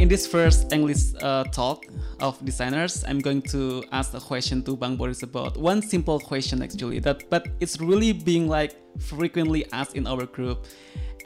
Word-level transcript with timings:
in 0.00 0.08
this 0.08 0.26
first 0.26 0.72
English 0.72 1.12
uh, 1.20 1.44
talk 1.44 1.84
of 2.20 2.42
designers, 2.42 3.04
I'm 3.06 3.18
going 3.18 3.42
to 3.52 3.84
ask 3.92 4.14
a 4.14 4.20
question 4.20 4.62
to 4.62 4.74
Bang 4.74 4.96
Boris 4.96 5.22
about 5.22 5.58
one 5.58 5.82
simple 5.82 6.18
question 6.18 6.62
actually 6.62 7.00
that 7.00 7.28
but 7.28 7.48
it's 7.60 7.78
really 7.80 8.12
being 8.12 8.48
like 8.48 8.72
frequently 8.98 9.66
asked 9.72 9.96
in 9.96 10.06
our 10.06 10.24
group. 10.24 10.64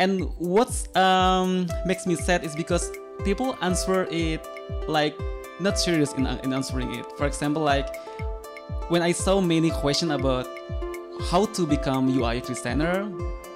And 0.00 0.24
what 0.38 0.74
um, 0.96 1.68
makes 1.86 2.04
me 2.04 2.16
sad 2.16 2.42
is 2.44 2.56
because 2.56 2.90
people 3.24 3.56
answer 3.62 4.08
it 4.10 4.44
like 4.88 5.14
not 5.60 5.78
serious 5.78 6.12
in, 6.14 6.26
in 6.26 6.52
answering 6.52 6.92
it. 6.96 7.06
For 7.16 7.26
example, 7.26 7.62
like 7.62 7.94
when 8.88 9.02
I 9.02 9.12
saw 9.12 9.40
many 9.40 9.70
questions 9.70 10.10
about 10.10 10.48
how 11.30 11.46
to 11.46 11.64
become 11.64 12.08
UI 12.08 12.40
designer, 12.40 13.08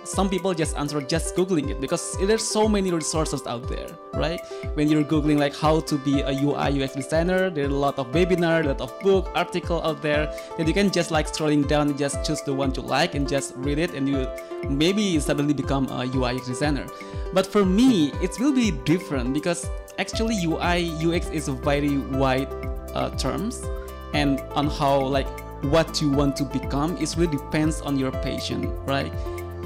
some 0.09 0.29
people 0.31 0.55
just 0.55 0.77
answer 0.79 1.01
just 1.03 1.37
googling 1.37 1.69
it 1.69 1.81
because 1.81 2.17
there's 2.27 2.43
so 2.43 2.67
many 2.67 2.91
resources 2.91 3.47
out 3.47 3.69
there 3.69 3.89
right? 4.15 4.41
When 4.75 4.89
you're 4.89 5.05
googling 5.05 5.39
like 5.39 5.55
how 5.55 5.81
to 5.81 5.99
be 5.99 6.23
a 6.23 6.31
ui 6.31 6.83
ux 6.83 6.95
designer 6.95 7.51
there 7.51 7.67
are 7.67 7.69
a 7.69 7.81
lot 7.87 7.99
of 7.99 8.11
webinar 8.13 8.65
a 8.65 8.69
lot 8.69 8.81
of 8.81 8.99
book 9.01 9.31
article 9.35 9.83
out 9.83 10.01
there 10.01 10.33
that 10.57 10.67
you 10.67 10.73
can 10.73 10.91
just 10.91 11.11
like 11.11 11.27
scrolling 11.31 11.69
down 11.69 11.89
and 11.89 11.99
just 11.99 12.25
choose 12.25 12.41
the 12.43 12.55
one 12.55 12.75
you 12.75 12.83
like 12.83 13.15
and 13.15 13.29
just 13.29 13.53
read 13.57 13.79
it 13.79 13.93
and 13.93 14.09
you 14.09 14.27
maybe 14.69 15.21
suddenly 15.21 15.53
become 15.53 15.87
a 15.91 16.07
ui 16.07 16.37
ux 16.37 16.47
designer. 16.47 16.87
But 17.35 17.47
for 17.47 17.65
me 17.67 18.13
it 18.23 18.41
will 18.41 18.53
be 18.53 18.71
different 18.71 19.35
because 19.35 19.69
actually 19.99 20.37
ui 20.47 20.91
ux 21.07 21.29
is 21.31 21.49
a 21.49 21.53
very 21.53 21.99
wide 21.99 22.49
uh, 22.95 23.11
terms 23.11 23.63
and 24.15 24.41
on 24.57 24.69
how 24.69 25.01
like 25.01 25.29
what 25.65 26.01
you 26.01 26.09
want 26.11 26.37
to 26.37 26.45
become 26.45 26.97
it 26.97 27.15
really 27.19 27.37
depends 27.37 27.81
on 27.83 27.99
your 27.99 28.13
passion 28.13 28.73
right 28.87 29.13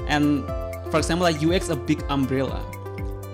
and 0.07 0.45
for 0.91 0.97
example 0.97 1.23
like 1.23 1.41
ux 1.43 1.69
a 1.69 1.75
big 1.75 2.03
umbrella. 2.09 2.61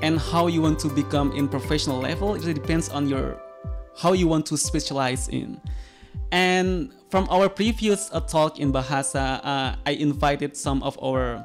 And 0.01 0.17
how 0.17 0.47
you 0.47 0.61
want 0.61 0.79
to 0.79 0.89
become 0.89 1.33
in 1.33 1.47
professional 1.47 1.99
level 1.99 2.35
it 2.35 2.41
really 2.41 2.53
depends 2.53 2.89
on 2.89 3.09
your 3.09 3.37
how 3.97 4.13
you 4.13 4.27
want 4.27 4.45
to 4.47 4.57
specialize 4.57 5.27
in. 5.27 5.59
And 6.31 6.93
from 7.09 7.27
our 7.29 7.49
previous 7.49 8.09
uh, 8.13 8.21
talk 8.21 8.59
in 8.59 8.71
bahasa 8.71 9.41
uh, 9.43 9.75
i 9.85 9.91
invited 9.91 10.55
some 10.55 10.81
of 10.83 10.97
our 11.03 11.43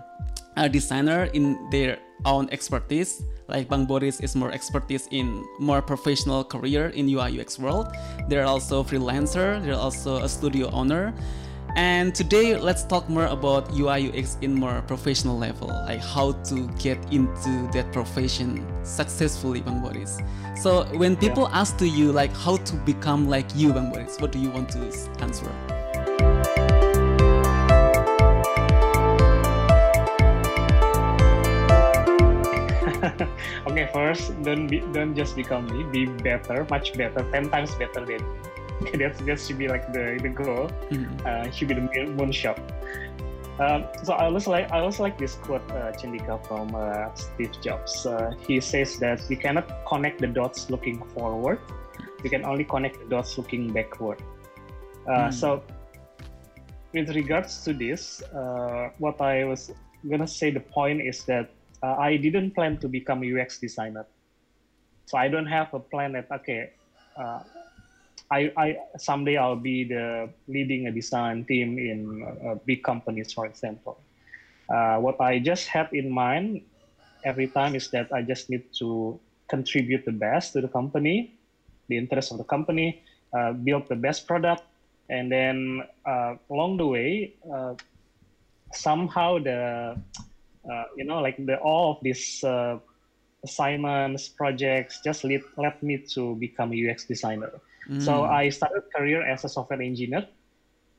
uh, 0.57 0.69
designer 0.69 1.25
in 1.33 1.59
their 1.71 1.99
own 2.25 2.49
expertise. 2.51 3.23
Like 3.49 3.69
bang 3.69 3.85
boris 3.85 4.21
is 4.21 4.35
more 4.37 4.53
expertise 4.53 5.09
in 5.11 5.45
more 5.61 5.83
professional 5.83 6.45
career 6.45 6.89
in 6.97 7.09
ui 7.09 7.41
ux 7.41 7.59
world. 7.59 7.93
They're 8.29 8.47
also 8.47 8.83
freelancer. 8.83 9.61
They're 9.63 9.77
also 9.77 10.23
a 10.23 10.29
studio 10.29 10.71
owner 10.71 11.13
and 11.77 12.15
today, 12.15 12.57
let's 12.57 12.85
talk 12.85 13.09
more 13.09 13.27
about 13.27 13.73
UI 13.73 14.09
UX 14.09 14.39
in 14.43 14.55
more 14.55 14.83
professional 14.87 15.37
level, 15.37 15.69
like 15.69 16.01
how 16.01 16.33
to 16.47 16.69
get 16.79 16.99
into 17.13 17.69
that 17.73 17.93
profession 17.93 18.65
successfully, 18.85 19.61
Bang 19.61 19.81
Boris. 19.81 20.21
So 20.57 20.85
when 20.97 21.17
people 21.17 21.49
yeah. 21.51 21.61
ask 21.61 21.77
to 21.79 21.89
you 21.89 22.13
like 22.13 22.33
how 22.37 22.59
to 22.59 22.77
become 22.87 23.29
like 23.29 23.47
you, 23.57 23.73
Bang 23.73 23.91
Boris, 23.91 24.21
what 24.21 24.31
do 24.31 24.39
you 24.39 24.51
want 24.51 24.71
to 24.71 24.79
answer? 25.19 25.51
okay, 33.67 33.91
first 33.93 34.41
don't 34.43 34.69
be, 34.69 34.79
don't 34.93 35.17
just 35.17 35.35
become 35.35 35.67
me, 35.67 35.83
be 35.91 36.07
better, 36.23 36.65
much 36.71 36.95
better, 36.95 37.27
ten 37.33 37.51
times 37.51 37.75
better 37.75 38.05
than 38.07 38.23
me 38.23 38.54
that's 38.99 39.21
that 39.21 39.41
should 39.41 39.59
be 39.59 39.69
like 39.69 39.93
the 39.93 40.19
the 40.23 40.29
goal. 40.29 40.71
Mm-hmm. 40.91 41.27
Uh, 41.27 41.51
should 41.51 41.69
be 41.69 41.75
the 41.75 41.81
moonshot. 41.81 42.59
Um, 43.61 43.87
so 44.03 44.15
I 44.15 44.27
also 44.27 44.51
like 44.51 44.73
I 44.73 44.81
also 44.81 45.05
like 45.05 45.17
this 45.17 45.37
quote, 45.37 45.63
uh, 45.71 45.93
Chandika 45.93 46.45
from 46.47 46.75
uh, 46.75 47.15
Steve 47.15 47.55
Jobs. 47.63 48.05
Uh, 48.05 48.35
he 48.47 48.61
says 48.61 48.99
that 48.99 49.23
you 49.31 49.37
cannot 49.37 49.87
connect 49.87 50.21
the 50.21 50.27
dots 50.27 50.71
looking 50.71 50.99
forward. 51.15 51.61
You 52.25 52.31
can 52.31 52.45
only 52.45 52.65
connect 52.65 52.99
the 52.99 53.07
dots 53.07 53.39
looking 53.39 53.73
backward. 53.73 54.21
Uh, 55.07 55.29
mm. 55.29 55.33
So, 55.33 55.63
with 56.93 57.15
regards 57.15 57.63
to 57.65 57.73
this, 57.73 58.23
uh, 58.35 58.91
what 58.99 59.21
I 59.21 59.45
was 59.45 59.71
gonna 60.09 60.27
say, 60.27 60.51
the 60.51 60.61
point 60.61 61.01
is 61.03 61.25
that 61.25 61.51
uh, 61.83 61.95
I 61.95 62.17
didn't 62.17 62.57
plan 62.57 62.79
to 62.79 62.89
become 62.89 63.23
a 63.23 63.41
UX 63.41 63.59
designer. 63.59 64.07
So 65.07 65.19
I 65.19 65.29
don't 65.29 65.47
have 65.47 65.73
a 65.75 65.79
plan 65.79 66.13
that 66.13 66.27
okay, 66.33 66.71
uh, 67.17 67.41
I, 68.31 68.53
I 68.57 68.77
someday 68.99 69.37
I'll 69.37 69.57
be 69.57 69.85
the 69.85 70.31
leading 70.49 70.87
a 70.87 70.93
design 70.93 71.45
team 71.45 71.79
in 71.79 72.25
uh, 72.25 72.55
big 72.65 72.83
companies, 72.83 73.33
for 73.33 73.47
example. 73.47 73.99
Uh, 74.69 74.97
what 74.99 75.21
I 75.21 75.39
just 75.39 75.69
have 75.69 75.93
in 75.93 76.11
mind 76.11 76.63
every 77.25 77.49
time 77.49 77.75
is 77.75 77.91
that 77.91 78.13
I 78.13 78.23
just 78.23 78.49
need 78.49 78.65
to 78.81 79.21
contribute 79.49 80.05
the 80.05 80.13
best 80.13 80.53
to 80.55 80.61
the 80.61 80.69
company, 80.69 81.35
the 81.89 81.97
interest 81.99 82.33
of 82.33 82.39
the 82.39 82.45
company, 82.45 83.03
uh, 83.35 83.53
build 83.53 83.89
the 83.89 83.97
best 83.97 84.27
product, 84.27 84.63
and 85.11 85.31
then 85.31 85.83
uh, 86.07 86.37
along 86.51 86.79
the 86.79 86.87
way, 86.87 87.35
uh, 87.53 87.75
somehow 88.73 89.39
the 89.39 89.97
uh, 90.71 90.85
you 90.97 91.05
know 91.05 91.21
like 91.21 91.37
the 91.45 91.59
all 91.59 91.93
of 91.93 91.99
these 92.03 92.43
assignments, 93.45 94.29
projects 94.29 95.01
just 95.05 95.25
lead 95.25 95.43
led 95.59 95.77
me 95.83 95.99
to 95.99 96.35
become 96.37 96.73
a 96.73 96.91
UX 96.91 97.05
designer. 97.05 97.53
So 98.01 98.25
mm. 98.25 98.31
I 98.31 98.49
started 98.49 98.85
career 98.95 99.23
as 99.27 99.45
a 99.45 99.49
software 99.49 99.81
engineer. 99.81 100.27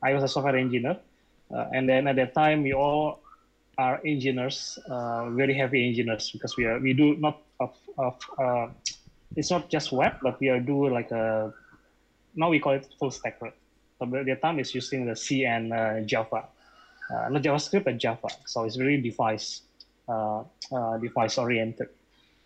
I 0.04 0.14
was 0.14 0.24
a 0.24 0.28
software 0.28 0.56
engineer, 0.56 0.98
uh, 1.50 1.66
and 1.74 1.90
then 1.90 2.08
at 2.08 2.16
that 2.18 2.36
time 2.36 2.62
we 2.62 2.74
all 2.74 3.22
are 3.78 4.00
engineers, 4.06 4.78
uh, 4.88 5.30
very 5.32 5.54
heavy 5.54 5.88
engineers 5.88 6.30
because 6.30 6.56
we 6.58 6.66
are 6.66 6.80
we 6.80 6.94
do 6.94 7.16
not 7.18 7.42
of, 7.60 7.74
of 7.98 8.16
uh, 8.38 8.68
it's 9.36 9.50
not 9.50 9.70
just 9.70 9.92
web, 9.92 10.14
but 10.22 10.40
we 10.40 10.50
are 10.50 10.60
do 10.60 10.88
like 10.90 11.10
a 11.10 11.52
now 12.36 12.50
we 12.50 12.60
call 12.60 12.74
it 12.74 12.88
full 13.00 13.10
stack. 13.10 13.42
Right? 13.42 13.54
So 13.98 14.06
at 14.16 14.26
that 14.28 14.42
time 14.42 14.60
it's 14.60 14.76
using 14.76 15.08
the 15.08 15.16
C 15.16 15.46
and 15.46 15.74
uh, 15.74 16.02
Java, 16.02 16.46
uh, 17.10 17.30
not 17.30 17.42
JavaScript 17.42 17.86
but 17.86 17.98
Java. 17.98 18.28
So 18.46 18.64
it's 18.64 18.76
very 18.76 19.02
device 19.02 19.62
uh, 20.08 20.44
device 21.02 21.40
oriented. 21.40 21.90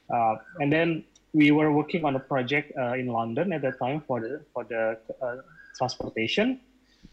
and 0.09 0.71
then 0.71 1.03
we 1.33 1.51
were 1.51 1.71
working 1.71 2.05
on 2.05 2.15
a 2.15 2.19
project 2.19 2.73
uh, 2.77 2.93
in 2.93 3.07
London 3.07 3.53
at 3.53 3.61
that 3.61 3.79
time 3.79 4.01
for 4.07 4.19
the 4.19 4.41
for 4.53 4.63
the 4.63 4.97
uh, 5.21 5.35
transportation, 5.77 6.59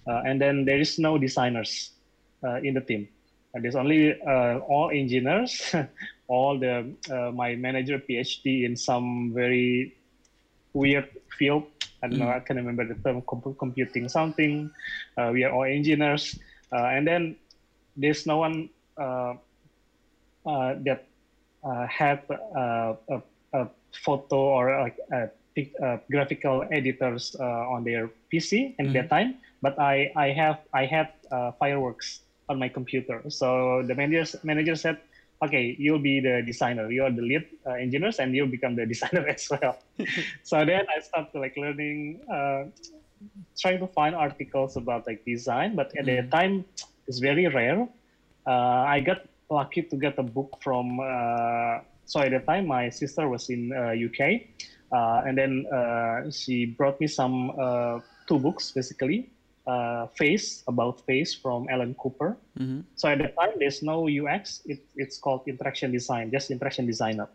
uh, 0.06 0.22
and 0.24 0.40
then 0.40 0.64
there 0.64 0.80
is 0.80 0.98
no 0.98 1.18
designers 1.18 1.90
uh, 2.44 2.56
in 2.62 2.74
the 2.74 2.80
team. 2.80 3.08
And 3.54 3.64
there's 3.64 3.76
only 3.76 4.20
uh, 4.22 4.58
all 4.68 4.90
engineers, 4.90 5.74
all 6.28 6.58
the 6.58 6.92
uh, 7.10 7.30
my 7.32 7.56
manager 7.56 7.98
PhD 7.98 8.64
in 8.64 8.76
some 8.76 9.32
very 9.34 9.96
weird 10.72 11.08
field. 11.38 11.64
I 12.02 12.08
don't 12.08 12.18
mm. 12.18 12.24
know. 12.24 12.30
I 12.30 12.40
can 12.40 12.56
remember 12.56 12.84
the 12.84 12.94
term 13.00 13.22
computing 13.58 14.08
something. 14.08 14.70
we 15.32 15.44
are 15.44 15.52
all 15.52 15.64
engineers, 15.64 16.38
and 16.72 17.06
then 17.06 17.36
there's 17.96 18.26
no 18.26 18.38
one 18.38 18.68
that 20.44 21.04
had 21.88 22.22
a, 22.30 22.96
a 23.52 23.68
photo 24.04 24.36
or 24.36 24.80
like 24.82 24.98
uh, 25.12 25.26
uh, 25.82 25.96
graphical 26.10 26.64
editors 26.70 27.34
uh, 27.40 27.72
on 27.72 27.84
their 27.84 28.10
PC 28.32 28.74
at 28.78 28.86
mm-hmm. 28.86 28.92
that 28.94 29.08
time. 29.08 29.36
But 29.62 29.78
I 29.80 30.12
I 30.16 30.30
have 30.30 30.60
I 30.74 30.84
had 30.86 31.08
fireworks 31.58 32.20
on 32.48 32.58
my 32.58 32.68
computer. 32.68 33.22
So 33.28 33.82
the 33.82 33.94
manager 33.94 34.38
manager 34.44 34.76
said, 34.76 34.98
okay, 35.42 35.76
you'll 35.78 36.02
be 36.02 36.20
the 36.20 36.42
designer. 36.44 36.90
You 36.90 37.04
are 37.04 37.10
the 37.10 37.22
lead 37.22 37.44
uh, 37.66 37.72
engineers, 37.72 38.18
and 38.18 38.34
you'll 38.34 38.52
become 38.52 38.76
the 38.76 38.86
designer 38.92 39.26
as 39.28 39.48
well. 39.50 39.78
so 40.42 40.64
then 40.64 40.86
I 40.94 41.00
started 41.00 41.38
like 41.38 41.56
learning, 41.56 42.20
uh, 42.30 42.64
trying 43.58 43.80
to 43.80 43.86
find 43.88 44.14
articles 44.14 44.76
about 44.76 45.06
like 45.06 45.24
design. 45.24 45.76
But 45.76 45.92
at 45.98 46.06
mm. 46.06 46.16
that 46.16 46.30
time, 46.30 46.64
it's 47.06 47.18
very 47.18 47.46
rare. 47.46 47.88
Uh, 48.46 48.86
I 48.86 49.00
got 49.00 49.26
lucky 49.50 49.82
to 49.82 49.96
get 49.96 50.18
a 50.18 50.22
book 50.22 50.58
from 50.62 51.00
so 52.06 52.20
at 52.20 52.30
the 52.30 52.38
time, 52.38 52.66
my 52.66 52.88
sister 52.88 53.28
was 53.28 53.50
in 53.50 53.74
uh, 53.74 53.90
UK, 53.98 54.46
uh, 54.94 55.26
and 55.26 55.36
then 55.36 55.66
uh, 55.74 56.30
she 56.30 56.64
brought 56.64 57.00
me 57.00 57.06
some 57.06 57.50
two 58.26 58.38
books 58.38 58.70
basically. 58.70 59.28
Face 60.14 60.62
about 60.68 61.02
Face 61.02 61.34
from 61.34 61.66
Alan 61.68 61.94
Cooper. 61.94 62.38
Mm-hmm. 62.58 62.86
So 62.94 63.08
at 63.10 63.18
the 63.18 63.34
time, 63.34 63.58
there's 63.58 63.82
no 63.82 64.06
UX. 64.06 64.62
It, 64.64 64.86
it's 64.94 65.18
called 65.18 65.42
interaction 65.48 65.90
design, 65.90 66.30
just 66.30 66.52
interaction 66.52 66.86
designer. 66.86 67.28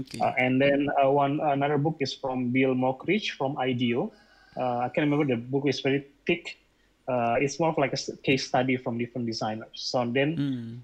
Okay. 0.00 0.20
Uh, 0.20 0.34
and 0.36 0.60
then 0.60 0.88
uh, 1.02 1.10
one 1.10 1.40
another 1.40 1.78
book 1.78 1.96
is 2.00 2.12
from 2.12 2.50
Bill 2.52 2.74
Moggridge 2.74 3.30
from 3.40 3.56
IDEO. 3.56 4.12
Uh, 4.54 4.84
I 4.84 4.88
can't 4.92 5.08
remember 5.08 5.24
the 5.24 5.40
book 5.40 5.64
is 5.66 5.80
very 5.80 6.04
thick. 6.26 6.58
it's 7.40 7.58
more 7.58 7.70
of 7.70 7.78
like 7.78 7.96
a 7.96 8.16
case 8.20 8.46
study 8.46 8.76
from 8.76 8.98
different 8.98 9.26
designers. 9.26 9.72
So 9.72 10.04
then 10.04 10.36
mm 10.36 10.78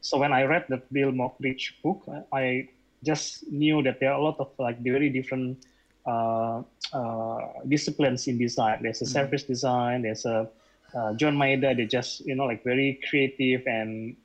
so 0.00 0.18
when 0.18 0.32
I 0.32 0.42
read 0.44 0.66
the 0.68 0.80
Bill 0.92 1.12
Moggridge 1.12 1.80
book, 1.82 2.06
I 2.32 2.68
just 3.04 3.50
knew 3.50 3.82
that 3.82 4.00
there 4.00 4.12
are 4.12 4.18
a 4.18 4.22
lot 4.22 4.38
of 4.40 4.50
like 4.58 4.80
very 4.80 5.08
different 5.10 5.64
uh, 6.06 6.62
uh, 6.92 7.40
disciplines 7.68 8.26
in 8.26 8.38
design. 8.38 8.80
There's 8.82 9.02
a 9.02 9.04
mm-hmm. 9.04 9.12
service 9.12 9.42
design. 9.44 10.02
There's 10.02 10.24
a 10.24 10.48
uh, 10.94 11.12
John 11.14 11.36
Maeda. 11.36 11.76
They 11.76 11.86
just 11.86 12.26
you 12.26 12.34
know 12.34 12.44
like 12.44 12.64
very 12.64 13.00
creative 13.08 13.66
and 13.66 14.16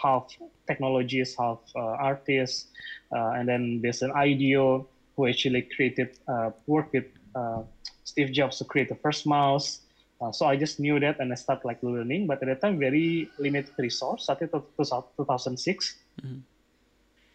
half 0.00 0.34
technologies, 0.66 1.36
half 1.38 1.60
uh, 1.76 1.80
artists, 1.80 2.66
uh, 3.14 3.36
and 3.36 3.48
then 3.48 3.80
there's 3.82 4.02
an 4.02 4.12
IDEO. 4.12 4.88
who 5.14 5.28
actually 5.30 5.62
created 5.62 6.18
uh, 6.26 6.50
worked 6.66 6.92
with 6.92 7.06
uh, 7.38 7.62
Steve 8.02 8.32
Jobs 8.32 8.58
to 8.58 8.64
create 8.64 8.88
the 8.88 8.98
first 8.98 9.26
mouse. 9.26 9.83
Uh, 10.24 10.32
so 10.32 10.46
I 10.46 10.56
just 10.56 10.80
knew 10.80 10.98
that 11.00 11.20
and 11.20 11.32
I 11.32 11.34
started 11.34 11.66
like 11.66 11.82
learning, 11.82 12.26
but 12.26 12.42
at 12.42 12.48
the 12.48 12.54
time 12.54 12.78
very 12.78 13.28
limited 13.38 13.74
resource. 13.78 14.28
I 14.28 14.34
think 14.34 14.52
2006. 14.52 15.96
Mm-hmm. 16.22 16.38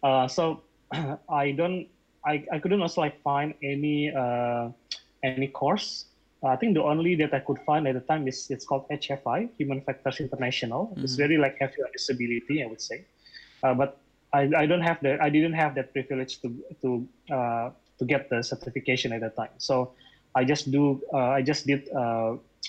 Uh, 0.02 0.26
so 0.26 0.62
I 1.28 1.52
don't, 1.52 1.86
I, 2.26 2.44
I 2.52 2.58
couldn't 2.58 2.82
also 2.82 3.00
like 3.02 3.22
find 3.22 3.54
any 3.62 4.12
uh, 4.12 4.68
any 5.22 5.48
course. 5.48 6.06
I 6.42 6.56
think 6.56 6.74
the 6.74 6.82
only 6.82 7.14
that 7.16 7.34
I 7.34 7.40
could 7.40 7.58
find 7.66 7.86
at 7.86 7.94
the 7.94 8.00
time 8.00 8.26
is 8.26 8.50
it's 8.50 8.64
called 8.64 8.88
HFI, 8.88 9.50
Human 9.58 9.82
Factors 9.82 10.20
International. 10.20 10.86
Mm-hmm. 10.86 11.04
It's 11.04 11.14
very 11.14 11.36
like 11.36 11.58
heavy 11.60 11.82
on 11.82 11.90
usability, 11.96 12.64
I 12.64 12.66
would 12.66 12.80
say. 12.80 13.04
Uh, 13.62 13.74
but 13.74 13.98
I, 14.32 14.48
I 14.56 14.66
don't 14.66 14.80
have 14.80 15.00
the 15.02 15.22
I 15.22 15.28
didn't 15.28 15.52
have 15.52 15.74
that 15.74 15.92
privilege 15.92 16.40
to 16.40 16.48
to 16.82 17.08
uh, 17.32 17.70
to 17.98 18.04
get 18.04 18.30
the 18.30 18.42
certification 18.42 19.12
at 19.12 19.20
that 19.20 19.36
time. 19.36 19.54
So 19.58 19.92
I 20.34 20.44
just 20.44 20.70
do 20.70 21.02
uh, 21.12 21.36
I 21.38 21.42
just 21.42 21.66
did 21.66 21.88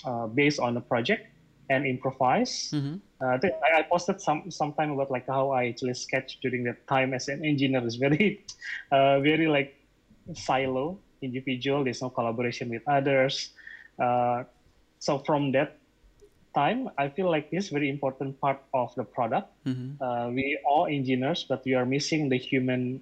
uh, 0.04 0.26
based 0.26 0.60
on 0.60 0.74
the 0.74 0.80
project 0.80 1.26
and 1.70 1.86
improvise. 1.86 2.70
Mm-hmm. 2.72 2.96
Uh, 3.20 3.38
I, 3.64 3.78
I, 3.78 3.82
posted 3.82 4.20
some 4.20 4.50
some 4.50 4.72
time 4.72 4.90
about 4.92 5.10
like 5.10 5.26
how 5.26 5.50
I 5.50 5.68
actually 5.68 5.94
sketch 5.94 6.38
during 6.42 6.64
that 6.64 6.86
time 6.86 7.14
as 7.14 7.28
an 7.28 7.44
engineer 7.44 7.84
is 7.86 7.96
very 7.96 8.44
uh, 8.92 9.20
very 9.20 9.46
like 9.46 9.78
silo 10.34 10.98
individual. 11.22 11.84
There's 11.84 12.02
no 12.02 12.10
collaboration 12.10 12.68
with 12.68 12.82
others. 12.86 13.50
Uh, 13.98 14.44
so 14.98 15.18
from 15.18 15.52
that 15.52 15.78
time, 16.54 16.90
I 16.98 17.08
feel 17.08 17.30
like 17.30 17.50
this 17.50 17.68
very 17.68 17.88
important 17.88 18.40
part 18.40 18.60
of 18.74 18.94
the 18.94 19.04
product. 19.04 19.48
Mm-hmm. 19.64 20.02
Uh, 20.02 20.28
we 20.30 20.58
are 20.68 20.88
engineers, 20.88 21.46
but 21.48 21.64
we 21.64 21.74
are 21.74 21.86
missing 21.86 22.28
the 22.28 22.36
human 22.36 23.00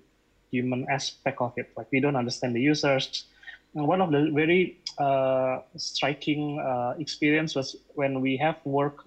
human 0.51 0.87
aspect 0.91 1.41
of 1.41 1.53
it. 1.57 1.71
Like 1.77 1.89
we 1.93 2.01
don't 2.01 2.17
understand 2.17 2.55
the 2.55 2.61
users. 2.61 3.25
And 3.75 3.87
one 3.87 4.01
of 4.03 4.11
the 4.11 4.31
very 4.35 4.80
uh, 4.99 5.61
striking 5.77 6.59
uh, 6.61 6.95
experience 6.99 7.55
was 7.55 7.77
when 7.95 8.21
we 8.21 8.37
have 8.37 8.57
worked 8.65 9.07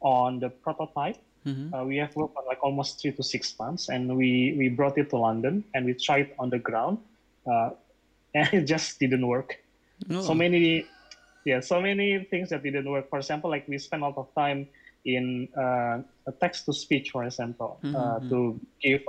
on 0.00 0.40
the 0.40 0.50
prototype. 0.50 1.16
Mm-hmm. 1.46 1.74
Uh, 1.74 1.84
we 1.84 1.96
have 1.96 2.14
worked 2.14 2.36
on 2.36 2.44
like 2.46 2.62
almost 2.62 3.00
three 3.00 3.12
to 3.12 3.22
six 3.22 3.58
months, 3.58 3.88
and 3.88 4.16
we 4.16 4.54
we 4.58 4.68
brought 4.68 4.96
it 4.98 5.10
to 5.10 5.16
London 5.16 5.64
and 5.74 5.84
we 5.84 5.94
tried 5.94 6.30
on 6.38 6.50
the 6.50 6.58
ground, 6.58 6.98
uh, 7.50 7.70
and 8.34 8.48
it 8.52 8.64
just 8.64 8.98
didn't 9.00 9.26
work. 9.26 9.58
No. 10.08 10.22
So 10.22 10.34
many, 10.34 10.86
yeah, 11.44 11.60
so 11.60 11.80
many 11.80 12.24
things 12.30 12.50
that 12.50 12.62
didn't 12.62 12.88
work. 12.88 13.08
For 13.10 13.18
example, 13.18 13.50
like 13.50 13.66
we 13.68 13.78
spent 13.78 14.02
a 14.02 14.06
lot 14.06 14.18
of 14.18 14.34
time 14.34 14.68
in 15.04 15.48
uh, 15.56 16.02
a 16.26 16.32
text 16.40 16.64
to 16.66 16.72
speech, 16.72 17.10
for 17.10 17.24
example, 17.24 17.78
uh, 17.82 17.86
mm-hmm. 17.86 18.28
to 18.30 18.60
give 18.80 19.02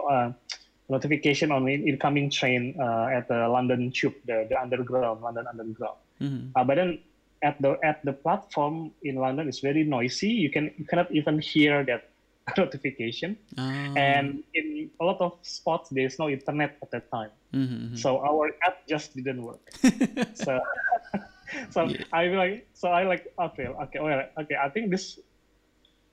notification 0.94 1.52
on 1.52 1.68
incoming 1.68 2.30
train 2.30 2.78
uh, 2.80 3.18
at 3.18 3.28
the 3.28 3.50
London 3.50 3.92
Tube, 3.92 4.14
the, 4.30 4.46
the 4.50 4.58
underground, 4.62 5.22
London 5.22 5.46
Underground. 5.50 5.98
Mm-hmm. 6.22 6.54
Uh, 6.56 6.64
but 6.64 6.76
then 6.76 7.00
at 7.42 7.60
the 7.62 7.76
at 7.84 8.06
the 8.06 8.14
platform 8.14 8.94
in 9.04 9.16
London, 9.18 9.50
it's 9.50 9.60
very 9.60 9.84
noisy. 9.84 10.30
You 10.30 10.50
can 10.50 10.72
you 10.78 10.86
cannot 10.86 11.12
even 11.12 11.42
hear 11.42 11.84
that 11.84 12.14
notification. 12.58 13.36
Oh. 13.58 13.94
And 13.98 14.44
in 14.54 14.90
a 15.02 15.04
lot 15.04 15.20
of 15.20 15.34
spots, 15.42 15.90
there's 15.90 16.20
no 16.22 16.30
internet 16.30 16.78
at 16.82 16.90
that 16.92 17.10
time. 17.12 17.34
Mm-hmm. 17.54 17.74
mm-hmm. 17.74 17.96
So 17.98 18.22
our 18.22 18.54
app 18.64 18.86
just 18.88 19.16
didn't 19.18 19.42
work. 19.42 19.66
so 20.46 20.62
so 21.74 21.80
yeah. 21.90 22.06
I 22.14 22.28
like 22.30 22.68
so 22.74 22.88
I 22.88 23.04
like 23.04 23.34
okay 23.50 23.68
okay 23.68 24.00
well, 24.00 24.22
okay 24.40 24.56
I 24.56 24.70
think 24.70 24.94
this 24.94 25.20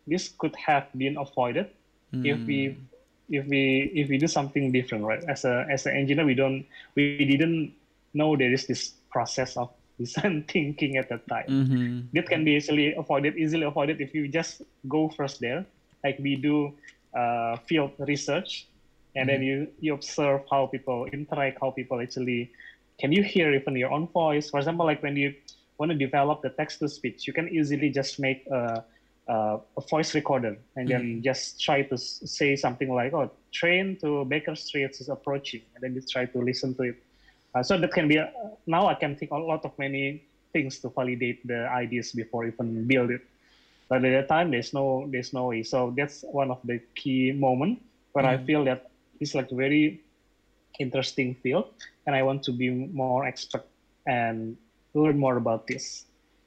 this 0.09 0.33
could 0.41 0.57
have 0.57 0.89
been 0.97 1.15
avoided 1.21 1.71
mm. 2.11 2.25
if 2.27 2.41
we 2.49 2.75
mm 2.75 2.90
if 3.31 3.47
we 3.47 3.91
if 3.95 4.09
we 4.09 4.19
do 4.19 4.27
something 4.27 4.73
different, 4.73 5.05
right? 5.05 5.23
As 5.29 5.45
a 5.45 5.67
as 5.71 5.87
an 5.87 5.97
engineer, 5.97 6.27
we 6.27 6.35
don't 6.35 6.67
we 6.95 7.25
didn't 7.25 7.73
know 8.13 8.37
there 8.37 8.53
is 8.53 8.67
this 8.67 8.95
process 9.11 9.57
of 9.57 9.71
design 9.99 10.45
thinking 10.49 10.97
at 10.97 11.09
that 11.09 11.27
time. 11.29 11.47
Mm-hmm. 11.47 12.01
That 12.15 12.29
can 12.29 12.45
be 12.45 12.53
easily 12.53 12.95
avoided, 12.95 13.37
easily 13.37 13.65
avoided 13.65 14.01
if 14.01 14.15
you 14.15 14.29
just 14.29 14.63
go 14.89 15.09
first 15.09 15.41
there. 15.41 15.65
Like 16.03 16.19
we 16.19 16.37
do 16.37 16.73
uh, 17.15 17.57
field 17.67 17.93
research, 17.99 18.67
and 19.15 19.29
mm-hmm. 19.29 19.41
then 19.41 19.47
you 19.47 19.69
you 19.81 19.95
observe 19.95 20.43
how 20.51 20.67
people 20.67 21.07
interact, 21.13 21.59
how 21.61 21.71
people 21.71 22.01
actually 22.01 22.51
can 22.99 23.13
you 23.13 23.23
hear 23.23 23.55
even 23.55 23.77
your 23.77 23.93
own 23.93 24.09
voice. 24.09 24.51
For 24.51 24.59
example, 24.59 24.87
like 24.87 25.03
when 25.03 25.17
you 25.17 25.35
want 25.79 25.91
to 25.93 25.97
develop 25.97 26.43
the 26.43 26.51
text 26.51 26.81
to 26.81 26.89
speech, 26.89 27.27
you 27.27 27.33
can 27.33 27.49
easily 27.49 27.89
just 27.89 28.21
make 28.21 28.47
a 28.49 28.85
uh, 29.29 29.59
a 29.77 29.81
voice 29.89 30.15
recorder 30.15 30.57
and 30.77 30.89
then 30.89 31.03
mm. 31.03 31.23
just 31.23 31.61
try 31.61 31.83
to 31.83 31.97
say 31.97 32.57
something 32.57 32.93
like, 32.93 33.13
"Oh, 33.13 33.31
train 33.53 33.97
to 34.01 34.25
Baker 34.25 34.57
Street 34.57 34.91
is 34.99 35.09
approaching," 35.09 35.63
and 35.75 35.83
then 35.83 35.95
you 35.95 36.03
try 36.03 36.27
to 36.27 36.39
listen 36.39 36.75
to 36.75 36.83
it. 36.83 37.03
Uh, 37.55 37.63
so 37.63 37.79
that 37.79 37.93
can 37.93 38.09
be 38.09 38.17
a, 38.17 38.31
now 38.67 38.87
I 38.87 38.95
can 38.95 39.17
think 39.17 39.31
a 39.31 39.37
lot 39.37 39.65
of 39.65 39.77
many 39.79 40.25
things 40.53 40.79
to 40.81 40.89
validate 40.89 41.47
the 41.47 41.69
ideas 41.69 42.13
before 42.13 42.47
even 42.47 42.87
build 42.87 43.11
it. 43.11 43.23
But 43.89 44.05
at 44.05 44.11
that 44.11 44.29
time, 44.29 44.51
there's 44.51 44.73
no 44.73 45.07
there's 45.11 45.33
no 45.33 45.47
way. 45.47 45.63
So 45.63 45.93
that's 45.97 46.25
one 46.31 46.51
of 46.51 46.59
the 46.65 46.81
key 46.95 47.33
moment 47.33 47.83
where 48.13 48.25
mm. 48.25 48.35
I 48.35 48.45
feel 48.45 48.65
that 48.65 48.91
it's 49.21 49.35
like 49.35 49.51
very 49.51 50.01
interesting 50.79 51.35
field, 51.43 51.71
and 52.07 52.17
I 52.17 52.23
want 52.23 52.43
to 52.45 52.53
be 52.53 52.71
more 52.71 53.27
expert 53.27 53.67
and 54.07 54.57
learn 54.95 55.19
more 55.19 55.37
about 55.37 55.67
this 55.67 56.07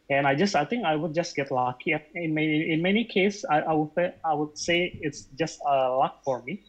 and 0.10 0.28
I 0.28 0.36
just 0.36 0.56
I 0.56 0.66
think 0.66 0.86
I 0.86 0.96
would 0.96 1.14
just 1.14 1.36
get 1.36 1.52
lucky. 1.52 1.96
In 2.16 2.34
many 2.34 2.72
in 2.72 2.82
many 2.82 3.06
cases, 3.06 3.46
I, 3.50 3.62
I 3.62 3.74
would 3.74 3.92
I 4.24 4.34
would 4.34 4.58
say 4.58 5.00
it's 5.02 5.28
just 5.40 5.62
uh, 5.66 5.98
luck 5.98 6.24
for 6.24 6.42
me, 6.44 6.64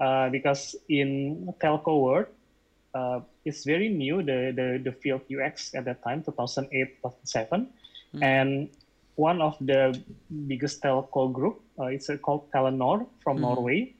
uh, 0.00 0.28
because 0.30 0.76
in 0.88 1.52
telco 1.60 2.00
world, 2.00 2.26
uh, 2.94 3.20
it's 3.44 3.64
very 3.64 3.88
new 3.88 4.22
the, 4.22 4.52
the 4.54 4.80
the 4.82 4.92
field 4.92 5.22
UX 5.28 5.74
at 5.74 5.84
that 5.84 6.02
time 6.02 6.22
2008 6.22 7.02
2007, 7.02 7.68
mm. 8.14 8.22
and 8.22 8.68
one 9.16 9.42
of 9.42 9.56
the 9.60 9.92
biggest 10.46 10.82
telco 10.82 11.30
group 11.32 11.60
uh, 11.78 11.92
it's 11.92 12.08
called 12.22 12.50
Telenor 12.50 13.06
from 13.22 13.38
mm. 13.38 13.40
Norway. 13.42 13.94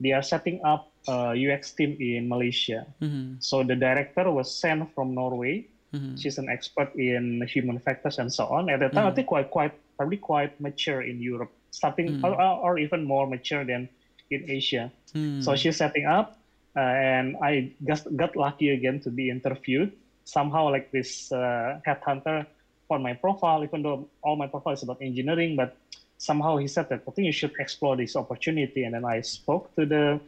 They 0.00 0.10
are 0.10 0.22
setting 0.22 0.60
up 0.64 0.90
a 1.06 1.38
UX 1.38 1.72
team 1.72 1.96
in 2.00 2.28
Malaysia. 2.28 2.84
Mm-hmm. 3.00 3.38
So 3.38 3.62
the 3.62 3.76
director 3.76 4.30
was 4.30 4.50
sent 4.50 4.92
from 4.92 5.14
Norway 5.14 5.68
Mm-hmm. 5.94 6.16
She's 6.16 6.38
an 6.38 6.48
expert 6.48 6.90
in 6.98 7.46
human 7.46 7.78
factors 7.78 8.18
and 8.18 8.32
so 8.32 8.46
on. 8.50 8.68
At 8.68 8.80
the 8.80 8.88
time, 8.90 9.06
mm-hmm. 9.06 9.12
I 9.12 9.14
think 9.14 9.28
quite, 9.28 9.50
quite, 9.50 9.74
probably 9.96 10.18
quite 10.18 10.58
mature 10.60 11.02
in 11.02 11.22
Europe, 11.22 11.52
starting 11.70 12.18
mm-hmm. 12.18 12.24
or, 12.24 12.34
or, 12.34 12.78
even 12.78 13.04
more 13.04 13.26
mature 13.26 13.64
than 13.64 13.88
in 14.30 14.50
Asia. 14.50 14.90
Mm-hmm. 15.14 15.42
So 15.42 15.54
she's 15.54 15.76
setting 15.76 16.06
up, 16.06 16.36
uh, 16.74 16.80
and 16.80 17.36
I 17.38 17.70
just 17.86 18.10
got 18.16 18.34
lucky 18.34 18.70
again 18.70 18.98
to 19.06 19.10
be 19.10 19.30
interviewed. 19.30 19.92
Somehow, 20.24 20.70
like 20.70 20.90
this 20.90 21.30
uh, 21.30 21.78
headhunter 21.86 22.46
on 22.90 23.02
my 23.02 23.14
profile, 23.14 23.62
even 23.62 23.82
though 23.82 24.08
all 24.22 24.36
my 24.36 24.48
profile 24.48 24.72
is 24.72 24.82
about 24.82 24.98
engineering, 25.00 25.54
but 25.54 25.76
somehow 26.18 26.56
he 26.56 26.66
said 26.66 26.88
that 26.88 27.02
I 27.06 27.10
think 27.12 27.26
you 27.26 27.32
should 27.32 27.52
explore 27.60 27.94
this 27.96 28.16
opportunity. 28.16 28.84
And 28.84 28.94
then 28.94 29.04
I 29.04 29.20
spoke 29.20 29.74
to 29.76 29.86
the 29.86 30.20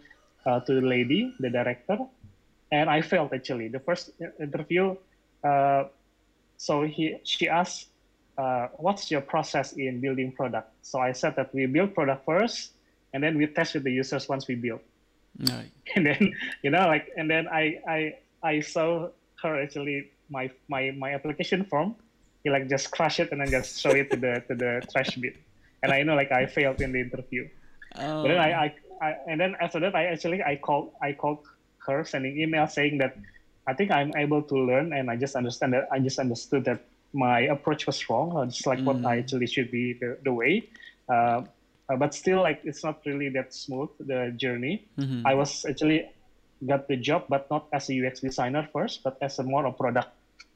uh, 0.45 0.61
to 0.61 0.75
the 0.79 0.87
lady, 0.87 1.35
the 1.41 1.51
director, 1.51 1.99
and 2.71 2.89
I 2.89 3.03
felt 3.03 3.33
actually 3.33 3.69
the 3.69 3.81
first 3.81 4.11
interview 4.39 4.95
uh, 5.47 5.89
so 6.57 6.83
he 6.83 7.19
she 7.25 7.49
asked, 7.49 7.89
uh, 8.39 8.69
"What's 8.77 9.11
your 9.11 9.21
process 9.21 9.73
in 9.73 10.01
building 10.01 10.33
product?" 10.33 10.73
So 10.83 10.99
I 10.99 11.13
said 11.13 11.37
that 11.37 11.55
we 11.55 11.67
build 11.67 11.95
product 11.95 12.25
first, 12.25 12.73
and 13.13 13.23
then 13.23 13.39
we 13.39 13.47
test 13.47 13.75
with 13.75 13.85
the 13.85 13.93
users 13.93 14.29
once 14.29 14.49
we 14.49 14.55
build. 14.57 14.81
Right. 15.39 15.71
And 15.97 16.05
then 16.07 16.35
you 16.63 16.71
know, 16.71 16.87
like, 16.87 17.13
and 17.17 17.31
then 17.31 17.47
I 17.49 17.79
I 17.87 17.99
I 18.43 18.61
saw 18.61 19.09
her 19.43 19.63
actually 19.63 20.11
my 20.31 20.51
my 20.69 20.91
my 20.97 21.15
application 21.15 21.65
form. 21.65 21.95
He 22.43 22.51
like 22.51 22.69
just 22.69 22.91
crush 22.91 23.21
it 23.21 23.33
and 23.33 23.41
then 23.41 23.51
just 23.51 23.81
show 23.81 23.91
it 23.91 24.11
to 24.11 24.17
the 24.17 24.43
to 24.49 24.55
the 24.55 24.83
trash 24.91 25.17
bin, 25.17 25.35
and 25.83 25.93
I 25.93 26.03
know 26.03 26.15
like 26.15 26.33
I 26.33 26.47
failed 26.47 26.81
in 26.81 26.93
the 26.93 27.01
interview. 27.01 27.49
Oh. 27.97 28.23
But 28.23 28.29
then 28.29 28.39
I, 28.39 28.51
I, 28.53 28.67
I 29.03 29.09
and 29.27 29.41
then 29.41 29.57
after 29.61 29.81
that 29.81 29.95
I 29.95 30.07
actually 30.07 30.43
I 30.43 30.57
called 30.57 30.93
I 31.03 31.13
called 31.13 31.45
her 31.87 32.05
sending 32.05 32.39
email 32.39 32.67
saying 32.67 32.99
that 32.99 33.17
I 33.67 33.75
think 33.75 33.91
I'm 33.91 34.13
able 34.17 34.43
to 34.43 34.55
learn, 34.55 34.93
and 34.93 35.11
I 35.11 35.17
just 35.17 35.35
understand 35.35 35.73
that 35.75 35.89
I 35.91 35.99
just 35.99 36.19
understood 36.19 36.65
that 36.65 36.85
my 37.13 37.41
approach 37.41 37.87
was 37.87 37.99
wrong. 38.09 38.37
It's 38.47 38.67
like 38.67 38.79
mm. 38.79 38.85
what 38.85 39.05
I 39.05 39.19
actually 39.19 39.47
should 39.47 39.71
be 39.71 39.95
the, 39.95 40.19
the 40.23 40.33
way. 40.33 40.69
Uh, 41.09 41.43
uh, 41.89 41.97
but 41.97 42.15
still, 42.15 42.43
like 42.43 42.61
it's 42.65 42.85
not 42.85 43.01
really 43.07 43.29
that 43.31 43.55
smooth 43.55 43.91
the 44.01 44.33
journey. 44.37 44.87
Mm-hmm. 44.99 45.27
I 45.27 45.35
was 45.35 45.65
actually 45.65 46.11
got 46.65 46.89
the 46.89 46.97
job, 46.97 47.27
but 47.29 47.51
not 47.51 47.67
as 47.73 47.91
a 47.91 48.07
UX 48.07 48.21
designer 48.21 48.69
first, 48.73 49.03
but 49.03 49.19
as 49.21 49.39
a 49.39 49.43
more 49.43 49.67
a 49.67 49.73
product 49.73 50.11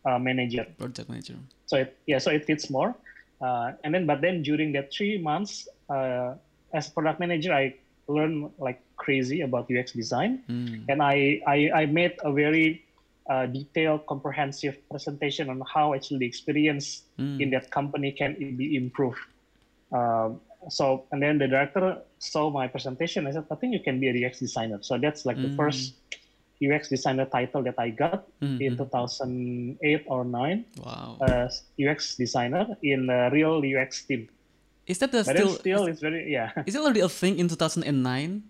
uh, 0.04 0.18
manager. 0.18 0.66
Product 0.78 1.08
manager. 1.08 1.36
So 1.66 1.76
it, 1.78 1.96
yeah, 2.06 2.18
so 2.18 2.30
it 2.30 2.44
fits 2.46 2.70
more. 2.70 2.94
Uh, 3.40 3.72
and 3.84 3.94
then, 3.94 4.06
but 4.06 4.20
then 4.20 4.42
during 4.42 4.72
that 4.72 4.92
three 4.92 5.18
months 5.18 5.68
uh, 5.88 6.34
as 6.72 6.88
product 6.88 7.20
manager, 7.20 7.52
I 7.52 7.74
learned 8.06 8.50
like 8.58 8.82
crazy 8.96 9.40
about 9.40 9.70
UX 9.70 9.92
design, 9.92 10.42
mm. 10.48 10.84
and 10.88 11.02
I, 11.02 11.40
I 11.46 11.70
I 11.82 11.86
made 11.86 12.18
a 12.22 12.32
very 12.32 12.84
uh, 13.30 13.46
detailed, 13.46 14.06
comprehensive 14.06 14.76
presentation 14.90 15.48
on 15.48 15.62
how 15.72 15.94
actually 15.94 16.18
the 16.18 16.26
experience 16.26 17.02
mm. 17.18 17.40
in 17.40 17.50
that 17.50 17.70
company 17.70 18.10
can 18.10 18.34
be 18.56 18.74
improved. 18.76 19.22
Uh, 19.92 20.30
so, 20.68 21.06
and 21.12 21.22
then 21.22 21.38
the 21.38 21.46
director 21.46 22.02
saw 22.18 22.50
my 22.50 22.66
presentation. 22.66 23.26
I 23.26 23.32
said, 23.32 23.46
I 23.50 23.54
think 23.54 23.72
you 23.72 23.80
can 23.80 24.00
be 24.00 24.10
a 24.10 24.26
UX 24.26 24.40
designer. 24.40 24.78
So 24.82 24.98
that's 24.98 25.24
like 25.24 25.38
mm. 25.38 25.48
the 25.48 25.56
first 25.56 25.94
UX 26.60 26.88
designer 26.88 27.24
title 27.24 27.62
that 27.62 27.76
I 27.78 27.90
got 27.90 28.26
mm-hmm. 28.42 28.60
in 28.60 28.76
2008 28.76 30.04
or 30.06 30.24
9. 30.24 30.64
Wow. 30.84 31.16
Uh, 31.22 31.48
UX 31.80 32.16
designer 32.16 32.76
in 32.82 33.08
a 33.08 33.30
real 33.30 33.62
UX 33.64 34.04
team. 34.04 34.28
Is 34.86 34.98
that 34.98 35.12
the 35.12 35.22
but 35.22 35.36
still 35.36 35.54
still 35.54 35.86
is, 35.86 36.00
very 36.00 36.32
yeah. 36.32 36.50
Is 36.66 36.74
it 36.74 36.80
already 36.82 37.00
a 37.00 37.08
thing 37.08 37.38
in 37.38 37.46
2009? 37.48 38.42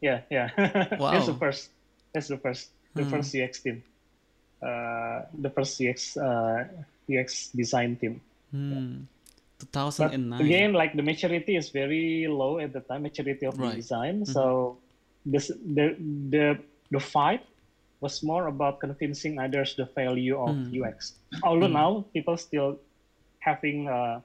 Yeah, 0.00 0.20
yeah. 0.30 0.48
Wow. 0.98 1.12
That's 1.12 1.26
the 1.26 1.34
first. 1.34 1.70
That's 2.14 2.28
the 2.28 2.38
first. 2.38 2.70
The 2.94 3.04
hmm. 3.04 3.10
first 3.10 3.34
UX 3.34 3.60
team. 3.60 3.82
Uh, 4.62 5.22
the 5.34 5.50
first 5.50 5.80
UX 5.80 6.16
uh, 6.16 6.64
UX 7.10 7.48
design 7.48 7.96
team. 7.96 8.20
Hmm. 8.50 8.72
Yeah. 8.72 9.12
2009. 9.70 10.38
But 10.38 10.44
again, 10.44 10.72
like 10.72 10.94
the 10.94 11.02
maturity 11.02 11.56
is 11.56 11.70
very 11.70 12.26
low 12.26 12.58
at 12.58 12.72
the 12.72 12.80
time, 12.80 13.02
maturity 13.02 13.46
of 13.46 13.58
right. 13.58 13.70
the 13.70 13.76
design. 13.76 14.22
Mm-hmm. 14.22 14.32
So 14.32 14.78
this 15.24 15.48
the 15.48 15.94
the 16.30 16.58
the 16.90 17.00
fight 17.00 17.46
was 18.02 18.22
more 18.22 18.48
about 18.48 18.80
convincing 18.80 19.38
others 19.38 19.78
the 19.78 19.86
value 19.94 20.34
of 20.34 20.50
mm. 20.50 20.74
UX. 20.74 21.14
Although 21.42 21.70
mm. 21.70 21.78
now 21.78 22.04
people 22.12 22.36
still 22.36 22.78
having 23.38 23.86
uh, 23.86 24.20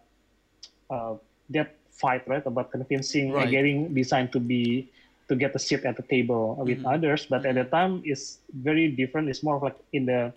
uh, 0.89 1.13
that 1.51 1.77
fight 1.93 2.27
right 2.27 2.45
about 2.45 2.71
convincing 2.71 3.31
right. 3.31 3.50
getting 3.50 3.93
design 3.93 4.29
to 4.29 4.39
be 4.39 4.89
to 5.29 5.36
get 5.36 5.55
a 5.55 5.60
seat 5.60 5.84
at 5.86 5.98
the 5.98 6.03
table 6.03 6.55
with 6.60 6.81
mm. 6.84 6.93
others. 6.93 7.27
But 7.29 7.46
at 7.46 7.55
the 7.55 7.65
time, 7.65 8.01
it's 8.05 8.39
very 8.53 8.89
different. 8.89 9.29
It's 9.29 9.43
more 9.43 9.57
of 9.57 9.63
like 9.63 9.77
in 9.93 10.05
the 10.05 10.34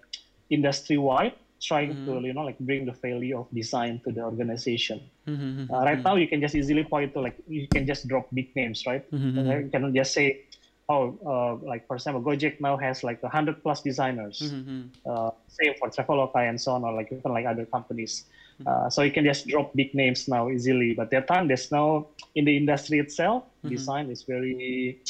industry 0.50 0.98
wide 0.98 1.34
trying 1.60 1.92
mm-hmm. 1.92 2.20
to 2.20 2.26
you 2.26 2.32
know 2.32 2.42
like 2.42 2.58
bring 2.58 2.86
the 2.86 2.92
value 2.92 3.38
of 3.38 3.46
design 3.52 4.00
to 4.04 4.10
the 4.10 4.22
organization. 4.22 5.00
Mm-hmm. 5.28 5.72
Uh, 5.72 5.84
right 5.84 6.02
now, 6.02 6.16
you 6.16 6.26
can 6.26 6.40
just 6.40 6.54
easily 6.54 6.84
point 6.84 7.12
to 7.14 7.20
like 7.20 7.36
you 7.46 7.68
can 7.68 7.86
just 7.86 8.08
drop 8.08 8.28
big 8.32 8.54
names, 8.56 8.84
right? 8.86 9.04
Mm-hmm. 9.10 9.66
You 9.66 9.70
can 9.70 9.94
just 9.94 10.12
say 10.12 10.44
oh, 10.90 11.14
uh, 11.24 11.54
like 11.64 11.86
for 11.86 11.96
example, 11.96 12.20
Gojek 12.20 12.60
now 12.60 12.76
has 12.76 13.04
like 13.04 13.22
a 13.22 13.28
hundred 13.28 13.62
plus 13.62 13.80
designers. 13.80 14.42
Mm-hmm. 14.42 14.90
Uh, 15.06 15.30
same 15.48 15.74
for 15.78 15.88
Traveloka 15.88 16.42
and 16.48 16.60
so 16.60 16.72
on, 16.72 16.84
or 16.84 16.92
like 16.92 17.12
even 17.12 17.32
like 17.32 17.46
other 17.46 17.64
companies. 17.64 18.24
Mm-hmm. 18.60 18.86
Uh, 18.86 18.90
so 18.90 19.02
you 19.02 19.10
can 19.10 19.24
just 19.24 19.46
drop 19.46 19.74
big 19.74 19.94
names 19.94 20.28
now 20.28 20.50
easily. 20.50 20.92
But 20.94 21.10
that 21.10 21.26
time, 21.26 21.48
there's 21.48 21.72
no 21.72 22.08
in 22.34 22.44
the 22.44 22.56
industry 22.56 22.98
itself. 22.98 23.44
Mm-hmm. 23.64 23.68
Design 23.68 24.10
is 24.10 24.22
very, 24.22 25.00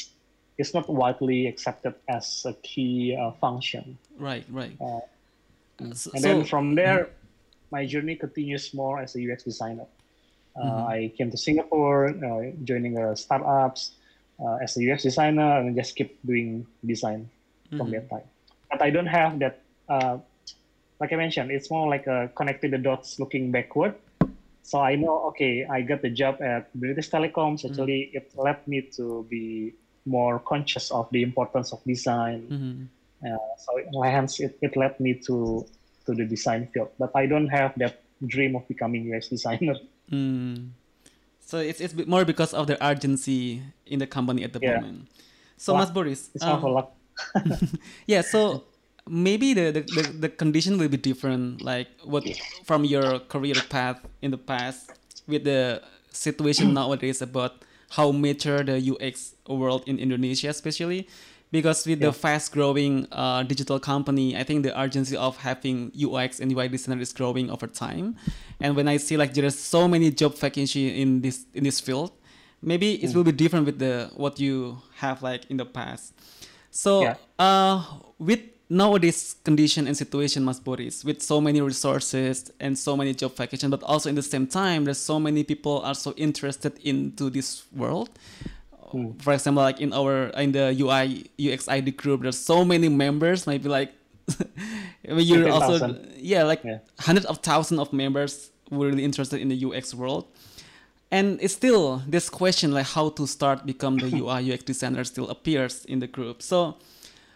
it's 0.57 0.73
not 0.73 0.87
widely 0.89 1.47
accepted 1.47 1.95
as 2.07 2.45
a 2.45 2.53
key 2.63 3.17
uh, 3.19 3.31
function. 3.31 3.97
Right, 4.17 4.45
right. 4.49 4.75
Uh, 4.79 4.99
so, 5.93 6.11
and 6.13 6.23
then 6.23 6.45
from 6.45 6.75
there, 6.75 7.05
mm-hmm. 7.05 7.71
my 7.71 7.85
journey 7.85 8.15
continues 8.15 8.73
more 8.73 8.99
as 8.99 9.15
a 9.15 9.19
UX 9.19 9.43
designer. 9.43 9.85
Uh, 10.55 10.63
mm-hmm. 10.63 10.87
I 10.87 11.11
came 11.17 11.31
to 11.31 11.37
Singapore, 11.37 12.13
joining 12.63 12.97
a 12.97 13.15
startups 13.15 13.91
uh, 14.39 14.55
as 14.61 14.77
a 14.77 14.91
UX 14.91 15.03
designer 15.03 15.59
and 15.59 15.75
just 15.75 15.95
keep 15.95 16.19
doing 16.25 16.65
design 16.85 17.29
mm-hmm. 17.67 17.77
from 17.77 17.91
that 17.91 18.09
time. 18.09 18.27
But 18.69 18.81
I 18.81 18.89
don't 18.89 19.07
have 19.07 19.39
that. 19.39 19.63
Uh, 21.01 21.05
like 21.05 21.13
I 21.13 21.15
mentioned, 21.15 21.51
it's 21.51 21.69
more 21.69 21.89
like 21.89 22.07
a 22.07 22.29
connecting 22.35 22.71
the 22.71 22.77
dots, 22.77 23.19
looking 23.19 23.51
backward. 23.51 23.95
So 24.63 24.79
I 24.79 24.95
know, 24.95 25.25
okay, 25.29 25.65
I 25.65 25.81
got 25.81 26.01
the 26.01 26.09
job 26.09 26.41
at 26.41 26.73
British 26.73 27.09
Telecoms. 27.09 27.65
Actually, 27.65 28.13
mm-hmm. 28.13 28.17
it 28.17 28.31
led 28.37 28.67
me 28.67 28.81
to 28.97 29.25
be 29.29 29.73
more 30.05 30.39
conscious 30.39 30.91
of 30.91 31.09
the 31.11 31.23
importance 31.23 31.73
of 31.73 31.83
design. 31.83 32.41
Mm-hmm. 32.49 33.33
Uh, 33.33 33.37
so 33.57 34.01
hence, 34.01 34.39
it, 34.39 34.57
it 34.61 34.77
led 34.77 34.99
me 34.99 35.15
to 35.25 35.65
to 36.05 36.13
the 36.13 36.25
design 36.25 36.67
field. 36.73 36.89
But 36.97 37.11
I 37.15 37.25
don't 37.25 37.47
have 37.47 37.73
that 37.77 38.01
dream 38.25 38.55
of 38.55 38.67
becoming 38.67 39.13
UX 39.13 39.29
designer. 39.29 39.75
Mm. 40.11 40.75
So 41.39 41.59
it's 41.59 41.79
it's 41.79 41.95
more 41.95 42.25
because 42.25 42.53
of 42.53 42.67
the 42.67 42.75
urgency 42.83 43.61
in 43.85 43.99
the 43.99 44.07
company 44.07 44.43
at 44.43 44.51
the 44.51 44.59
yeah. 44.59 44.81
moment. 44.81 45.07
So 45.55 45.71
Mas 45.73 45.89
Boris, 45.89 46.29
it's 46.35 46.43
um, 46.43 46.61
luck. 46.63 46.91
yeah. 48.07 48.19
So 48.19 48.65
maybe 49.11 49.53
the, 49.53 49.71
the, 49.71 49.81
the, 49.81 50.03
the, 50.19 50.29
condition 50.29 50.77
will 50.77 50.87
be 50.87 50.97
different, 50.97 51.61
like 51.61 51.87
what 52.03 52.23
from 52.63 52.85
your 52.85 53.19
career 53.19 53.55
path 53.69 53.99
in 54.21 54.31
the 54.31 54.37
past 54.37 54.91
with 55.27 55.43
the 55.43 55.81
situation 56.11 56.73
nowadays 56.79 57.21
about 57.21 57.65
how 57.91 58.11
mature 58.11 58.63
the 58.63 58.79
UX 58.79 59.35
world 59.47 59.83
in 59.85 59.99
Indonesia, 59.99 60.47
especially 60.47 61.07
because 61.51 61.85
with 61.85 61.99
yeah. 61.99 62.07
the 62.07 62.13
fast 62.13 62.53
growing 62.53 63.05
uh, 63.11 63.43
digital 63.43 63.79
company 63.79 64.37
i 64.37 64.43
think 64.43 64.63
the 64.63 64.71
urgency 64.79 65.15
of 65.15 65.37
having 65.37 65.91
ux 66.07 66.39
and 66.39 66.51
ui 66.53 66.67
designer 66.69 67.01
is 67.01 67.11
growing 67.11 67.49
over 67.51 67.67
time 67.67 68.15
and 68.59 68.75
when 68.75 68.87
i 68.87 68.97
see 68.97 69.17
like 69.17 69.33
there's 69.33 69.59
so 69.59 69.87
many 69.87 70.09
job 70.09 70.33
vacancy 70.35 71.01
in 71.01 71.21
this 71.21 71.45
in 71.53 71.63
this 71.63 71.79
field 71.79 72.11
maybe 72.61 72.93
it 73.03 73.09
mm. 73.09 73.15
will 73.15 73.23
be 73.23 73.31
different 73.31 73.65
with 73.65 73.79
the 73.79 74.09
what 74.15 74.39
you 74.39 74.77
have 74.95 75.21
like 75.21 75.45
in 75.51 75.57
the 75.57 75.65
past 75.65 76.13
so 76.71 77.03
yeah. 77.03 77.15
uh, 77.37 77.83
with 78.17 78.39
nowadays 78.71 79.35
condition 79.43 79.85
and 79.85 79.97
situation 79.97 80.45
mas 80.45 80.59
boris 80.59 81.03
with 81.03 81.21
so 81.21 81.41
many 81.41 81.59
resources 81.59 82.51
and 82.61 82.79
so 82.79 82.95
many 82.95 83.13
job 83.13 83.35
vacancies 83.35 83.69
but 83.69 83.83
also 83.83 84.07
in 84.07 84.15
the 84.15 84.23
same 84.23 84.47
time 84.47 84.85
there's 84.85 84.97
so 84.97 85.19
many 85.19 85.43
people 85.43 85.81
are 85.81 85.93
so 85.93 86.13
interested 86.15 86.73
into 86.83 87.29
this 87.29 87.63
world. 87.75 88.09
For 89.19 89.31
example, 89.31 89.63
like 89.63 89.79
in 89.79 89.93
our 89.93 90.35
in 90.35 90.51
the 90.51 90.75
UI 90.75 91.31
UX 91.39 91.69
ID 91.69 91.91
group, 91.91 92.23
there's 92.23 92.37
so 92.37 92.65
many 92.65 92.89
members. 92.89 93.47
Maybe 93.47 93.69
like 93.69 93.93
I 95.09 95.13
mean, 95.13 95.25
you're 95.25 95.49
also 95.49 95.95
yeah, 96.17 96.43
like 96.43 96.63
yeah. 96.65 96.79
hundreds 96.99 97.25
of 97.25 97.37
thousands 97.37 97.79
of 97.79 97.93
members 97.93 98.51
were 98.69 98.87
really 98.87 99.05
interested 99.05 99.39
in 99.39 99.47
the 99.47 99.65
UX 99.65 99.93
world. 99.93 100.27
And 101.09 101.39
it's 101.41 101.53
still 101.53 102.03
this 102.07 102.29
question 102.29 102.73
like 102.73 102.87
how 102.87 103.09
to 103.11 103.25
start 103.27 103.65
become 103.65 103.95
the 103.95 104.11
UI 104.19 104.51
UX 104.51 104.63
designer 104.63 105.05
still 105.05 105.29
appears 105.29 105.85
in 105.85 105.99
the 105.99 106.07
group. 106.07 106.41
So 106.41 106.75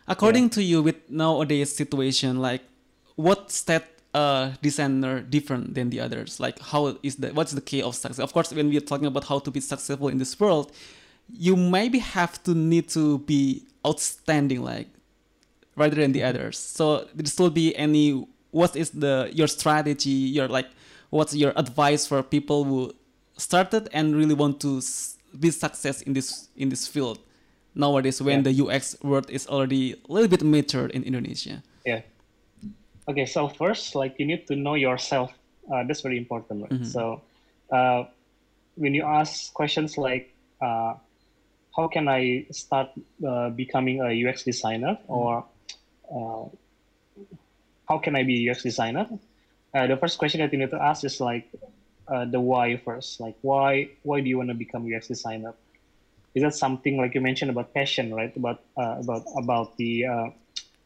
according 0.07 0.43
yeah. 0.43 0.49
to 0.49 0.63
you 0.63 0.81
with 0.83 1.09
nowadays 1.09 1.75
situation 1.75 2.39
like 2.39 2.61
what 3.15 3.51
step 3.51 3.95
uh, 4.13 4.51
designer 4.61 5.19
different 5.19 5.73
than 5.75 5.89
the 5.89 5.99
others? 5.99 6.39
Like 6.39 6.59
how 6.59 6.97
is 7.03 7.17
the 7.17 7.29
what's 7.29 7.51
the 7.51 7.61
key 7.61 7.81
of 7.81 7.95
success? 7.95 8.19
Of 8.19 8.31
course, 8.31 8.51
when 8.53 8.69
we're 8.69 8.79
talking 8.79 9.07
about 9.07 9.25
how 9.25 9.39
to 9.39 9.51
be 9.51 9.59
successful 9.59 10.07
in 10.07 10.17
this 10.17 10.39
world, 10.39 10.71
you 11.33 11.55
maybe 11.55 11.99
have 11.99 12.41
to 12.43 12.53
need 12.53 12.87
to 12.89 13.19
be 13.19 13.63
outstanding 13.85 14.63
like 14.63 14.87
rather 15.75 15.95
than 15.95 16.11
the 16.11 16.23
others 16.23 16.57
so 16.57 17.07
there 17.13 17.25
still 17.25 17.49
be 17.49 17.75
any 17.75 18.25
what 18.51 18.75
is 18.75 18.91
the 18.91 19.29
your 19.33 19.47
strategy 19.47 20.09
your 20.09 20.47
like 20.47 20.67
what's 21.09 21.35
your 21.35 21.53
advice 21.55 22.07
for 22.07 22.23
people 22.23 22.63
who 22.63 22.93
started 23.37 23.89
and 23.93 24.15
really 24.15 24.33
want 24.33 24.59
to 24.59 24.81
be 25.37 25.51
success 25.51 26.01
in 26.01 26.13
this 26.13 26.49
in 26.55 26.69
this 26.69 26.87
field 26.87 27.19
nowadays 27.75 28.21
when 28.21 28.43
yeah. 28.43 28.51
the 28.51 28.53
ux 28.63 28.95
world 29.03 29.29
is 29.29 29.47
already 29.47 29.93
a 29.93 30.11
little 30.11 30.29
bit 30.29 30.43
mature 30.43 30.87
in 30.87 31.03
indonesia 31.03 31.61
yeah 31.85 32.01
okay 33.07 33.25
so 33.25 33.47
first 33.47 33.95
like 33.95 34.15
you 34.17 34.25
need 34.25 34.47
to 34.47 34.55
know 34.55 34.75
yourself 34.75 35.31
uh, 35.71 35.83
that's 35.83 36.01
very 36.01 36.17
important 36.17 36.61
right? 36.61 36.71
mm-hmm. 36.71 36.83
so 36.83 37.21
uh, 37.71 38.03
when 38.75 38.93
you 38.93 39.03
ask 39.03 39.53
questions 39.53 39.97
like 39.97 40.33
uh, 40.61 40.93
how 41.75 41.87
can 41.87 42.07
I 42.07 42.45
start 42.51 42.89
uh, 43.25 43.49
becoming 43.49 43.99
a 43.99 44.11
UX 44.11 44.43
designer 44.43 44.97
mm-hmm. 45.03 45.11
or 45.11 45.45
uh, 46.09 46.45
how 47.89 47.97
can 47.99 48.15
I 48.15 48.23
be 48.23 48.47
a 48.47 48.51
UX 48.51 48.63
designer? 48.63 49.07
Uh, 49.73 49.87
the 49.87 49.97
first 49.97 50.17
question 50.17 50.39
that 50.39 50.53
you 50.53 50.59
need 50.59 50.71
to 50.71 50.81
ask 50.81 51.03
is 51.03 51.19
like 51.19 51.49
uh, 52.07 52.25
the 52.25 52.39
why 52.39 52.77
first. 52.77 53.19
Like 53.19 53.35
why 53.41 53.89
why 54.03 54.21
do 54.21 54.29
you 54.29 54.37
want 54.37 54.49
to 54.49 54.55
become 54.55 54.87
UX 54.87 55.07
designer? 55.07 55.53
Is 56.35 56.43
that 56.43 56.53
something 56.53 56.97
like 56.97 57.15
you 57.15 57.21
mentioned 57.21 57.49
about 57.49 57.73
passion, 57.73 58.13
right? 58.13 58.31
About 58.35 58.59
uh, 58.77 58.99
about 58.99 59.23
about 59.37 59.69
the 59.77 60.05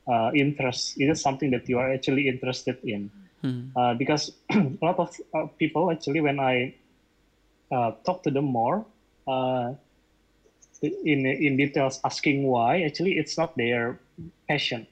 uh, 0.08 0.32
interest. 0.34 0.94
Is 0.98 1.10
it 1.10 1.18
something 1.18 1.50
that 1.52 1.68
you 1.68 1.78
are 1.80 1.92
actually 1.92 2.28
interested 2.28 2.78
in? 2.84 3.12
Mm-hmm. 3.44 3.98
because 3.98 4.30
a 4.52 4.78
lot 4.82 5.00
of 5.00 5.10
people 5.58 5.92
actually, 5.92 6.22
when 6.22 6.40
I 6.40 6.74
talk 8.06 8.22
to 8.24 8.32
them 8.32 8.46
more, 8.46 8.86
in 10.82 11.26
in 11.26 11.58
details 11.58 12.00
asking 12.06 12.44
why 12.44 12.82
actually 12.82 13.18
it's 13.18 13.38
not 13.38 13.52
their 13.56 13.98
passion 14.48 14.88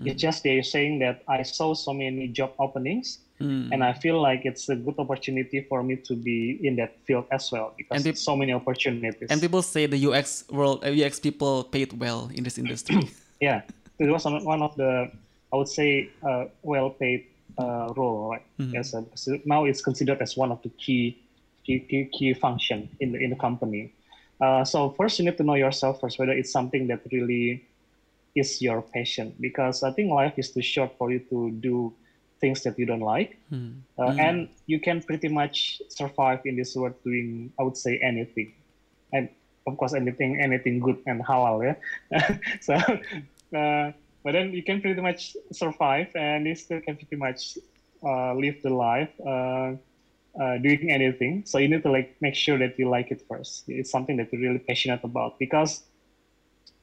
mm. 0.00 0.06
it's 0.06 0.20
just 0.20 0.42
they're 0.42 0.62
saying 0.62 0.98
that 0.98 1.22
i 1.28 1.42
saw 1.42 1.74
so 1.74 1.92
many 1.92 2.28
job 2.28 2.52
openings 2.58 3.18
mm. 3.40 3.68
and 3.72 3.82
i 3.82 3.92
feel 3.92 4.20
like 4.20 4.44
it's 4.44 4.68
a 4.68 4.76
good 4.76 4.94
opportunity 4.98 5.60
for 5.68 5.82
me 5.82 5.96
to 5.96 6.14
be 6.14 6.58
in 6.62 6.76
that 6.76 6.96
field 7.04 7.24
as 7.30 7.50
well 7.52 7.74
because 7.76 8.06
and 8.06 8.18
so 8.18 8.36
many 8.36 8.52
opportunities 8.52 9.28
and 9.30 9.40
people 9.40 9.62
say 9.62 9.86
the 9.86 10.06
ux 10.06 10.44
world 10.50 10.84
uh, 10.84 11.06
ux 11.06 11.20
people 11.20 11.64
paid 11.64 11.92
well 11.98 12.30
in 12.34 12.44
this 12.44 12.58
industry 12.58 13.08
yeah 13.40 13.62
it 13.98 14.06
was 14.06 14.24
one 14.24 14.62
of 14.62 14.74
the 14.76 15.10
i 15.52 15.56
would 15.56 15.68
say 15.68 16.08
uh, 16.22 16.44
well 16.62 16.90
paid 16.90 17.26
uh, 17.58 17.92
role 17.96 18.30
right 18.30 18.46
mm. 18.58 18.72
yes 18.72 18.94
so 19.14 19.38
now 19.44 19.64
it's 19.64 19.82
considered 19.82 20.20
as 20.22 20.36
one 20.36 20.52
of 20.52 20.62
the 20.62 20.68
key 20.70 21.18
key, 21.64 21.80
key, 21.80 22.08
key 22.12 22.32
function 22.34 22.88
in 23.00 23.12
the 23.12 23.18
in 23.18 23.30
the 23.30 23.36
company 23.36 23.92
uh, 24.40 24.64
so 24.64 24.90
first, 24.90 25.18
you 25.18 25.24
need 25.24 25.36
to 25.36 25.42
know 25.42 25.54
yourself 25.54 26.00
first 26.00 26.18
whether 26.18 26.32
it's 26.32 26.52
something 26.52 26.86
that 26.86 27.00
really 27.10 27.64
is 28.38 28.62
your 28.62 28.82
passion. 28.82 29.34
Because 29.40 29.82
I 29.82 29.90
think 29.92 30.10
life 30.10 30.34
is 30.36 30.50
too 30.50 30.62
short 30.62 30.96
for 30.98 31.10
you 31.10 31.20
to 31.30 31.50
do 31.50 31.92
things 32.40 32.62
that 32.62 32.78
you 32.78 32.86
don't 32.86 33.00
like, 33.00 33.36
mm. 33.52 33.80
Uh, 33.98 34.06
mm. 34.06 34.20
and 34.20 34.48
you 34.66 34.78
can 34.78 35.02
pretty 35.02 35.28
much 35.28 35.82
survive 35.88 36.40
in 36.44 36.56
this 36.56 36.76
world 36.76 36.94
doing, 37.02 37.52
I 37.58 37.64
would 37.64 37.76
say, 37.76 37.98
anything, 37.98 38.52
and 39.12 39.28
of 39.66 39.76
course, 39.76 39.92
anything, 39.92 40.40
anything 40.40 40.78
good 40.78 40.98
and 41.06 41.24
halal. 41.24 41.76
Yeah. 42.12 42.38
so 42.60 42.74
uh, 43.56 43.92
but 44.22 44.32
then 44.32 44.52
you 44.52 44.62
can 44.62 44.80
pretty 44.80 45.00
much 45.00 45.36
survive 45.52 46.08
and 46.14 46.46
you 46.46 46.54
still 46.54 46.80
can 46.80 46.96
pretty 46.96 47.16
much 47.16 47.58
uh, 48.04 48.34
live 48.34 48.60
the 48.62 48.70
life 48.70 49.10
uh, 49.26 49.72
uh, 50.40 50.58
doing 50.58 50.90
anything. 50.90 51.42
So 51.46 51.58
you 51.58 51.68
need 51.68 51.82
to 51.82 51.90
like 51.90 52.16
make 52.20 52.34
sure 52.34 52.58
that 52.58 52.78
you 52.78 52.88
like 52.88 53.10
it 53.10 53.22
first. 53.28 53.64
It's 53.68 53.90
something 53.90 54.16
that 54.18 54.32
you're 54.32 54.42
really 54.42 54.58
passionate 54.58 55.00
about 55.02 55.38
because 55.38 55.84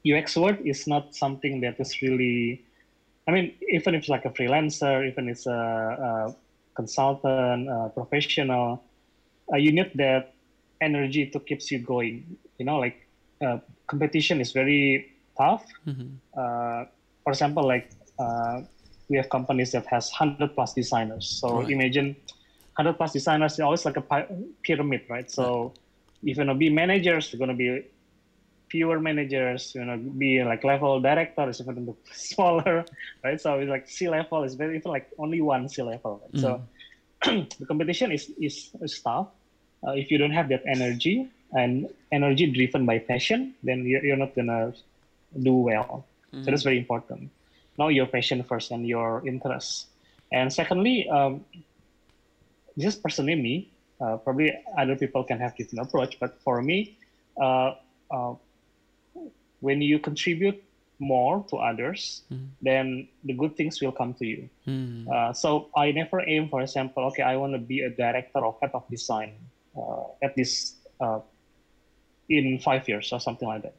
UX 0.06 0.36
work 0.36 0.58
is 0.64 0.86
not 0.86 1.14
something 1.14 1.60
that 1.60 1.80
is 1.80 2.00
really. 2.02 2.62
I 3.28 3.32
mean, 3.32 3.54
even 3.68 3.94
if 3.94 4.02
it's 4.02 4.08
like 4.08 4.24
a 4.24 4.30
freelancer, 4.30 5.08
even 5.10 5.28
it's 5.28 5.46
a, 5.46 5.50
a 5.50 6.34
consultant, 6.76 7.68
a 7.68 7.90
professional, 7.92 8.84
uh, 9.52 9.56
you 9.56 9.72
need 9.72 9.90
that 9.96 10.34
energy 10.80 11.26
to 11.26 11.40
keeps 11.40 11.70
you 11.72 11.80
going. 11.80 12.36
You 12.58 12.66
know, 12.66 12.78
like 12.78 13.06
uh, 13.44 13.58
competition 13.86 14.40
is 14.40 14.52
very 14.52 15.12
tough. 15.36 15.64
Mm-hmm. 15.86 16.08
Uh, 16.36 16.84
for 17.24 17.30
example, 17.30 17.66
like 17.66 17.90
uh, 18.18 18.62
we 19.08 19.16
have 19.16 19.28
companies 19.28 19.72
that 19.72 19.86
has 19.86 20.10
100 20.10 20.54
plus 20.54 20.72
designers. 20.74 21.28
So 21.28 21.60
right. 21.60 21.70
imagine 21.70 22.16
100 22.76 22.94
plus 22.94 23.12
designers 23.12 23.54
is 23.54 23.60
always 23.60 23.84
like 23.84 23.96
a 23.96 24.26
pyramid, 24.62 25.02
right? 25.08 25.30
So 25.30 25.44
right. 25.62 25.78
if 26.22 26.36
you're 26.36 26.46
gonna 26.46 26.58
be 26.58 26.70
managers, 26.70 27.32
you're 27.32 27.38
gonna 27.40 27.54
be 27.54 27.84
fewer 28.76 29.00
managers, 29.00 29.72
you 29.74 29.84
know, 29.86 29.96
be 29.96 30.44
like 30.44 30.62
level 30.62 31.00
director 31.00 31.48
is 31.48 31.60
even 31.62 31.96
smaller, 32.12 32.84
right? 33.24 33.40
So 33.40 33.58
it's 33.58 33.70
like 33.70 33.88
C 33.88 34.08
level 34.08 34.44
is 34.44 34.52
very 34.54 34.76
even 34.76 34.92
like 34.92 35.08
only 35.16 35.40
one 35.40 35.64
C 35.72 35.80
level. 35.80 36.20
Right? 36.20 36.34
Mm. 36.36 36.42
So 36.44 36.50
the 37.58 37.64
competition 37.64 38.12
is 38.12 38.28
is, 38.36 38.68
is 38.84 39.00
tough. 39.00 39.28
Uh, 39.80 39.96
if 40.02 40.10
you 40.10 40.18
don't 40.20 40.36
have 40.36 40.48
that 40.52 40.62
energy 40.68 41.24
and 41.56 41.88
energy 42.12 42.44
driven 42.52 42.84
by 42.84 42.98
passion, 42.98 43.54
then 43.62 43.86
you're, 43.88 44.04
you're 44.04 44.20
not 44.24 44.34
gonna 44.36 44.74
do 45.40 45.54
well. 45.54 46.04
Mm. 46.34 46.44
So 46.44 46.50
that's 46.50 46.66
very 46.70 46.76
important. 46.76 47.30
Know 47.78 47.88
your 47.88 48.06
passion 48.06 48.44
first 48.44 48.70
and 48.72 48.84
your 48.86 49.24
interests. 49.26 49.88
And 50.32 50.52
secondly, 50.52 51.08
um, 51.08 51.44
this 52.76 52.92
is 52.92 52.96
personally 52.96 53.36
me. 53.36 53.54
Uh, 54.04 54.20
probably 54.20 54.52
other 54.76 54.96
people 54.96 55.24
can 55.24 55.38
have 55.40 55.56
different 55.56 55.88
approach, 55.88 56.20
but 56.20 56.36
for 56.44 56.60
me, 56.60 56.92
uh, 57.40 57.72
uh, 58.10 58.34
when 59.60 59.82
you 59.82 59.98
contribute 59.98 60.62
more 60.98 61.44
to 61.50 61.56
others, 61.56 62.22
mm. 62.32 62.48
then 62.62 63.08
the 63.24 63.34
good 63.34 63.56
things 63.56 63.80
will 63.80 63.92
come 63.92 64.14
to 64.14 64.26
you. 64.26 64.48
Mm. 64.66 65.08
Uh, 65.08 65.32
so 65.32 65.68
I 65.76 65.92
never 65.92 66.20
aim, 66.26 66.48
for 66.48 66.62
example, 66.62 67.04
okay, 67.06 67.22
I 67.22 67.36
want 67.36 67.52
to 67.52 67.58
be 67.58 67.80
a 67.80 67.90
director 67.90 68.38
or 68.38 68.56
head 68.60 68.70
of 68.72 68.88
design 68.88 69.34
uh, 69.76 70.04
at 70.22 70.34
this 70.36 70.76
uh, 71.00 71.20
in 72.28 72.58
five 72.60 72.88
years 72.88 73.12
or 73.12 73.20
something 73.20 73.46
like 73.46 73.62
that. 73.62 73.74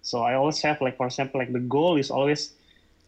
So 0.00 0.22
I 0.22 0.34
always 0.34 0.60
have 0.62 0.80
like, 0.80 0.96
for 0.96 1.06
example, 1.06 1.40
like 1.40 1.52
the 1.52 1.60
goal 1.60 1.96
is 1.96 2.10
always 2.10 2.52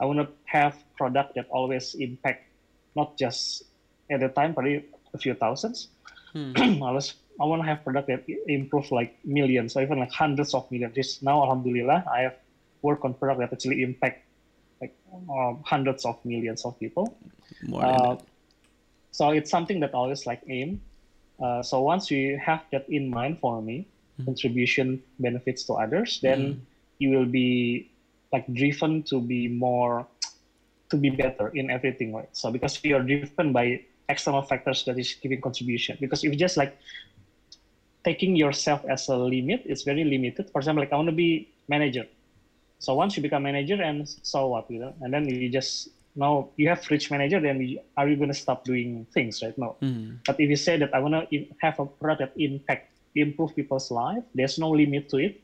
I 0.01 0.07
want 0.07 0.19
to 0.19 0.29
have 0.45 0.77
product 0.97 1.35
that 1.37 1.47
always 1.51 1.95
impact 1.95 2.47
not 2.97 3.17
just 3.17 3.65
at 4.11 4.21
the 4.21 4.29
time 4.29 4.55
probably 4.55 4.85
a 5.13 5.19
few 5.19 5.35
thousands. 5.35 5.89
Hmm. 6.33 6.53
I 6.83 6.91
was 6.91 7.15
I 7.41 7.45
want 7.45 7.63
to 7.63 7.69
have 7.69 7.83
product 7.83 8.09
that 8.09 8.25
improve 8.47 8.91
like 8.93 9.19
millions 9.25 9.77
or 9.77 9.83
even 9.83 9.99
like 9.99 10.13
hundreds 10.13 10.55
of 10.55 10.71
millions. 10.71 10.95
Just 10.95 11.23
now, 11.23 11.43
Alhamdulillah, 11.43 12.05
I 12.11 12.21
have 12.21 12.37
worked 12.83 13.05
on 13.05 13.15
product 13.15 13.41
that 13.41 13.53
actually 13.53 13.83
impact 13.83 14.25
like 14.81 14.95
uh, 15.31 15.55
hundreds 15.65 16.05
of 16.05 16.23
millions 16.25 16.65
of 16.65 16.79
people. 16.79 17.17
More 17.67 17.85
Uh, 17.85 18.17
so 19.11 19.31
it's 19.31 19.51
something 19.51 19.81
that 19.81 19.95
I 19.95 19.99
always 19.99 20.27
like 20.27 20.43
aim. 20.49 20.81
Uh, 21.43 21.63
so 21.63 21.83
once 21.83 22.11
you 22.11 22.39
have 22.39 22.63
that 22.71 22.89
in 22.89 23.11
mind 23.11 23.39
for 23.41 23.63
me, 23.63 23.87
mm. 24.21 24.25
contribution 24.25 25.03
benefits 25.19 25.65
to 25.65 25.75
others, 25.75 26.21
then 26.21 26.41
mm. 26.41 26.59
you 26.99 27.11
will 27.11 27.27
be 27.27 27.91
like 28.33 28.47
driven 28.55 29.03
to 29.05 29.21
be 29.21 29.49
more, 29.49 30.07
to 30.91 30.97
be 30.97 31.11
better 31.11 31.49
in 31.55 31.71
everything, 31.71 32.15
right? 32.15 32.29
So 32.33 32.51
because 32.51 32.79
you're 32.85 33.03
driven 33.03 33.53
by 33.53 33.83
external 34.09 34.43
factors 34.43 34.85
that 34.85 34.99
is 34.99 35.15
giving 35.15 35.41
contribution. 35.41 35.97
Because 36.01 36.25
if 36.25 36.33
you 36.33 36.39
just 36.39 36.57
like 36.57 36.77
taking 38.05 38.37
yourself 38.37 38.85
as 38.89 39.09
a 39.09 39.17
limit, 39.17 39.63
is 39.65 39.83
very 39.83 40.05
limited. 40.05 40.51
For 40.51 40.59
example, 40.61 40.83
like 40.83 40.93
I 40.93 40.97
want 40.97 41.09
to 41.09 41.15
be 41.15 41.49
manager. 41.69 42.07
So 42.79 42.95
once 42.95 43.17
you 43.17 43.23
become 43.23 43.45
manager, 43.45 43.81
and 43.81 44.09
so 44.23 44.49
what, 44.49 44.71
you 44.71 44.81
know, 44.81 44.95
and 45.01 45.13
then 45.13 45.29
you 45.29 45.49
just 45.49 45.89
now 46.17 46.51
you 46.57 46.69
have 46.69 46.85
rich 46.91 47.11
manager, 47.11 47.41
then 47.41 47.61
you, 47.61 47.81
are 47.97 48.09
you 48.09 48.17
going 48.17 48.29
to 48.29 48.35
stop 48.35 48.65
doing 48.65 49.07
things, 49.13 49.43
right? 49.43 49.57
No. 49.59 49.77
Mm. 49.83 50.19
But 50.27 50.39
if 50.39 50.49
you 50.51 50.57
say 50.57 50.77
that 50.77 50.95
I 50.95 50.99
want 51.01 51.31
to 51.31 51.47
have 51.61 51.81
a 51.81 51.87
product 51.87 52.37
impact, 52.39 52.91
improve 53.15 53.57
people's 53.57 53.91
life, 53.91 54.23
there's 54.35 54.59
no 54.59 54.71
limit 54.71 55.09
to 55.11 55.19
it. 55.19 55.41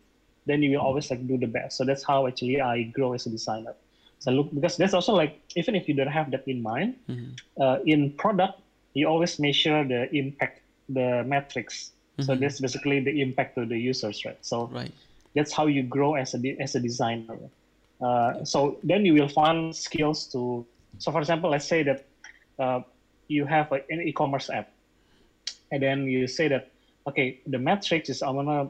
Then 0.47 0.63
you 0.63 0.73
will 0.73 0.85
always 0.85 1.11
like 1.11 1.27
do 1.27 1.39
the 1.39 1.47
best. 1.47 1.77
So 1.77 1.85
that's 1.85 2.05
how 2.05 2.27
actually 2.27 2.61
I 2.61 2.85
grow 2.85 3.15
as 3.15 3.27
a 3.27 3.31
designer. 3.31 3.75
So 4.19 4.31
look, 4.33 4.55
because 4.55 4.77
that's 4.77 4.95
also 4.95 5.15
like 5.15 5.41
even 5.57 5.75
if 5.75 5.89
you 5.89 5.95
don't 5.95 6.09
have 6.09 6.31
that 6.33 6.47
in 6.47 6.63
mind, 6.63 6.97
mm-hmm. 7.09 7.63
uh, 7.63 7.79
in 7.87 8.13
product 8.13 8.61
you 8.95 9.07
always 9.07 9.39
measure 9.39 9.85
the 9.85 10.15
impact, 10.15 10.61
the 10.89 11.25
metrics 11.25 11.93
Mm-hmm. 12.21 12.33
So 12.33 12.37
that's 12.37 12.61
basically 12.61 13.01
the 13.01 13.21
impact 13.21 13.57
to 13.57 13.67
the 13.67 13.79
users, 13.79 14.25
right? 14.25 14.39
So 14.41 14.67
right. 14.67 14.93
that's 15.35 15.53
how 15.53 15.67
you 15.67 15.83
grow 15.83 16.15
as 16.15 16.35
a 16.35 16.39
as 16.61 16.75
a 16.75 16.81
designer. 16.81 17.39
Uh, 18.01 18.45
so 18.45 18.79
then 18.83 19.05
you 19.05 19.15
will 19.15 19.29
find 19.29 19.75
skills 19.75 20.27
to. 20.33 20.67
So 20.99 21.13
for 21.13 21.21
example, 21.21 21.51
let's 21.51 21.67
say 21.67 21.83
that 21.85 22.05
uh, 22.59 22.81
you 23.29 23.45
have 23.47 23.73
a, 23.73 23.81
an 23.91 24.03
e-commerce 24.03 24.51
app, 24.51 24.71
and 25.71 25.83
then 25.83 26.07
you 26.07 26.27
say 26.27 26.49
that 26.49 26.71
okay, 27.07 27.41
the 27.47 27.59
metrics 27.59 28.09
is 28.09 28.23
I 28.23 28.31
wanna 28.31 28.69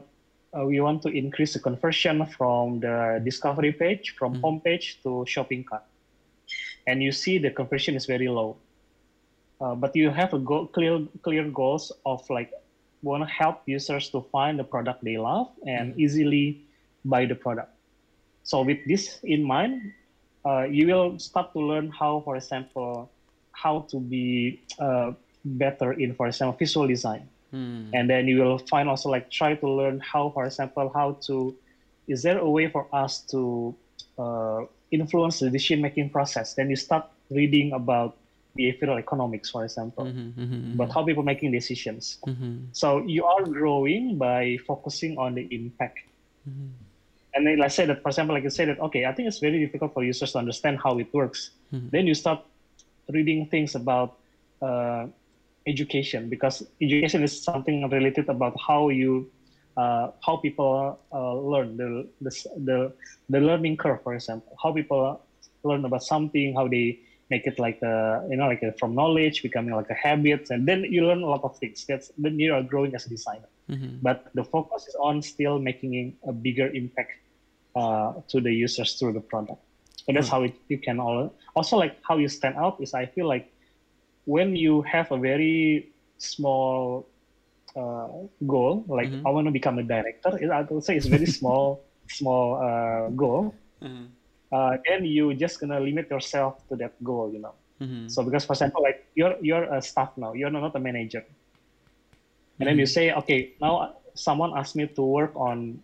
uh, 0.57 0.65
we 0.65 0.79
want 0.79 1.01
to 1.03 1.09
increase 1.09 1.53
the 1.53 1.59
conversion 1.59 2.25
from 2.25 2.79
the 2.79 3.21
discovery 3.23 3.71
page 3.71 4.15
from 4.17 4.35
mm-hmm. 4.35 4.45
homepage 4.45 5.01
to 5.03 5.25
shopping 5.27 5.63
cart, 5.63 5.83
and 6.87 7.01
you 7.01 7.11
see 7.11 7.37
the 7.37 7.51
conversion 7.51 7.95
is 7.95 8.05
very 8.05 8.27
low. 8.27 8.57
Uh, 9.59 9.75
but 9.75 9.95
you 9.95 10.09
have 10.09 10.33
a 10.33 10.39
go- 10.39 10.65
clear 10.65 10.99
clear 11.21 11.47
goals 11.49 11.91
of 12.05 12.27
like 12.29 12.51
want 13.01 13.23
to 13.23 13.29
help 13.29 13.61
users 13.65 14.09
to 14.09 14.21
find 14.31 14.59
the 14.59 14.63
product 14.63 15.03
they 15.03 15.17
love 15.17 15.49
and 15.65 15.91
mm-hmm. 15.91 16.01
easily 16.01 16.61
buy 17.05 17.25
the 17.25 17.35
product. 17.35 17.71
So 18.43 18.61
with 18.61 18.79
this 18.87 19.19
in 19.23 19.43
mind, 19.43 19.93
uh, 20.45 20.63
you 20.63 20.87
will 20.87 21.19
start 21.19 21.53
to 21.53 21.59
learn 21.59 21.89
how, 21.89 22.21
for 22.21 22.35
example, 22.35 23.09
how 23.51 23.85
to 23.91 23.99
be 23.99 24.61
uh, 24.79 25.11
better 25.45 25.93
in, 25.93 26.15
for 26.15 26.27
example, 26.27 26.57
visual 26.57 26.87
design. 26.87 27.27
Mm. 27.53 27.89
And 27.93 28.09
then 28.09 28.27
you 28.27 28.41
will 28.41 28.57
find 28.57 28.89
also 28.89 29.09
like 29.09 29.29
try 29.29 29.55
to 29.55 29.67
learn 29.67 29.99
how, 29.99 30.29
for 30.29 30.45
example, 30.45 30.91
how 30.93 31.17
to, 31.27 31.55
is 32.07 32.23
there 32.23 32.39
a 32.39 32.49
way 32.49 32.67
for 32.69 32.87
us 32.93 33.21
to 33.31 33.75
uh, 34.17 34.61
influence 34.89 35.39
the 35.39 35.49
decision 35.49 35.81
making 35.81 36.09
process? 36.09 36.53
Then 36.53 36.69
you 36.69 36.75
start 36.75 37.05
reading 37.29 37.73
about 37.73 38.17
behavioral 38.57 38.99
economics, 38.99 39.49
for 39.49 39.63
example, 39.63 40.05
mm-hmm, 40.05 40.41
mm-hmm, 40.41 40.77
but 40.77 40.91
how 40.91 41.03
people 41.03 41.23
making 41.23 41.51
decisions. 41.51 42.17
Mm-hmm. 42.27 42.71
So 42.73 43.03
you 43.05 43.25
are 43.25 43.43
growing 43.43 44.17
by 44.17 44.57
focusing 44.67 45.17
on 45.17 45.35
the 45.35 45.47
impact. 45.51 45.99
Mm-hmm. 46.49 46.67
And 47.33 47.47
then 47.47 47.59
let's 47.59 47.75
say 47.75 47.85
that, 47.85 48.01
for 48.01 48.09
example, 48.09 48.35
like 48.35 48.43
you 48.43 48.49
say 48.49 48.65
that, 48.65 48.79
okay, 48.79 49.05
I 49.05 49.13
think 49.13 49.27
it's 49.27 49.39
very 49.39 49.59
difficult 49.65 49.93
for 49.93 50.03
users 50.03 50.33
to 50.33 50.39
understand 50.39 50.79
how 50.83 50.97
it 50.99 51.07
works. 51.13 51.51
Mm-hmm. 51.73 51.87
Then 51.89 52.07
you 52.07 52.13
start 52.13 52.43
reading 53.09 53.45
things 53.45 53.75
about 53.75 54.17
uh, 54.61 55.07
education 55.65 56.29
because 56.29 56.63
education 56.81 57.23
is 57.23 57.41
something 57.41 57.87
related 57.89 58.27
about 58.29 58.55
how 58.59 58.89
you 58.89 59.29
uh, 59.77 60.11
how 60.25 60.35
people 60.37 60.99
uh, 61.13 61.33
learn 61.35 61.77
the, 61.77 62.07
the 62.19 62.31
the 62.65 62.93
the 63.29 63.39
learning 63.39 63.77
curve, 63.77 64.03
for 64.03 64.13
example, 64.13 64.55
how 64.61 64.73
people 64.73 65.21
learn 65.63 65.85
about 65.85 66.03
something, 66.03 66.53
how 66.55 66.67
they 66.67 66.99
make 67.31 67.47
it 67.51 67.57
like 67.65 67.79
a 67.81 67.95
you 68.29 68.37
know 68.37 68.47
like 68.53 68.61
a, 68.67 68.71
from 68.79 68.91
knowledge 68.99 69.37
becoming 69.47 69.73
like 69.81 69.89
a 69.89 69.99
habit 70.05 70.43
and 70.53 70.67
then 70.69 70.79
you 70.93 71.01
learn 71.07 71.21
a 71.23 71.29
lot 71.33 71.43
of 71.47 71.57
things 71.61 71.85
that's 71.89 72.11
then 72.23 72.37
you 72.43 72.53
are 72.57 72.63
growing 72.71 72.93
as 72.97 73.05
a 73.07 73.09
designer 73.15 73.49
mm-hmm. 73.69 73.95
but 74.07 74.17
the 74.37 74.43
focus 74.43 74.81
is 74.89 74.95
on 75.07 75.21
still 75.33 75.57
making 75.69 75.93
a 76.31 76.33
bigger 76.47 76.67
impact 76.81 77.13
uh, 77.79 78.11
to 78.31 78.41
the 78.45 78.53
users 78.65 78.89
through 78.97 79.13
the 79.19 79.25
product 79.31 79.61
so 80.03 80.11
that's 80.13 80.27
mm-hmm. 80.27 80.35
how 80.35 80.49
it, 80.49 80.55
you 80.67 80.79
can 80.87 80.99
all 80.99 81.33
also 81.55 81.77
like 81.83 81.95
how 82.07 82.17
you 82.23 82.27
stand 82.27 82.55
out 82.63 82.75
is 82.83 82.93
i 82.93 83.05
feel 83.05 83.27
like 83.33 83.47
when 84.35 84.55
you 84.55 84.81
have 84.93 85.07
a 85.11 85.19
very 85.29 85.89
small 86.17 87.07
uh, 87.81 88.07
goal 88.53 88.83
like 88.99 89.09
mm-hmm. 89.09 89.27
i 89.27 89.29
want 89.35 89.47
to 89.49 89.55
become 89.59 89.79
a 89.79 89.85
director 89.95 90.31
i 90.59 90.61
would 90.61 90.83
say 90.83 90.97
it's 90.99 91.11
very 91.17 91.29
small 91.39 91.81
small 92.19 92.45
uh, 92.67 93.07
goal 93.23 93.55
mm-hmm 93.81 94.05
uh, 94.51 94.77
then 94.87 95.05
you 95.05 95.33
just 95.33 95.59
gonna 95.59 95.79
limit 95.79 96.09
yourself 96.09 96.67
to 96.69 96.75
that 96.75 96.93
goal, 97.03 97.31
you 97.33 97.39
know. 97.39 97.55
Mm-hmm. 97.81 98.07
So 98.09 98.23
because 98.23 98.45
for 98.45 98.53
example, 98.53 98.83
like 98.83 99.07
you're 99.15 99.35
you're 99.41 99.63
a 99.63 99.81
staff 99.81 100.11
now, 100.17 100.33
you're 100.33 100.51
not 100.51 100.75
a 100.75 100.79
manager, 100.79 101.23
and 101.23 101.27
mm-hmm. 101.27 102.65
then 102.65 102.77
you 102.77 102.85
mm-hmm. 102.85 102.93
say, 102.93 103.13
okay, 103.13 103.53
now 103.61 103.95
someone 104.13 104.53
asked 104.55 104.75
me 104.75 104.87
to 104.87 105.01
work 105.01 105.33
on 105.35 105.81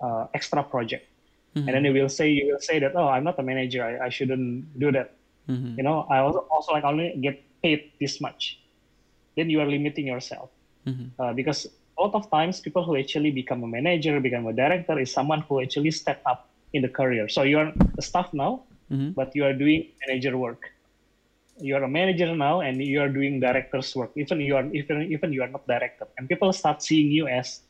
uh, 0.00 0.26
extra 0.32 0.62
project, 0.62 1.06
mm-hmm. 1.54 1.68
and 1.68 1.74
then 1.76 1.84
you 1.84 1.92
will 1.92 2.08
say 2.08 2.30
you 2.30 2.52
will 2.52 2.64
say 2.64 2.78
that 2.78 2.96
oh 2.96 3.08
I'm 3.08 3.24
not 3.24 3.38
a 3.38 3.42
manager, 3.42 3.84
I, 3.84 4.06
I 4.06 4.08
shouldn't 4.08 4.78
do 4.78 4.92
that. 4.92 5.12
Mm-hmm. 5.48 5.76
You 5.76 5.84
know, 5.84 6.06
I 6.08 6.18
also 6.24 6.46
also 6.48 6.72
like 6.72 6.84
only 6.84 7.12
get 7.20 7.42
paid 7.62 7.92
this 8.00 8.20
much. 8.20 8.60
Then 9.36 9.50
you 9.50 9.60
are 9.60 9.66
limiting 9.66 10.06
yourself 10.06 10.48
mm-hmm. 10.86 11.20
uh, 11.20 11.32
because 11.32 11.66
a 11.98 12.02
lot 12.02 12.14
of 12.14 12.30
times 12.30 12.60
people 12.60 12.84
who 12.84 12.96
actually 12.96 13.30
become 13.30 13.62
a 13.64 13.66
manager, 13.66 14.20
become 14.20 14.46
a 14.46 14.52
director 14.52 14.98
is 14.98 15.12
someone 15.12 15.42
who 15.42 15.60
actually 15.60 15.90
step 15.90 16.22
up 16.24 16.48
in 16.74 16.82
the 16.82 16.88
career. 16.90 17.28
So 17.28 17.42
you're 17.42 17.72
a 17.96 18.02
staff 18.02 18.34
now, 18.34 18.64
mm-hmm. 18.90 19.12
but 19.14 19.34
you 19.34 19.44
are 19.46 19.54
doing 19.54 19.88
manager 20.06 20.36
work. 20.36 20.70
You 21.58 21.76
are 21.76 21.84
a 21.84 21.88
manager 21.88 22.34
now, 22.34 22.60
and 22.60 22.82
you 22.82 23.00
are 23.00 23.08
doing 23.08 23.38
director's 23.38 23.94
work. 23.94 24.10
Even 24.16 24.40
you 24.40 24.56
are 24.58 24.66
even 24.74 25.06
even 25.08 25.32
you 25.32 25.42
are 25.42 25.48
not 25.48 25.66
director, 25.66 26.06
and 26.18 26.28
people 26.28 26.52
start 26.52 26.82
seeing 26.82 27.14
you 27.14 27.30
as 27.30 27.62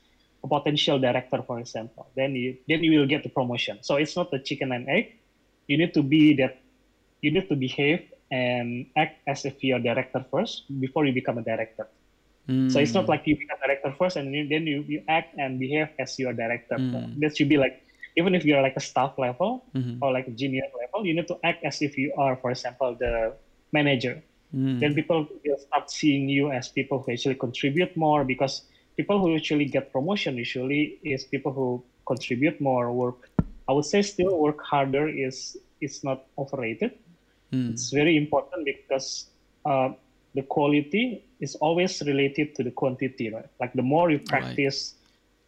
a 0.43 0.49
potential 0.49 0.99
director, 0.99 1.45
for 1.47 1.61
example. 1.61 2.09
Then 2.17 2.35
you 2.35 2.57
then 2.67 2.83
you 2.83 2.99
will 2.99 3.07
get 3.07 3.23
the 3.23 3.29
promotion. 3.29 3.79
So 3.85 3.97
it's 3.97 4.17
not 4.17 4.33
the 4.33 4.40
chicken 4.40 4.73
and 4.73 4.88
egg. 4.88 5.21
You 5.69 5.77
need 5.77 5.93
to 5.95 6.03
be 6.03 6.35
that. 6.40 6.64
You 7.21 7.31
need 7.33 7.49
to 7.49 7.57
behave 7.57 8.09
and 8.33 8.87
act 8.97 9.21
as 9.29 9.45
if 9.45 9.62
you're 9.62 9.79
a 9.79 9.83
director 9.83 10.25
first 10.31 10.64
before 10.81 11.05
you 11.05 11.12
become 11.12 11.38
a 11.38 11.45
director. 11.45 11.87
Mm. 12.49 12.73
So 12.73 12.81
it's 12.81 12.93
not 12.93 13.09
like 13.09 13.27
you 13.27 13.37
become 13.37 13.57
director 13.61 13.95
first 13.97 14.17
and 14.17 14.33
then 14.33 14.67
you, 14.67 14.85
you 14.87 15.03
act 15.09 15.35
and 15.38 15.59
behave 15.59 15.88
as 15.99 16.19
your 16.19 16.33
director. 16.33 16.77
Mm. 16.77 17.21
That 17.21 17.37
should 17.37 17.49
be 17.49 17.57
like 17.57 17.84
even 18.16 18.35
if 18.35 18.44
you're 18.44 18.62
like 18.62 18.77
a 18.77 18.81
staff 18.81 19.18
level 19.18 19.64
mm-hmm. 19.74 20.03
or 20.03 20.12
like 20.12 20.27
a 20.29 20.31
junior 20.31 20.62
level, 20.81 21.07
you 21.07 21.14
need 21.14 21.29
to 21.29 21.38
act 21.42 21.64
as 21.64 21.83
if 21.83 21.98
you 21.98 22.12
are, 22.16 22.37
for 22.37 22.50
example, 22.50 22.94
the 22.94 23.35
manager. 23.72 24.22
Mm. 24.55 24.79
Then 24.81 24.94
people 24.94 25.27
will 25.44 25.59
start 25.59 25.90
seeing 25.90 26.29
you 26.29 26.53
as 26.53 26.68
people 26.68 27.03
who 27.03 27.12
actually 27.12 27.35
contribute 27.35 27.96
more 27.96 28.24
because 28.24 28.62
people 28.96 29.18
who 29.18 29.35
actually 29.35 29.64
get 29.64 29.92
promotion 29.92 30.37
usually 30.37 30.98
is 31.03 31.24
people 31.24 31.53
who 31.53 31.83
contribute 32.07 32.61
more, 32.61 32.92
work. 32.92 33.31
I 33.68 33.72
would 33.72 33.85
say 33.85 34.03
still 34.03 34.38
work 34.38 34.62
harder 34.62 35.09
is 35.09 35.57
is 35.81 36.05
not 36.05 36.27
overrated. 36.38 36.92
Mm. 37.53 37.72
It's 37.72 37.90
very 37.90 38.16
important 38.16 38.64
because 38.64 39.27
uh, 39.64 39.90
the 40.35 40.42
quality 40.42 41.24
is 41.40 41.57
always 41.57 42.00
related 42.07 42.55
to 42.57 42.62
the 42.62 42.70
quantity, 42.70 43.31
right? 43.35 43.48
Like 43.59 43.72
the 43.72 43.83
more 43.83 44.11
you 44.11 44.20
practice, 44.20 44.94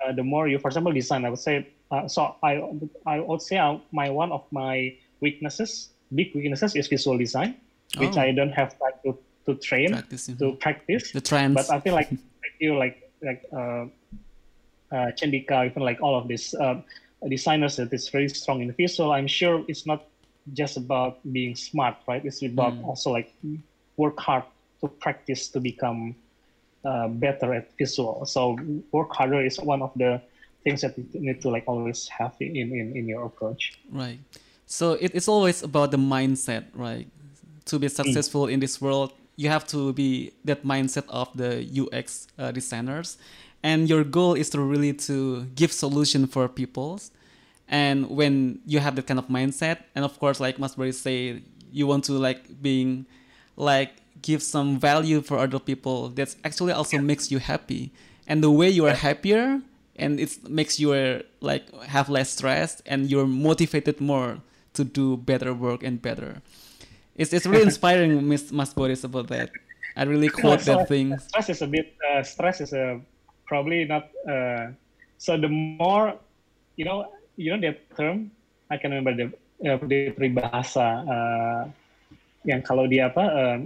right. 0.00 0.10
uh, 0.10 0.12
the 0.12 0.24
more 0.24 0.48
you, 0.48 0.58
for 0.58 0.68
example, 0.68 0.92
design. 0.92 1.24
I 1.24 1.30
would 1.30 1.38
say. 1.38 1.68
Uh, 1.90 2.08
so 2.08 2.34
I 2.42 2.62
I 3.06 3.20
would 3.20 3.42
say 3.42 3.58
uh, 3.58 3.78
my 3.92 4.10
one 4.10 4.32
of 4.32 4.44
my 4.50 4.96
weaknesses, 5.20 5.90
big 6.14 6.34
weaknesses, 6.34 6.74
is 6.74 6.88
visual 6.88 7.16
design, 7.18 7.56
oh. 7.96 8.00
which 8.00 8.16
I 8.16 8.32
don't 8.32 8.52
have 8.52 8.78
time 8.78 8.98
to 9.04 9.18
to 9.46 9.54
train 9.60 9.94
to 10.38 10.52
practice. 10.58 11.12
The 11.12 11.20
trends. 11.20 11.54
But 11.54 11.70
I 11.70 11.80
feel 11.80 11.94
like 11.94 12.10
I 12.12 12.48
feel 12.58 12.78
like 12.78 13.10
like 13.22 13.44
uh, 13.52 13.86
uh, 14.90 15.10
Chandika, 15.14 15.66
even 15.66 15.82
like 15.82 16.02
all 16.02 16.18
of 16.18 16.28
these 16.28 16.54
uh, 16.54 16.80
designers 17.28 17.76
that 17.76 17.92
is 17.92 18.08
very 18.08 18.28
strong 18.28 18.60
in 18.62 18.72
visual. 18.72 19.12
I'm 19.12 19.26
sure 19.26 19.64
it's 19.68 19.86
not 19.86 20.04
just 20.52 20.76
about 20.76 21.18
being 21.32 21.54
smart, 21.56 21.96
right? 22.06 22.24
It's 22.24 22.42
about 22.42 22.74
mm. 22.74 22.86
also 22.86 23.10
like 23.10 23.32
work 23.96 24.18
hard 24.18 24.44
to 24.80 24.88
practice 24.88 25.48
to 25.48 25.60
become 25.60 26.14
uh, 26.84 27.08
better 27.08 27.54
at 27.54 27.70
visual. 27.78 28.24
So 28.26 28.58
work 28.92 29.12
harder 29.12 29.42
is 29.44 29.58
one 29.58 29.82
of 29.82 29.92
the 29.96 30.20
things 30.66 30.80
that 30.80 30.98
you 30.98 31.06
need 31.14 31.40
to 31.40 31.48
like 31.48 31.62
always 31.68 32.08
have 32.08 32.34
in, 32.40 32.56
in, 32.56 32.96
in 32.96 33.06
your 33.06 33.24
approach. 33.24 33.78
Right. 33.88 34.18
So 34.66 34.94
it, 34.94 35.12
it's 35.14 35.28
always 35.28 35.62
about 35.62 35.92
the 35.92 35.96
mindset, 35.96 36.64
right? 36.74 37.06
To 37.66 37.78
be 37.78 37.88
successful 37.88 38.46
mm. 38.46 38.52
in 38.54 38.58
this 38.58 38.80
world, 38.80 39.12
you 39.36 39.48
have 39.48 39.64
to 39.68 39.92
be 39.92 40.32
that 40.44 40.64
mindset 40.64 41.04
of 41.08 41.28
the 41.36 41.62
UX 41.62 42.26
uh, 42.36 42.50
designers, 42.50 43.16
and 43.62 43.88
your 43.88 44.02
goal 44.02 44.34
is 44.34 44.50
to 44.50 44.60
really 44.60 44.92
to 45.06 45.44
give 45.54 45.70
solution 45.72 46.26
for 46.26 46.48
people. 46.48 46.98
And 47.68 48.10
when 48.10 48.60
you 48.66 48.80
have 48.80 48.96
that 48.96 49.06
kind 49.06 49.18
of 49.18 49.28
mindset, 49.28 49.78
and 49.94 50.04
of 50.04 50.18
course, 50.18 50.40
like 50.40 50.58
Mas 50.58 50.74
Boris 50.74 50.98
say, 50.98 51.42
you 51.70 51.86
want 51.86 52.04
to 52.04 52.14
like 52.14 52.60
being 52.60 53.06
like 53.56 53.92
give 54.22 54.42
some 54.42 54.80
value 54.80 55.20
for 55.20 55.38
other 55.38 55.60
people 55.60 56.08
that 56.10 56.34
actually 56.44 56.72
also 56.72 56.98
makes 56.98 57.30
you 57.30 57.38
happy 57.38 57.92
and 58.26 58.42
the 58.42 58.50
way 58.50 58.68
you 58.68 58.86
are 58.86 58.94
happier 58.94 59.60
and 59.98 60.20
it 60.20 60.48
makes 60.48 60.78
you 60.78 60.92
uh, 60.92 61.20
like 61.40 61.68
have 61.84 62.08
less 62.08 62.30
stress 62.30 62.82
and 62.86 63.10
you're 63.10 63.26
motivated 63.26 64.00
more 64.00 64.38
to 64.74 64.84
do 64.84 65.16
better 65.16 65.54
work 65.54 65.82
and 65.82 66.02
better 66.02 66.42
it's, 67.14 67.32
it's 67.32 67.46
really 67.46 67.62
inspiring 67.70 68.28
miss 68.28 68.52
mas 68.52 68.72
boris 68.74 69.04
about 69.04 69.28
that 69.28 69.50
i 69.96 70.02
really 70.02 70.28
quote 70.28 70.60
so 70.60 70.76
that 70.76 70.88
thing 70.88 71.16
stress 71.18 71.48
is 71.48 71.62
a 71.62 71.66
bit 71.66 71.94
uh, 72.10 72.22
stress 72.22 72.60
is 72.60 72.72
a 72.72 73.00
probably 73.46 73.84
not 73.84 74.10
uh, 74.28 74.66
so 75.18 75.36
the 75.36 75.48
more 75.48 76.14
you 76.76 76.84
know 76.84 77.10
you 77.36 77.50
know 77.50 77.60
that 77.60 77.78
term 77.96 78.30
i 78.70 78.76
can 78.76 78.90
remember 78.90 79.14
the 79.14 79.26
uh, 79.64 79.78
the 79.88 80.12
peribahasa 80.12 80.86
uh, 81.08 81.62
yang 82.44 82.62
kalau 82.62 82.86
dia 82.86 83.08
apa 83.10 83.24
uh, 83.24 83.58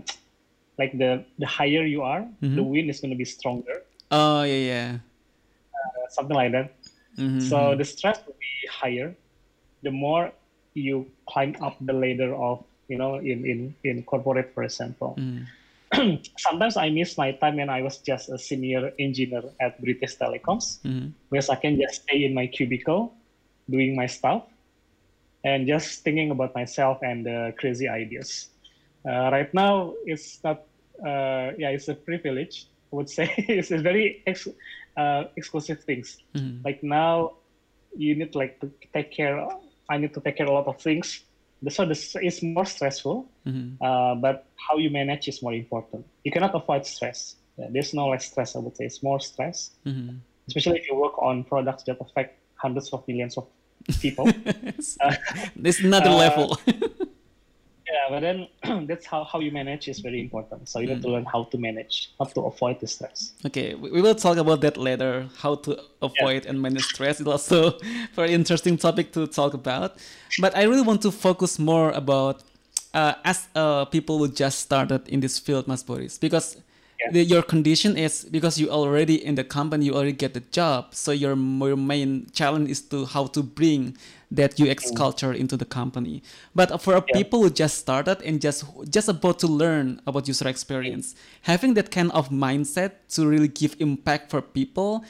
like 0.81 0.97
the 0.97 1.21
the 1.37 1.45
higher 1.45 1.85
you 1.85 2.01
are, 2.01 2.25
mm-hmm. 2.41 2.57
the 2.57 2.65
wind 2.65 2.89
is 2.89 3.05
going 3.05 3.13
to 3.13 3.21
be 3.21 3.29
stronger. 3.29 3.85
Oh 4.11 4.43
yeah, 4.43 4.65
yeah. 4.73 4.91
Uh, 5.81 6.09
something 6.09 6.37
like 6.37 6.53
that. 6.53 6.75
Mm-hmm. 7.19 7.41
So 7.41 7.75
the 7.75 7.85
stress 7.85 8.21
will 8.27 8.37
be 8.39 8.69
higher. 8.71 9.15
The 9.83 9.91
more 9.91 10.33
you 10.75 11.07
climb 11.29 11.57
up 11.61 11.77
the 11.81 11.93
ladder 11.93 12.35
of 12.35 12.65
you 12.89 12.99
know 12.99 13.17
in 13.17 13.45
in 13.45 13.75
in 13.85 14.03
corporate, 14.05 14.53
for 14.55 14.63
example. 14.63 15.17
Mm. 15.19 15.47
Sometimes 16.39 16.77
I 16.77 16.91
miss 16.91 17.19
my 17.19 17.33
time 17.33 17.57
when 17.57 17.69
I 17.69 17.83
was 17.83 17.99
just 17.99 18.31
a 18.31 18.39
senior 18.39 18.93
engineer 18.99 19.43
at 19.61 19.81
British 19.83 20.17
Telecoms, 20.17 20.79
mm-hmm. 20.87 21.11
because 21.31 21.51
I 21.51 21.57
can 21.57 21.81
just 21.81 22.07
stay 22.07 22.23
in 22.23 22.33
my 22.33 22.47
cubicle, 22.47 23.13
doing 23.69 23.97
my 23.97 24.07
stuff, 24.07 24.47
and 25.43 25.67
just 25.67 26.05
thinking 26.05 26.31
about 26.31 26.55
myself 26.55 27.03
and 27.03 27.27
the 27.27 27.55
crazy 27.59 27.89
ideas. 27.89 28.51
Uh, 29.03 29.35
right 29.35 29.53
now, 29.53 29.95
it's 30.07 30.39
not 30.45 30.63
uh, 31.03 31.53
yeah, 31.59 31.71
it's 31.71 31.89
a 31.89 31.95
privilege. 31.95 32.67
I 32.93 32.97
would 32.97 33.11
say 33.11 33.33
it's 33.49 33.71
a 33.71 33.79
very 33.79 34.23
ex- 34.27 34.49
uh, 34.97 35.25
exclusive 35.37 35.83
things. 35.85 36.19
Mm-hmm. 36.35 36.63
Like 36.65 36.83
now, 36.83 37.33
you 37.97 38.15
need 38.15 38.35
like 38.35 38.61
to 38.61 38.71
take 38.93 39.11
care. 39.13 39.47
I 39.89 39.99
need 39.99 40.15
to 40.15 40.21
take 40.21 40.37
care 40.37 40.47
of 40.47 40.53
a 40.53 40.55
lot 40.55 40.67
of 40.67 40.81
things. 40.81 41.25
So 41.69 41.85
this 41.85 42.17
is 42.23 42.43
more 42.43 42.65
stressful, 42.65 43.29
mm-hmm. 43.47 43.85
uh, 43.85 44.15
but 44.15 44.47
how 44.57 44.79
you 44.79 44.89
manage 44.89 45.29
is 45.29 45.43
more 45.43 45.53
important. 45.53 46.07
You 46.25 46.33
cannot 46.33 46.55
avoid 46.55 46.87
stress. 46.87 47.37
Yeah, 47.59 47.67
there's 47.71 47.93
no 47.93 48.09
less 48.09 48.31
stress. 48.31 48.57
I 48.57 48.61
would 48.61 48.77
say 48.77 48.87
it's 48.87 49.03
more 49.03 49.21
stress, 49.21 49.71
mm-hmm. 49.85 50.17
especially 50.49 50.79
if 50.79 50.89
you 50.89 50.97
work 50.97 51.21
on 51.21 51.45
products 51.45 51.83
that 51.85 51.99
affect 52.01 52.39
hundreds 52.55 52.89
of 52.91 53.07
millions 53.07 53.37
of 53.37 53.47
people. 54.01 54.31
uh, 55.01 55.15
this 55.55 55.81
another 55.81 56.11
uh, 56.11 56.17
level. 56.17 56.59
but 58.11 58.21
then 58.21 58.49
that's 58.87 59.07
how, 59.07 59.25
how 59.25 59.39
you 59.39 59.53
manage 59.53 59.89
is 59.89 60.01
very 60.01 60.21
important 60.21 60.69
so 60.69 60.81
you 60.81 60.89
mm. 60.89 60.95
need 60.95 61.03
to 61.03 61.09
learn 61.09 61.25
how 61.25 61.45
to 61.45 61.57
manage 61.57 62.11
how 62.19 62.25
to 62.25 62.41
avoid 62.43 62.79
the 62.81 62.87
stress 62.87 63.33
okay 63.47 63.75
we 63.75 64.03
will 64.03 64.15
talk 64.15 64.37
about 64.37 64.61
that 64.61 64.77
later 64.77 65.29
how 65.39 65.55
to 65.55 65.79
avoid 66.03 66.45
yeah. 66.45 66.51
and 66.51 66.61
manage 66.61 66.85
stress 66.85 67.21
is 67.21 67.27
also 67.27 67.79
very 68.15 68.33
interesting 68.33 68.77
topic 68.77 69.13
to 69.13 69.27
talk 69.27 69.55
about 69.55 69.97
but 70.41 70.55
i 70.57 70.65
really 70.65 70.83
want 70.83 71.01
to 71.01 71.11
focus 71.11 71.59
more 71.59 71.91
about 71.93 72.43
uh, 72.93 73.15
as 73.25 73.47
uh, 73.55 73.85
people 73.85 74.19
who 74.19 74.27
just 74.27 74.59
started 74.59 75.09
in 75.09 75.21
this 75.21 75.39
field 75.39 75.69
mas 75.69 75.83
boris 75.83 76.19
because 76.19 76.57
yeah. 77.01 77.13
the, 77.13 77.23
your 77.23 77.43
condition 77.43 77.97
is 77.97 78.25
because 78.25 78.59
you 78.59 78.69
already 78.69 79.25
in 79.25 79.37
the 79.37 79.45
company 79.45 79.87
you 79.87 79.95
already 79.95 80.13
get 80.13 80.35
the 80.35 80.43
job 80.51 80.93
so 80.93 81.13
your, 81.13 81.37
your 81.37 81.77
main 81.77 82.27
challenge 82.33 82.69
is 82.69 82.83
to 82.83 83.07
how 83.07 83.27
to 83.27 83.43
bring 83.43 83.97
that 84.31 84.61
UX 84.61 84.91
mm. 84.91 84.97
culture 84.97 85.33
into 85.33 85.57
the 85.57 85.65
company. 85.65 86.23
But 86.55 86.81
for 86.81 86.95
yeah. 86.95 87.01
people 87.13 87.43
who 87.43 87.51
just 87.51 87.79
started 87.79 88.23
and 88.23 88.41
just 88.41 88.65
just 88.89 89.09
about 89.09 89.39
to 89.41 89.47
learn 89.47 90.01
about 90.07 90.29
user 90.29 90.49
experience, 90.49 91.15
having 91.43 91.75
that 91.75 91.91
kind 91.91 92.13
of 92.13 92.31
mindset 92.31 92.93
to 93.11 93.27
really 93.27 93.49
give 93.49 93.77
impact 93.81 94.31
for 94.31 94.41
people, 94.41 95.05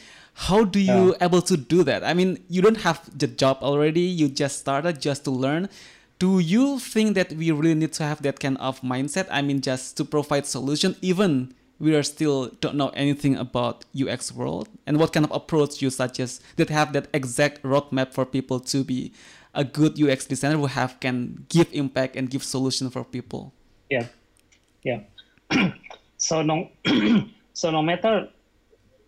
how 0.48 0.64
do 0.64 0.80
you 0.80 1.12
yeah. 1.12 1.26
able 1.26 1.42
to 1.42 1.56
do 1.56 1.84
that? 1.84 2.02
I 2.02 2.14
mean, 2.14 2.42
you 2.48 2.62
don't 2.62 2.78
have 2.78 3.00
the 3.16 3.26
job 3.26 3.58
already. 3.60 4.00
You 4.00 4.28
just 4.28 4.58
started 4.58 5.00
just 5.00 5.24
to 5.24 5.30
learn. 5.30 5.68
Do 6.18 6.38
you 6.38 6.78
think 6.78 7.14
that 7.14 7.32
we 7.32 7.50
really 7.50 7.74
need 7.74 7.92
to 7.94 8.04
have 8.04 8.22
that 8.22 8.40
kind 8.40 8.56
of 8.58 8.80
mindset? 8.82 9.26
I 9.30 9.42
mean, 9.42 9.60
just 9.60 9.96
to 9.96 10.04
provide 10.04 10.46
solution 10.46 10.96
even 11.00 11.54
we 11.80 11.96
are 11.96 12.02
still 12.02 12.48
don't 12.60 12.76
know 12.76 12.90
anything 12.90 13.36
about 13.36 13.84
UX 13.98 14.30
world 14.32 14.68
and 14.86 14.98
what 14.98 15.12
kind 15.12 15.24
of 15.24 15.32
approach 15.32 15.80
you 15.80 15.90
suggest 15.90 16.42
that 16.56 16.68
have 16.68 16.92
that 16.92 17.08
exact 17.12 17.62
roadmap 17.62 18.12
for 18.12 18.26
people 18.26 18.60
to 18.60 18.84
be 18.84 19.12
a 19.54 19.64
good 19.64 20.00
UX 20.00 20.26
designer 20.26 20.56
who 20.56 20.66
have 20.66 21.00
can 21.00 21.46
give 21.48 21.66
impact 21.72 22.14
and 22.14 22.30
give 22.30 22.44
solution 22.44 22.90
for 22.90 23.02
people. 23.02 23.52
Yeah, 23.88 24.06
yeah. 24.84 25.00
so 26.18 26.42
no, 26.42 26.70
so 27.52 27.70
no 27.70 27.82
matter 27.82 28.28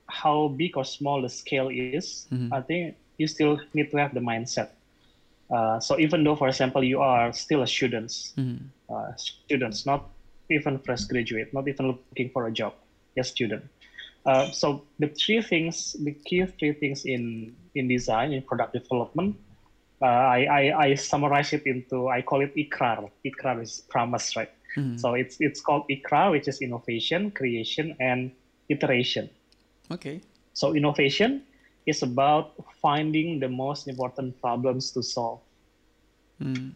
how 0.08 0.48
big 0.48 0.76
or 0.76 0.84
small 0.84 1.22
the 1.22 1.28
scale 1.28 1.68
is, 1.68 2.26
mm-hmm. 2.32 2.52
I 2.52 2.60
think 2.62 2.96
you 3.18 3.28
still 3.28 3.60
need 3.74 3.90
to 3.92 3.98
have 3.98 4.14
the 4.14 4.20
mindset. 4.20 4.70
Uh, 5.50 5.78
so 5.78 5.98
even 5.98 6.24
though, 6.24 6.34
for 6.34 6.48
example, 6.48 6.82
you 6.82 7.00
are 7.00 7.32
still 7.32 7.62
a 7.62 7.66
students, 7.66 8.32
mm-hmm. 8.36 8.64
uh, 8.92 9.12
students, 9.16 9.86
not 9.86 10.10
even 10.50 10.78
fresh 10.78 11.04
graduate, 11.04 11.48
not 11.52 11.68
even 11.68 11.86
looking 11.88 12.30
for 12.30 12.46
a 12.46 12.52
job, 12.52 12.72
just 13.16 13.30
student. 13.30 13.64
Uh, 14.24 14.50
so 14.50 14.82
the 14.98 15.08
three 15.08 15.40
things, 15.42 15.96
the 16.04 16.12
key 16.24 16.44
three 16.58 16.72
things 16.72 17.02
in 17.04 17.54
in 17.74 17.88
design, 17.88 18.32
in 18.32 18.42
product 18.42 18.72
development, 18.72 19.36
uh, 20.02 20.06
I, 20.06 20.44
I, 20.44 20.62
I 20.86 20.94
summarize 20.94 21.52
it 21.52 21.62
into 21.66 22.08
I 22.08 22.22
call 22.22 22.40
it 22.42 22.54
IKRAR. 22.56 23.08
IKRAR 23.26 23.62
is 23.62 23.82
promise, 23.88 24.36
right? 24.36 24.48
Mm-hmm. 24.76 24.96
So 24.96 25.14
it's 25.14 25.36
it's 25.40 25.60
called 25.60 25.84
IKRAR, 25.90 26.30
which 26.30 26.48
is 26.48 26.60
innovation, 26.60 27.30
creation, 27.30 27.94
and 28.00 28.30
iteration. 28.68 29.28
Okay. 29.90 30.20
So 30.54 30.74
innovation 30.74 31.42
is 31.86 32.02
about 32.02 32.52
finding 32.80 33.40
the 33.40 33.48
most 33.48 33.88
important 33.88 34.40
problems 34.40 34.92
to 34.92 35.02
solve. 35.02 35.40
Mm. 36.40 36.72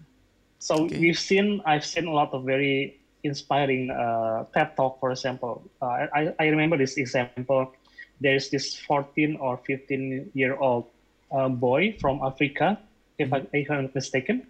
So 0.59 0.85
Okay. 0.85 0.99
we've 0.99 1.19
seen, 1.19 1.61
I've 1.65 1.85
seen 1.85 2.07
a 2.07 2.13
lot 2.13 2.33
of 2.33 2.45
very 2.45 2.99
inspiring 3.25 3.91
uh, 3.91 4.45
TED 4.55 4.77
talk, 4.77 5.01
for 5.01 5.11
example. 5.11 5.63
Uh, 5.81 6.07
I, 6.15 6.35
I 6.39 6.47
remember 6.47 6.77
this 6.77 6.97
example. 6.97 7.73
There's 8.21 8.49
this 8.51 8.77
14 8.77 9.37
or 9.41 9.59
15 9.59 10.31
year 10.35 10.57
old 10.57 10.87
uh, 11.31 11.49
boy 11.49 11.97
from 12.01 12.21
Africa, 12.23 12.79
if, 13.19 13.33
I, 13.33 13.43
if 13.53 13.71
I'm 13.71 13.83
not 13.83 13.95
mistaken. 13.95 14.47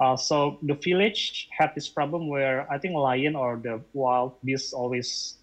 Uh, 0.00 0.16
so 0.16 0.58
the 0.62 0.74
village 0.74 1.48
had 1.56 1.72
this 1.74 1.88
problem 1.88 2.28
where 2.28 2.70
I 2.70 2.78
think 2.78 2.94
lion 2.94 3.36
or 3.36 3.56
the 3.56 3.80
wild 3.92 4.34
beasts 4.44 4.72
always 4.72 5.34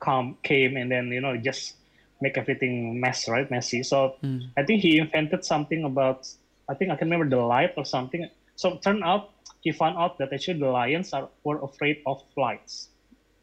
come 0.00 0.36
came 0.42 0.76
and 0.76 0.90
then 0.90 1.08
you 1.08 1.20
know 1.20 1.36
just 1.36 1.74
make 2.22 2.38
everything 2.38 3.00
mess 3.00 3.28
right 3.28 3.50
messy. 3.50 3.82
So 3.82 4.14
Mm. 4.22 4.50
I 4.56 4.62
think 4.64 4.82
he 4.82 4.98
invented 4.98 5.44
something 5.44 5.84
about 5.84 6.28
I 6.68 6.74
think 6.74 6.90
I 6.90 6.96
can 6.96 7.10
remember 7.10 7.28
the 7.28 7.42
light 7.42 7.74
or 7.76 7.84
something. 7.84 8.28
So 8.56 8.74
it 8.74 8.82
turned 8.82 9.04
out 9.04 9.30
he 9.60 9.72
found 9.72 9.96
out 9.98 10.18
that 10.18 10.32
actually 10.32 10.58
the 10.58 10.70
lions 10.70 11.12
are 11.12 11.28
were 11.44 11.60
afraid 11.62 11.98
of 12.06 12.22
lights, 12.36 12.88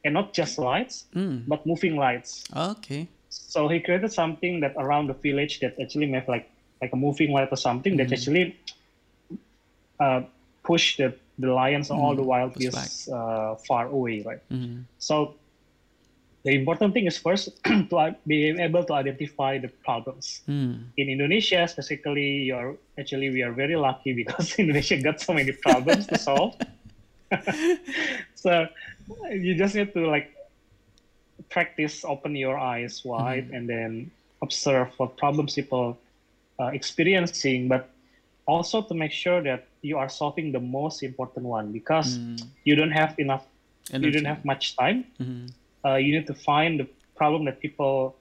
and 0.04 0.14
not 0.14 0.34
just 0.34 0.58
lights, 0.58 1.06
Mm. 1.14 1.44
but 1.48 1.66
moving 1.66 1.96
lights. 1.96 2.44
Okay. 2.56 3.08
So 3.30 3.68
he 3.68 3.80
created 3.80 4.12
something 4.12 4.62
that 4.62 4.74
around 4.78 5.08
the 5.08 5.14
village 5.14 5.60
that 5.60 5.76
actually 5.82 6.08
made 6.08 6.28
like 6.28 6.50
like 6.82 6.92
a 6.94 6.96
moving 6.96 7.32
light 7.32 7.50
or 7.52 7.58
something 7.58 7.98
that 7.98 8.12
actually 8.12 8.56
uh, 10.00 10.22
push 10.64 10.98
the 10.98 11.14
the 11.40 11.48
lions 11.54 11.92
and 11.92 12.00
all 12.00 12.16
the 12.16 12.24
wild 12.24 12.54
beasts 12.56 13.08
uh, 13.10 13.56
far 13.68 13.86
away, 13.88 14.24
right? 14.26 14.42
Mm. 14.50 14.86
So 14.98 15.36
the 16.48 16.56
important 16.56 16.94
thing 16.96 17.08
is 17.08 17.18
first 17.20 17.52
to 17.92 18.16
be 18.26 18.56
able 18.56 18.84
to 18.86 18.94
identify 18.94 19.60
the 19.60 19.68
problems. 19.84 20.48
Mm. 20.48 20.96
In 20.96 21.10
Indonesia, 21.10 21.68
specifically, 21.68 22.48
you're 22.48 22.78
actually 22.98 23.30
we 23.30 23.44
are 23.44 23.52
very 23.52 23.76
lucky 23.76 24.16
because 24.16 24.56
Indonesia 24.64 24.96
got 25.04 25.20
so 25.20 25.36
many 25.36 25.52
problems 25.52 26.08
to 26.08 26.16
solve. 26.18 26.56
so 28.36 28.64
you 29.28 29.60
just 29.60 29.76
need 29.76 29.92
to 29.92 30.08
like 30.08 30.32
practice, 31.52 32.08
open 32.08 32.32
your 32.32 32.56
eyes 32.58 33.04
wide, 33.04 33.52
and 33.52 33.68
then 33.68 34.10
observe 34.42 34.88
what 34.96 35.20
problems 35.20 35.56
people 35.60 36.00
are 36.64 36.74
experiencing, 36.74 37.68
but 37.68 37.92
also 38.48 38.82
to 38.88 38.96
make 38.96 39.12
sure 39.12 39.44
that 39.44 39.68
you 39.84 40.00
are 40.00 40.08
solving 40.08 40.56
the 40.56 40.64
most 40.64 41.04
important 41.04 41.44
one 41.44 41.76
because 41.76 42.16
Mm. 42.16 42.40
you 42.64 42.80
don't 42.80 42.96
have 42.96 43.20
enough, 43.20 43.44
you 43.92 44.12
don't 44.16 44.24
have 44.32 44.48
much 44.48 44.80
time 44.80 45.04
Mhm. 45.20 45.52
Uh, 45.88 45.96
you 45.96 46.12
need 46.20 46.28
to 46.28 46.34
find 46.36 46.80
the 46.82 46.88
problem 47.16 47.46
that 47.46 47.60
people 47.62 48.16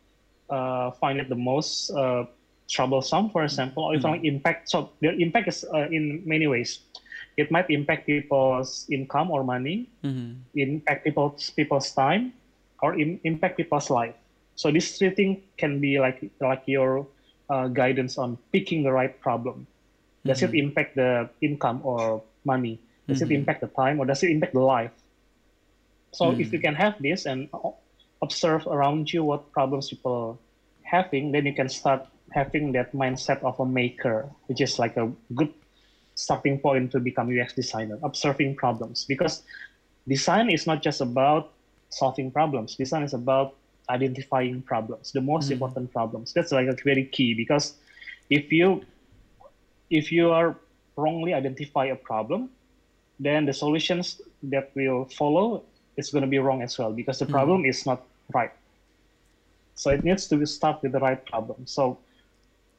uh, 0.50 0.90
find 1.02 1.18
it 1.20 1.28
the 1.28 1.34
most 1.36 1.90
uh, 1.90 2.24
troublesome, 2.70 3.30
for 3.30 3.42
example, 3.44 3.84
or 3.84 3.94
even 3.94 4.10
like 4.10 4.24
impact. 4.24 4.70
So 4.70 4.90
their 5.00 5.14
impact 5.18 5.48
is 5.48 5.64
uh, 5.74 5.88
in 5.90 6.22
many 6.24 6.46
ways. 6.46 6.78
It 7.36 7.50
might 7.50 7.68
impact 7.70 8.06
people's 8.06 8.86
income 8.90 9.30
or 9.30 9.44
money, 9.44 9.86
Mhm. 10.04 10.46
impact 10.54 11.04
people's 11.04 11.50
people's 11.50 11.90
time, 11.92 12.32
or 12.82 12.94
im- 12.98 13.20
impact 13.24 13.56
people's 13.56 13.90
life. 13.90 14.14
So 14.54 14.70
these 14.72 14.96
three 14.98 15.10
things 15.10 15.38
can 15.58 15.80
be 15.80 15.98
like 16.00 16.22
like 16.40 16.62
your 16.66 17.06
uh, 17.50 17.68
guidance 17.68 18.18
on 18.18 18.38
picking 18.52 18.82
the 18.82 18.92
right 18.92 19.12
problem. 19.20 19.66
Does 20.24 20.42
it 20.42 20.54
impact 20.58 20.96
the 20.96 21.28
income 21.42 21.80
or 21.84 22.22
money? 22.44 22.80
Does 23.06 23.22
it 23.22 23.30
impact 23.38 23.60
the 23.62 23.70
time 23.70 24.00
or 24.00 24.06
does 24.06 24.22
it 24.24 24.30
impact 24.34 24.54
the 24.54 24.64
life? 24.64 24.90
So 26.12 26.32
if 26.32 26.52
you 26.52 26.58
hmm. 26.58 26.64
can 26.64 26.74
have 26.74 26.94
this 27.00 27.26
and 27.26 27.48
observe 28.22 28.66
around 28.66 29.12
you 29.12 29.24
what 29.24 29.52
problems 29.52 29.90
people 29.90 30.12
are 30.12 30.36
having, 30.82 31.32
then 31.32 31.46
you 31.46 31.54
can 31.54 31.68
start 31.68 32.06
having 32.32 32.72
that 32.72 32.92
mindset 32.92 33.42
of 33.42 33.58
a 33.60 33.66
maker, 33.66 34.28
which 34.46 34.60
is 34.60 34.78
like 34.78 34.96
a 34.96 35.12
good 35.34 35.52
starting 36.14 36.58
point 36.58 36.90
to 36.92 37.00
become 37.00 37.28
UX 37.28 37.52
designer, 37.52 37.98
observing 38.02 38.56
problems. 38.56 39.04
Because 39.04 39.42
design 40.08 40.50
is 40.50 40.66
not 40.66 40.82
just 40.82 41.00
about 41.00 41.52
solving 41.90 42.30
problems. 42.30 42.76
Design 42.76 43.02
is 43.02 43.14
about 43.14 43.54
identifying 43.88 44.62
problems, 44.62 45.12
the 45.12 45.20
most 45.20 45.46
hmm. 45.46 45.52
important 45.52 45.92
problems. 45.92 46.32
That's 46.32 46.52
like 46.52 46.68
a 46.68 46.76
very 46.84 47.04
key 47.04 47.34
because 47.34 47.74
if 48.30 48.50
you 48.52 48.84
if 49.90 50.10
you 50.10 50.30
are 50.30 50.56
wrongly 50.96 51.34
identify 51.34 51.86
a 51.86 51.96
problem, 51.96 52.50
then 53.20 53.46
the 53.46 53.52
solutions 53.52 54.20
that 54.42 54.70
will 54.74 55.04
follow 55.04 55.62
is 55.96 56.10
going 56.10 56.22
to 56.22 56.28
be 56.28 56.38
wrong 56.38 56.62
as 56.62 56.78
well 56.78 56.92
because 56.92 57.18
the 57.18 57.24
hmm. 57.24 57.32
problem 57.32 57.64
is 57.64 57.86
not 57.86 58.02
right. 58.34 58.52
So 59.74 59.90
it 59.90 60.04
needs 60.04 60.26
to 60.28 60.36
be 60.36 60.46
start 60.46 60.82
with 60.82 60.92
the 60.92 61.00
right 61.00 61.24
problem. 61.26 61.66
So 61.66 61.98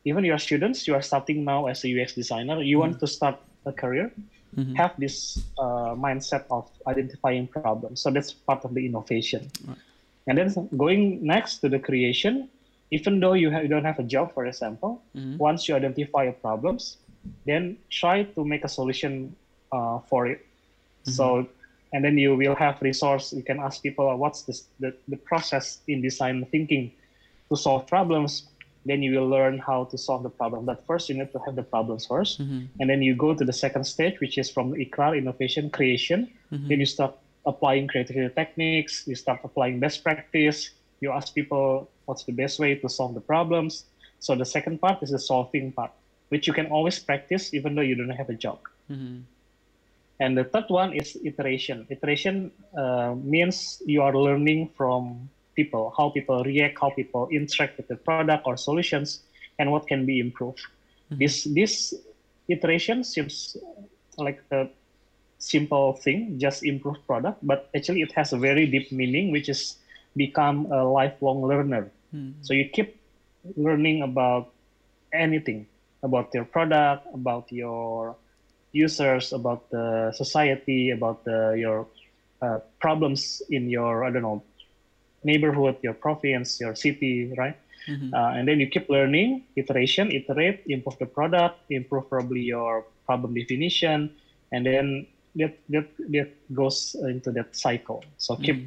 even 0.05 0.23
your 0.23 0.37
students, 0.39 0.87
you 0.87 0.95
are 0.95 1.01
starting 1.01 1.43
now 1.43 1.67
as 1.67 1.83
a 1.85 2.01
UX 2.01 2.13
designer, 2.13 2.61
you 2.61 2.79
want 2.79 2.93
hmm. 2.93 2.99
to 2.99 3.07
start 3.07 3.37
a 3.65 3.71
career, 3.71 4.11
hmm. 4.55 4.73
have 4.75 4.93
this 4.97 5.43
uh, 5.59 5.93
mindset 5.95 6.45
of 6.49 6.69
identifying 6.87 7.47
problems. 7.47 8.01
So 8.01 8.09
that's 8.09 8.31
part 8.33 8.63
of 8.65 8.73
the 8.73 8.85
innovation. 8.85 9.51
And 10.27 10.37
then 10.37 10.69
going 10.75 11.25
next 11.25 11.57
to 11.59 11.69
the 11.69 11.79
creation, 11.79 12.49
even 12.91 13.19
though 13.19 13.33
you, 13.33 13.51
ha- 13.51 13.59
you 13.59 13.67
don't 13.67 13.85
have 13.85 13.99
a 13.99 14.03
job, 14.03 14.33
for 14.33 14.45
example, 14.45 15.01
once 15.37 15.67
you 15.67 15.75
identify 15.75 16.23
your 16.23 16.33
problems, 16.33 16.97
then 17.45 17.77
try 17.89 18.23
to 18.23 18.45
make 18.45 18.63
a 18.63 18.69
solution 18.69 19.35
uh, 19.71 19.99
for 20.07 20.27
it. 20.27 20.45
So, 21.03 21.47
and 21.93 22.03
then 22.03 22.17
you 22.17 22.35
will 22.35 22.55
have 22.55 22.81
resource. 22.81 23.33
You 23.33 23.43
can 23.43 23.59
ask 23.59 23.81
people, 23.81 24.05
what's 24.17 24.43
this, 24.43 24.67
the, 24.79 24.93
the 25.07 25.17
process 25.17 25.79
in 25.87 26.01
design 26.01 26.45
thinking 26.51 26.91
to 27.49 27.55
solve 27.55 27.87
problems. 27.87 28.47
Then 28.85 29.03
you 29.03 29.19
will 29.19 29.27
learn 29.27 29.59
how 29.59 29.85
to 29.85 29.97
solve 29.97 30.23
the 30.23 30.29
problem. 30.29 30.65
But 30.65 30.85
first, 30.87 31.09
you 31.09 31.15
need 31.17 31.31
to 31.33 31.39
have 31.45 31.55
the 31.55 31.63
problems 31.63 32.07
1st 32.07 32.39
and 32.79 32.89
then 32.89 33.01
you 33.01 33.15
go 33.15 33.33
to 33.33 33.43
the 33.43 33.53
second 33.53 33.83
stage, 33.83 34.19
which 34.19 34.37
is 34.37 34.49
from 34.49 34.73
IKRAR, 34.73 35.17
innovation, 35.17 35.69
creation. 35.69 36.27
Then 36.69 36.79
you 36.79 36.85
start 36.85 37.13
applying 37.45 37.87
creativity 37.87 38.33
techniques. 38.33 39.03
You 39.07 39.15
start 39.15 39.39
applying 39.43 39.79
best 39.79 40.03
practice. 40.03 40.71
You 41.01 41.11
ask 41.11 41.33
people 41.33 41.89
what's 42.05 42.23
the 42.23 42.31
best 42.33 42.59
way 42.59 42.75
to 42.75 42.87
solve 42.89 43.13
the 43.13 43.21
problems. 43.21 43.85
So 44.19 44.35
the 44.35 44.45
second 44.45 44.79
part 44.79 45.03
is 45.03 45.11
the 45.11 45.19
solving 45.19 45.71
part, 45.71 45.91
which 46.29 46.47
you 46.47 46.53
can 46.53 46.67
always 46.67 46.97
practice 46.99 47.53
even 47.53 47.75
though 47.75 47.81
you 47.83 47.95
don't 47.95 48.09
have 48.09 48.29
a 48.29 48.35
job. 48.35 48.59
Mhm. 48.89 49.23
And 50.19 50.37
the 50.37 50.45
third 50.45 50.65
one 50.69 50.93
is 50.93 51.17
iteration. 51.23 51.85
Iteration 51.89 52.51
uh, 52.77 53.15
means 53.21 53.81
you 53.85 54.01
are 54.01 54.15
learning 54.15 54.71
from 54.75 55.29
people, 55.55 55.93
how 55.97 56.09
people 56.09 56.43
react, 56.43 56.77
how 56.79 56.89
people 56.89 57.27
interact 57.29 57.77
with 57.77 57.87
the 57.87 57.95
product 57.95 58.45
or 58.45 58.57
solutions, 58.57 59.21
and 59.59 59.71
what 59.71 59.87
can 59.87 60.05
be 60.05 60.19
improved. 60.19 60.61
This 61.09 61.43
this 61.43 61.93
iteration 62.47 63.03
seems 63.03 63.57
like 64.17 64.41
a 64.51 64.67
simple 65.37 65.93
thing, 65.93 66.39
just 66.39 66.65
improve 66.65 66.97
product, 67.05 67.39
but 67.45 67.69
actually 67.75 68.01
it 68.01 68.11
has 68.13 68.33
a 68.33 68.37
very 68.37 68.65
deep 68.65 68.91
meaning, 68.91 69.31
which 69.31 69.49
is 69.49 69.77
become 70.15 70.65
a 70.71 70.83
lifelong 70.83 71.41
learner. 71.45 71.91
So 72.41 72.53
you 72.53 72.69
keep 72.69 72.97
learning 73.55 74.01
about 74.01 74.49
anything, 75.13 75.67
about 76.01 76.33
your 76.33 76.45
product, 76.45 77.05
about 77.13 77.51
your 77.51 78.15
users, 78.73 79.31
about 79.33 79.61
the 79.71 80.11
society, 80.15 80.91
about 80.91 81.23
the, 81.23 81.55
your 81.57 81.87
uh, 82.41 82.59
problems 82.79 83.41
in 83.49 83.69
your 83.69 84.03
I 84.05 84.11
don't 84.11 84.21
know 84.23 84.41
neighborhood, 85.23 85.75
your 85.81 85.93
province, 85.93 86.59
your 86.59 86.75
city, 86.75 87.31
right? 87.37 87.55
Uh, 88.13 88.33
and 88.35 88.47
then 88.47 88.59
you 88.59 88.67
keep 88.67 88.89
learning, 88.89 89.41
iteration, 89.55 90.11
iterate, 90.11 90.59
improve 90.67 90.97
the 90.99 91.05
product, 91.05 91.55
improve 91.69 92.09
probably 92.09 92.41
your 92.41 92.83
problem 93.05 93.33
definition, 93.33 94.09
and 94.51 94.65
then 94.65 95.05
that 95.35 95.53
that 95.69 95.85
that 96.09 96.29
goes 96.53 96.95
into 97.07 97.31
that 97.31 97.55
cycle. 97.55 98.03
So 98.17 98.35
keep 98.35 98.57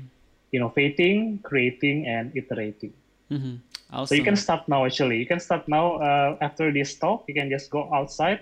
innovating, 0.53 1.39
creating, 1.43 2.07
and 2.07 2.33
iterating. 2.35 2.93
Mhm. 3.31 3.59
So 4.05 4.15
you 4.15 4.23
can 4.23 4.37
start 4.37 4.63
now. 4.69 4.85
Actually, 4.85 5.19
you 5.19 5.27
can 5.27 5.41
start 5.41 5.67
now. 5.69 5.97
Uh, 5.97 6.37
after 6.41 6.73
this 6.73 6.95
talk, 6.95 7.25
you 7.29 7.35
can 7.35 7.51
just 7.51 7.71
go 7.71 7.89
outside, 7.93 8.41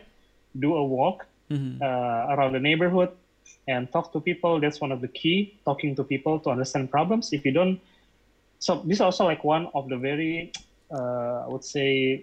do 0.59 0.75
a 0.77 0.85
walk 0.85 1.27
Mhm. 1.51 1.81
uh, 1.81 2.35
around 2.35 2.53
the 2.53 2.61
neighborhood, 2.61 3.11
and 3.67 3.91
talk 3.93 4.13
to 4.13 4.21
people. 4.21 4.61
That's 4.61 4.81
one 4.81 4.93
of 4.93 5.01
the 5.01 5.09
key. 5.09 5.49
Talking 5.65 5.95
to 5.97 6.05
people 6.05 6.39
to 6.41 6.51
understand 6.51 6.91
problems. 6.91 7.33
If 7.33 7.45
you 7.45 7.53
don't, 7.53 7.79
so 8.59 8.77
this 8.85 8.97
is 8.99 9.01
also 9.01 9.25
like 9.25 9.45
one 9.45 9.69
of 9.75 9.89
the 9.89 9.97
very, 9.97 10.51
uh, 10.93 11.45
I 11.45 11.49
would 11.49 11.65
say, 11.65 12.21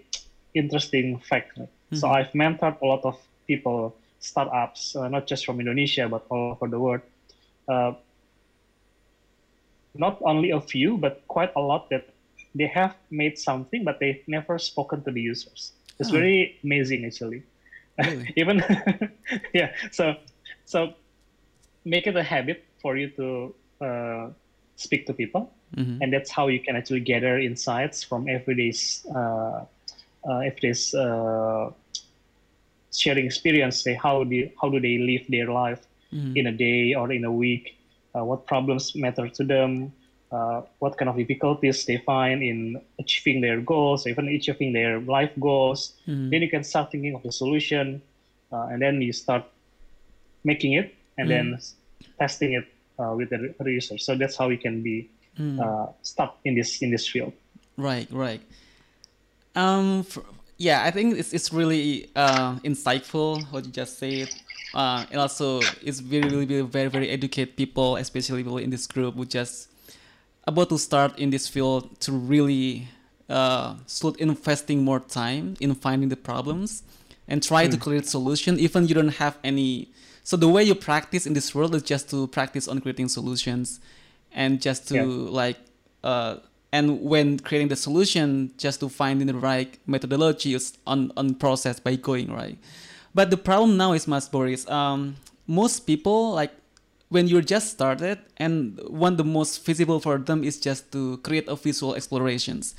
interesting 0.54 1.18
fact. 1.20 1.58
So 1.94 2.10
I've 2.10 2.32
mentored 2.34 2.76
a 2.82 2.86
lot 2.86 3.02
of 3.06 3.16
people, 3.48 3.94
startups, 4.20 4.96
uh, 4.96 5.08
not 5.08 5.26
just 5.28 5.46
from 5.46 5.60
Indonesia 5.60 6.10
but 6.10 6.24
all 6.30 6.52
over 6.58 6.68
the 6.68 6.80
world. 6.80 7.02
Uh, 7.68 7.94
not 9.96 10.18
only 10.22 10.52
a 10.52 10.60
few, 10.60 10.98
but 10.98 11.16
quite 11.28 11.52
a 11.56 11.62
lot 11.62 11.88
that 11.90 12.04
they 12.54 12.68
have 12.68 12.94
made 13.12 13.38
something, 13.38 13.84
but 13.84 13.98
they've 14.00 14.20
never 14.28 14.58
spoken 14.60 15.02
to 15.04 15.12
the 15.12 15.22
users. 15.22 15.72
It's 16.00 16.10
Oh. 16.10 16.20
very 16.20 16.52
amazing, 16.64 17.06
actually. 17.06 17.44
Really? 17.98 18.34
Even 18.38 18.64
yeah. 19.54 19.74
So 19.92 20.16
so 20.66 20.94
make 21.86 22.08
it 22.08 22.16
a 22.16 22.24
habit 22.24 22.64
for 22.82 22.98
you 22.98 23.10
to 23.12 23.56
uh, 23.86 24.30
speak 24.76 25.06
to 25.08 25.14
people, 25.14 25.52
Mhm. 25.76 26.00
and 26.02 26.14
that's 26.14 26.32
how 26.32 26.48
you 26.48 26.60
can 26.60 26.76
actually 26.76 27.02
gather 27.02 27.38
insights 27.40 28.04
from 28.04 28.28
everyday's 28.30 29.06
uh, 29.16 29.66
uh, 30.28 30.40
everyday's 30.40 30.94
uh, 30.94 31.72
sharing 32.94 33.26
experience, 33.26 33.82
say 33.84 33.94
how 33.94 34.24
do 34.24 34.50
how 34.62 34.70
do 34.70 34.80
they 34.80 34.98
live 34.98 35.26
their 35.30 35.48
life 35.52 35.86
mm-hmm. 36.14 36.36
in 36.38 36.48
a 36.48 36.52
day 36.52 36.94
or 36.94 37.12
in 37.12 37.24
a 37.26 37.32
week, 37.32 37.78
uh, 38.16 38.24
what 38.24 38.46
problems 38.46 38.96
matter 38.96 39.28
to 39.30 39.44
them, 39.44 39.92
uh, 40.36 40.62
what 40.80 40.98
kind 40.98 41.10
of 41.10 41.16
difficulties 41.16 41.86
they 41.86 41.98
find 42.12 42.44
in 42.44 42.60
achieving 43.00 43.38
their 43.46 43.60
goals, 43.62 44.06
even 44.12 44.28
achieving 44.28 44.74
their 44.74 45.00
life 45.16 45.32
goals. 45.40 45.94
Mm-hmm. 46.08 46.30
Then 46.32 46.40
you 46.46 46.50
can 46.50 46.64
start 46.64 46.92
thinking 46.92 47.16
of 47.16 47.24
the 47.24 47.32
solution, 47.32 48.02
uh, 48.52 48.68
and 48.72 48.82
then 48.84 49.02
you 49.02 49.14
start 49.14 49.44
making 50.44 50.74
it, 50.74 50.94
and 51.18 51.30
mm-hmm. 51.30 51.52
then 51.52 51.62
testing 52.20 52.52
it 52.60 52.66
uh, 53.00 53.14
with 53.18 53.30
the 53.30 53.56
research. 53.60 54.02
So 54.04 54.16
that's 54.16 54.36
how 54.36 54.48
we 54.50 54.58
can 54.58 54.84
be 54.84 55.10
mm. 55.40 55.60
uh, 55.60 55.92
stuck 56.02 56.38
in 56.44 56.56
this 56.56 56.82
in 56.82 56.92
this 56.92 57.08
field. 57.08 57.34
Right, 57.78 58.08
right. 58.12 58.42
Um, 59.56 60.04
for, 60.04 60.24
yeah, 60.58 60.84
I 60.84 60.92
think 60.92 61.18
it's 61.18 61.32
it's 61.34 61.52
really 61.52 62.12
uh, 62.16 62.60
insightful 62.64 63.44
what 63.52 63.66
you 63.66 63.72
just 63.72 64.00
said. 64.00 64.30
Uh, 64.76 65.08
and 65.12 65.24
also 65.24 65.64
it's 65.88 66.04
very, 66.04 66.28
really, 66.28 66.46
really 66.46 66.68
very, 66.68 66.90
very 66.92 67.08
educate 67.08 67.56
people, 67.56 67.96
especially 67.96 68.44
people 68.44 68.60
in 68.60 68.70
this 68.70 68.88
group 68.88 69.16
who 69.16 69.24
just 69.24 69.72
about 70.48 70.70
to 70.70 70.78
start 70.78 71.18
in 71.18 71.30
this 71.30 71.48
field 71.48 72.00
to 72.02 72.12
really 72.12 72.88
uh, 73.30 73.76
start 73.88 74.18
investing 74.18 74.84
more 74.84 75.00
time 75.00 75.56
in 75.60 75.74
finding 75.74 76.10
the 76.10 76.16
problems 76.16 76.84
and 77.28 77.42
try 77.42 77.66
mm. 77.66 77.72
to 77.72 77.78
hmm. 77.78 77.84
create 77.84 78.08
solution 78.08 78.60
even 78.60 78.88
you 78.88 78.94
don't 78.94 79.16
have 79.18 79.38
any 79.44 79.90
so 80.24 80.38
the 80.38 80.48
way 80.48 80.64
you 80.64 80.76
practice 80.76 81.26
in 81.26 81.34
this 81.34 81.54
world 81.54 81.74
is 81.76 81.84
just 81.84 82.10
to 82.10 82.28
practice 82.28 82.68
on 82.68 82.80
creating 82.82 83.08
solutions 83.08 83.80
and 84.32 84.62
just 84.62 84.88
to 84.88 84.96
yeah. 84.96 85.04
like 85.04 85.58
uh, 86.04 86.38
and 86.72 87.02
when 87.02 87.40
creating 87.40 87.70
the 87.70 87.76
solution 87.76 88.52
just 88.58 88.80
to 88.80 88.90
finding 88.90 89.28
the 89.28 89.34
right 89.34 89.80
methodology 89.88 90.56
on 90.86 91.12
on 91.18 91.34
process 91.34 91.80
by 91.80 91.96
going 91.96 92.32
right 92.32 92.60
but 93.16 93.32
the 93.32 93.38
problem 93.38 93.78
now 93.78 93.94
is 93.94 94.08
Mas 94.08 94.30
Boris 94.30 94.70
um, 94.70 95.16
most 95.48 95.82
people 95.88 96.34
like 96.34 96.52
when 97.10 97.28
you're 97.28 97.42
just 97.42 97.72
started 97.72 98.20
and 98.38 98.80
one 98.88 99.16
the 99.16 99.24
most 99.24 99.64
feasible 99.64 100.00
for 100.00 100.18
them 100.18 100.44
is 100.44 100.60
just 100.60 100.92
to 100.92 101.18
create 101.18 101.48
a 101.48 101.56
visual 101.56 101.96
explorations 101.96 102.76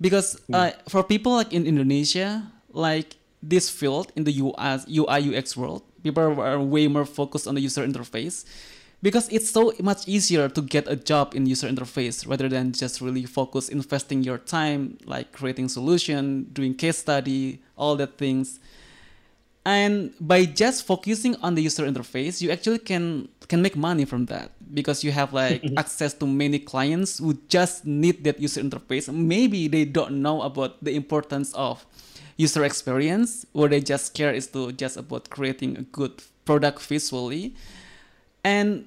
because 0.00 0.40
mm. 0.50 0.54
uh, 0.54 0.72
for 0.88 1.02
people 1.02 1.32
like 1.32 1.52
in 1.52 1.66
Indonesia 1.66 2.50
like 2.72 3.16
this 3.42 3.70
field 3.70 4.12
in 4.16 4.24
the 4.24 4.32
US 4.32 4.86
UI 4.88 5.36
UX 5.36 5.56
world 5.56 5.82
people 6.02 6.40
are 6.40 6.60
way 6.60 6.88
more 6.88 7.04
focused 7.04 7.46
on 7.46 7.54
the 7.54 7.60
user 7.60 7.86
interface 7.86 8.44
because 9.02 9.28
it's 9.30 9.50
so 9.50 9.72
much 9.80 10.06
easier 10.06 10.48
to 10.48 10.60
get 10.60 10.86
a 10.88 10.96
job 10.96 11.34
in 11.34 11.46
user 11.46 11.68
interface 11.68 12.28
rather 12.28 12.48
than 12.48 12.72
just 12.72 13.00
really 13.00 13.24
focus 13.24 13.68
investing 13.68 14.22
your 14.22 14.38
time 14.38 14.98
like 15.06 15.32
creating 15.32 15.68
solution 15.68 16.44
doing 16.52 16.74
case 16.74 16.98
study 16.98 17.62
all 17.76 17.96
that 17.96 18.18
things 18.18 18.60
and 19.70 20.12
by 20.20 20.44
just 20.44 20.84
focusing 20.84 21.36
on 21.46 21.54
the 21.54 21.62
user 21.62 21.84
interface 21.86 22.42
you 22.42 22.50
actually 22.50 22.82
can 22.90 23.28
can 23.50 23.60
make 23.60 23.76
money 23.76 24.06
from 24.06 24.26
that. 24.26 24.52
Because 24.72 25.02
you 25.04 25.10
have 25.10 25.34
like 25.34 25.60
access 25.76 26.14
to 26.14 26.26
many 26.26 26.58
clients 26.60 27.18
who 27.18 27.34
just 27.48 27.84
need 27.84 28.22
that 28.24 28.40
user 28.40 28.62
interface. 28.62 29.12
Maybe 29.12 29.68
they 29.68 29.84
don't 29.84 30.22
know 30.22 30.40
about 30.42 30.82
the 30.82 30.94
importance 30.94 31.52
of 31.54 31.84
user 32.38 32.64
experience. 32.64 33.44
Or 33.52 33.68
they 33.68 33.80
just 33.80 34.14
care 34.14 34.32
is 34.32 34.46
to 34.54 34.72
just 34.72 34.96
about 34.96 35.28
creating 35.28 35.76
a 35.76 35.82
good 35.82 36.22
product 36.44 36.80
visually. 36.82 37.54
And 38.44 38.86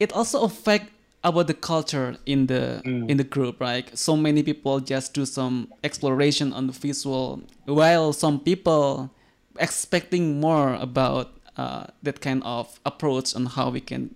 it 0.00 0.12
also 0.12 0.42
affect 0.42 0.90
about 1.22 1.46
the 1.46 1.54
culture 1.54 2.16
in 2.26 2.46
the 2.46 2.82
mm. 2.84 3.08
in 3.08 3.16
the 3.16 3.24
group 3.24 3.60
right? 3.60 3.86
So 3.96 4.16
many 4.16 4.42
people 4.42 4.80
just 4.80 5.14
do 5.14 5.24
some 5.24 5.68
exploration 5.84 6.52
on 6.52 6.66
the 6.66 6.72
visual 6.72 7.42
while 7.66 8.12
some 8.12 8.40
people 8.40 9.12
expecting 9.58 10.40
more 10.40 10.74
about 10.74 11.32
uh, 11.56 11.86
that 12.02 12.20
kind 12.20 12.42
of 12.44 12.80
approach 12.84 13.34
on 13.34 13.46
how 13.46 13.70
we 13.70 13.80
can 13.80 14.14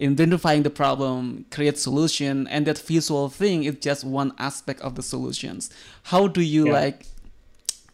identifying 0.00 0.62
the 0.62 0.70
problem 0.70 1.44
create 1.50 1.78
solution 1.78 2.46
and 2.48 2.66
that 2.66 2.78
visual 2.78 3.28
thing 3.28 3.64
is 3.64 3.76
just 3.76 4.04
one 4.04 4.32
aspect 4.38 4.80
of 4.80 4.96
the 4.96 5.02
solutions 5.02 5.70
how 6.04 6.26
do 6.26 6.40
you 6.40 6.66
yeah. 6.66 6.72
like 6.72 7.06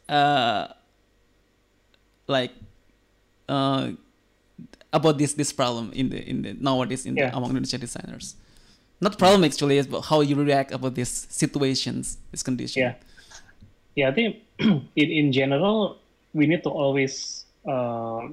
uh 0.08 0.68
like 2.28 2.52
uh 3.48 3.90
about 4.92 5.18
this 5.18 5.34
this 5.34 5.52
problem 5.52 5.92
in 5.92 6.08
the 6.10 6.28
in 6.28 6.42
the 6.42 6.54
nowadays 6.54 7.04
in 7.06 7.16
yeah. 7.16 7.30
the, 7.30 7.36
among 7.36 7.50
Indonesian 7.50 7.80
designers. 7.80 8.36
Not 9.00 9.18
problem 9.18 9.44
actually, 9.44 9.78
is 9.78 9.86
but 9.86 10.02
how 10.02 10.22
you 10.22 10.34
react 10.34 10.72
about 10.72 10.94
these 10.94 11.26
situations, 11.30 12.18
this 12.30 12.42
condition. 12.42 12.82
Yeah, 12.82 12.94
yeah. 13.94 14.08
I 14.08 14.12
think 14.12 14.36
in 14.58 14.82
in 14.96 15.32
general, 15.32 15.98
we 16.34 16.46
need 16.46 16.62
to 16.62 16.70
always 16.70 17.46
uh, 17.66 18.28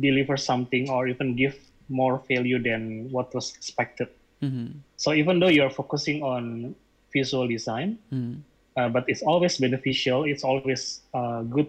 deliver 0.00 0.36
something 0.36 0.88
or 0.90 1.08
even 1.08 1.36
give 1.36 1.58
more 1.88 2.22
value 2.28 2.58
than 2.58 3.10
what 3.10 3.34
was 3.34 3.52
expected. 3.54 4.08
Mm-hmm. 4.42 4.78
So 4.96 5.12
even 5.12 5.40
though 5.40 5.48
you're 5.48 5.70
focusing 5.70 6.22
on 6.22 6.74
visual 7.12 7.46
design, 7.46 7.98
mm-hmm. 8.12 8.40
uh, 8.76 8.88
but 8.88 9.04
it's 9.08 9.22
always 9.22 9.58
beneficial. 9.58 10.24
It's 10.24 10.44
always 10.44 11.00
uh, 11.12 11.42
good 11.42 11.66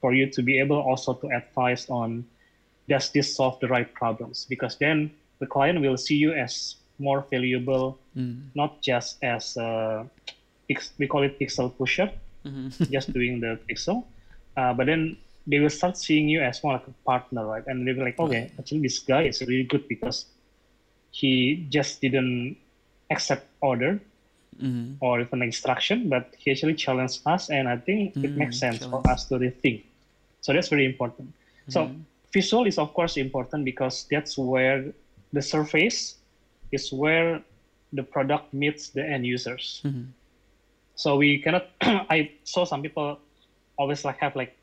for 0.00 0.14
you 0.14 0.30
to 0.30 0.42
be 0.42 0.58
able 0.60 0.78
also 0.78 1.14
to 1.14 1.28
advise 1.28 1.88
on 1.90 2.24
does 2.88 3.10
this 3.10 3.34
solve 3.34 3.58
the 3.60 3.68
right 3.68 3.92
problems? 3.94 4.46
Because 4.48 4.76
then 4.76 5.10
the 5.40 5.46
client 5.46 5.80
will 5.80 5.96
see 5.96 6.14
you 6.14 6.32
as 6.32 6.76
more 6.98 7.26
valuable, 7.30 7.98
mm. 8.16 8.40
not 8.54 8.80
just 8.80 9.18
as 9.22 9.56
a, 9.56 10.06
we 10.98 11.06
call 11.06 11.22
it 11.22 11.38
pixel 11.38 11.76
pusher, 11.76 12.10
mm-hmm. 12.44 12.84
just 12.92 13.12
doing 13.12 13.40
the 13.40 13.58
pixel, 13.68 14.04
uh, 14.56 14.72
but 14.74 14.86
then 14.86 15.16
they 15.46 15.58
will 15.60 15.70
start 15.70 15.96
seeing 15.96 16.28
you 16.28 16.40
as 16.42 16.62
more 16.62 16.74
like 16.74 16.86
a 16.86 16.94
partner, 17.04 17.46
right? 17.46 17.64
And 17.66 17.86
they'll 17.86 17.94
be 17.94 18.02
like, 18.02 18.18
okay, 18.18 18.50
actually 18.58 18.80
this 18.80 18.98
guy 18.98 19.22
is 19.22 19.40
really 19.42 19.64
good 19.64 19.86
because 19.88 20.26
he 21.10 21.66
just 21.70 22.00
didn't 22.00 22.56
accept 23.10 23.46
order 23.60 24.00
mm-hmm. 24.60 24.94
or 25.00 25.20
even 25.20 25.42
instruction, 25.42 26.08
but 26.08 26.34
he 26.36 26.50
actually 26.50 26.74
challenged 26.74 27.20
us, 27.26 27.50
and 27.50 27.68
I 27.68 27.76
think 27.76 28.14
mm-hmm. 28.14 28.24
it 28.24 28.36
makes 28.36 28.58
sense 28.58 28.80
Challenge. 28.80 29.04
for 29.04 29.10
us 29.10 29.24
to 29.26 29.38
rethink. 29.38 29.84
So 30.40 30.52
that's 30.52 30.68
very 30.68 30.84
important. 30.84 31.32
So 31.68 31.86
mm-hmm 31.86 32.02
visual 32.36 32.66
is 32.66 32.76
of 32.78 32.92
course 32.92 33.16
important 33.16 33.64
because 33.64 34.06
that's 34.12 34.36
where 34.36 34.92
the 35.32 35.42
surface 35.42 36.16
is 36.70 36.92
where 36.92 37.40
the 37.92 38.02
product 38.02 38.52
meets 38.52 38.90
the 38.90 39.04
end 39.14 39.24
users. 39.24 39.80
Mm-hmm. 39.84 40.12
So 40.96 41.16
we 41.16 41.40
cannot. 41.40 41.64
I 42.16 42.30
saw 42.44 42.64
some 42.64 42.82
people 42.82 43.18
always 43.76 44.04
like 44.04 44.18
have 44.18 44.36
like 44.36 44.56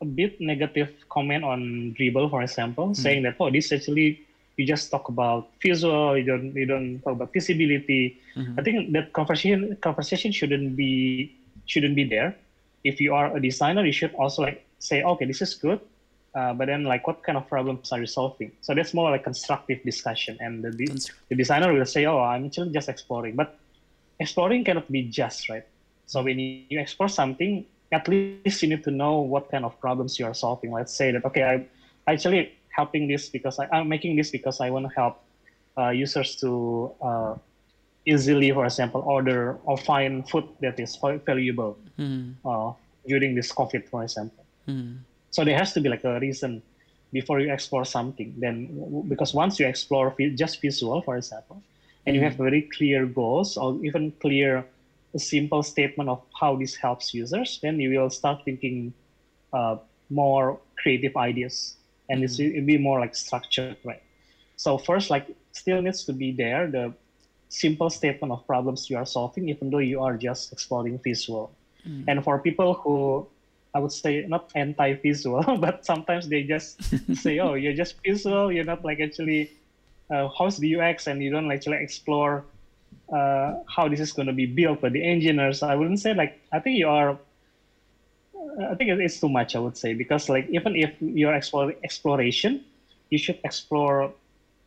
a 0.00 0.04
bit 0.04 0.40
negative 0.40 0.92
comment 1.08 1.44
on 1.44 1.94
Dribbble, 1.98 2.30
for 2.30 2.42
example, 2.42 2.86
mm-hmm. 2.86 3.02
saying 3.02 3.22
that 3.24 3.36
oh, 3.40 3.50
this 3.50 3.72
actually 3.72 4.22
you 4.56 4.66
just 4.66 4.90
talk 4.90 5.08
about 5.08 5.50
visual, 5.60 6.16
you 6.16 6.24
don't 6.24 6.54
you 6.54 6.66
don't 6.66 7.00
talk 7.00 7.14
about 7.14 7.32
visibility. 7.32 8.18
Mm-hmm. 8.36 8.58
I 8.58 8.62
think 8.62 8.92
that 8.92 9.12
conversation 9.12 9.76
conversation 9.80 10.32
shouldn't 10.32 10.76
be 10.76 11.34
shouldn't 11.66 11.96
be 11.96 12.04
there. 12.04 12.36
If 12.84 13.00
you 13.00 13.14
are 13.14 13.34
a 13.36 13.40
designer, 13.40 13.84
you 13.84 13.92
should 13.92 14.14
also 14.14 14.42
like 14.42 14.64
say, 14.78 15.02
okay, 15.02 15.24
this 15.24 15.42
is 15.42 15.54
good 15.54 15.80
uh, 16.36 16.52
but 16.52 16.66
then 16.66 16.84
like 16.84 17.06
what 17.06 17.22
kind 17.24 17.38
of 17.38 17.48
problems 17.48 17.90
are 17.92 17.98
you 17.98 18.06
solving 18.06 18.52
so 18.60 18.74
that's 18.74 18.92
more 18.92 19.10
like 19.10 19.24
constructive 19.24 19.82
discussion 19.82 20.36
and 20.40 20.62
the, 20.62 20.70
the 21.28 21.34
designer 21.34 21.72
will 21.72 21.86
say 21.86 22.04
oh 22.04 22.20
i'm 22.20 22.44
actually 22.44 22.70
just 22.70 22.88
exploring 22.88 23.34
but 23.34 23.58
exploring 24.20 24.62
cannot 24.62 24.90
be 24.92 25.02
just 25.02 25.48
right 25.48 25.66
so 26.04 26.22
when 26.22 26.38
you 26.38 26.78
explore 26.78 27.08
something 27.08 27.64
at 27.98 28.04
least 28.08 28.62
you 28.62 28.68
need 28.72 28.84
to 28.88 28.92
know 29.00 29.14
what 29.32 29.44
kind 29.52 29.64
of 29.68 29.72
problems 29.80 30.18
you 30.18 30.24
are 30.28 30.36
solving 30.44 30.70
let's 30.78 30.94
say 31.00 31.08
that 31.12 31.24
okay 31.28 31.42
I'm 31.42 31.62
actually 32.12 32.42
helping 32.78 33.08
this 33.12 33.28
because 33.36 33.58
I, 33.58 33.66
am 33.72 33.88
making 33.88 34.16
this 34.20 34.30
because 34.30 34.60
i 34.60 34.68
want 34.74 34.84
to 34.88 34.92
help 35.00 35.14
uh, 35.80 35.92
users 36.04 36.36
to 36.42 36.50
uh, 37.08 37.34
easily 38.04 38.50
for 38.56 38.64
example 38.70 39.00
order 39.16 39.40
or 39.64 39.76
find 39.90 40.28
food 40.30 40.46
that 40.60 40.78
is 40.78 40.92
valuable 41.30 41.72
mm. 41.98 42.76
during 43.10 43.34
this 43.38 43.48
covid 43.58 43.82
for 43.88 44.02
example 44.06 44.44
mm. 44.68 44.98
So 45.36 45.44
there 45.44 45.58
has 45.58 45.74
to 45.74 45.82
be 45.82 45.90
like 45.90 46.04
a 46.04 46.18
reason 46.18 46.62
before 47.12 47.40
you 47.40 47.52
explore 47.52 47.84
something. 47.84 48.32
Then 48.38 49.04
because 49.06 49.34
once 49.34 49.60
you 49.60 49.66
explore 49.66 50.14
just 50.34 50.62
visual, 50.62 51.02
for 51.02 51.18
example, 51.18 51.62
and 52.06 52.16
you 52.16 52.22
have 52.22 52.34
mm-hmm. 52.34 52.48
very 52.48 52.62
clear 52.62 53.04
goals 53.04 53.58
or 53.58 53.76
even 53.84 54.12
clear 54.12 54.64
a 55.14 55.18
simple 55.18 55.62
statement 55.62 56.08
of 56.10 56.22
how 56.38 56.56
this 56.56 56.74
helps 56.74 57.14
users, 57.14 57.58
then 57.62 57.80
you 57.80 57.90
will 57.90 58.10
start 58.10 58.44
thinking 58.44 58.92
uh, 59.52 59.76
more 60.10 60.60
creative 60.76 61.16
ideas, 61.16 61.76
and 62.08 62.22
mm-hmm. 62.22 62.56
it'll 62.56 62.66
be 62.66 62.78
more 62.78 63.00
like 63.00 63.14
structured, 63.14 63.76
right? 63.84 64.02
So 64.56 64.78
first, 64.78 65.10
like 65.10 65.26
still 65.52 65.80
needs 65.82 66.04
to 66.04 66.12
be 66.12 66.32
there 66.32 66.70
the 66.70 66.92
simple 67.48 67.90
statement 67.90 68.32
of 68.32 68.46
problems 68.46 68.90
you 68.90 68.96
are 68.96 69.06
solving, 69.06 69.48
even 69.48 69.70
though 69.70 69.78
you 69.78 70.02
are 70.02 70.16
just 70.16 70.52
exploring 70.52 70.98
visual. 70.98 71.52
Mm. 71.86 72.04
And 72.08 72.24
for 72.24 72.38
people 72.38 72.74
who 72.74 73.26
I 73.74 73.78
would 73.78 73.92
say 73.92 74.24
not 74.26 74.50
anti-visual, 74.54 75.58
but 75.60 75.84
sometimes 75.84 76.28
they 76.28 76.42
just 76.42 76.80
say, 77.14 77.38
"Oh, 77.38 77.54
you're 77.54 77.74
just 77.74 77.96
visual. 78.04 78.50
You're 78.50 78.64
not 78.64 78.84
like 78.84 79.00
actually 79.00 79.52
uh, 80.10 80.28
how's 80.36 80.56
the 80.56 80.76
UX, 80.76 81.06
and 81.06 81.22
you 81.22 81.30
don't 81.30 81.50
actually 81.50 81.78
explore 81.78 82.44
uh, 83.12 83.54
how 83.68 83.88
this 83.88 84.00
is 84.00 84.12
going 84.12 84.26
to 84.26 84.32
be 84.32 84.46
built 84.46 84.80
by 84.80 84.88
the 84.88 85.02
engineers." 85.02 85.62
I 85.62 85.74
wouldn't 85.74 86.00
say 86.00 86.14
like 86.14 86.40
I 86.52 86.60
think 86.60 86.78
you 86.78 86.88
are 86.88 87.18
I 88.60 88.74
think 88.74 88.90
it's 88.90 89.20
too 89.20 89.28
much. 89.28 89.54
I 89.54 89.58
would 89.58 89.76
say 89.76 89.94
because 89.94 90.28
like 90.28 90.48
even 90.50 90.76
if 90.76 90.94
you're 91.00 91.34
exploring 91.34 91.76
exploration, 91.84 92.64
you 93.10 93.18
should 93.18 93.38
explore 93.44 94.12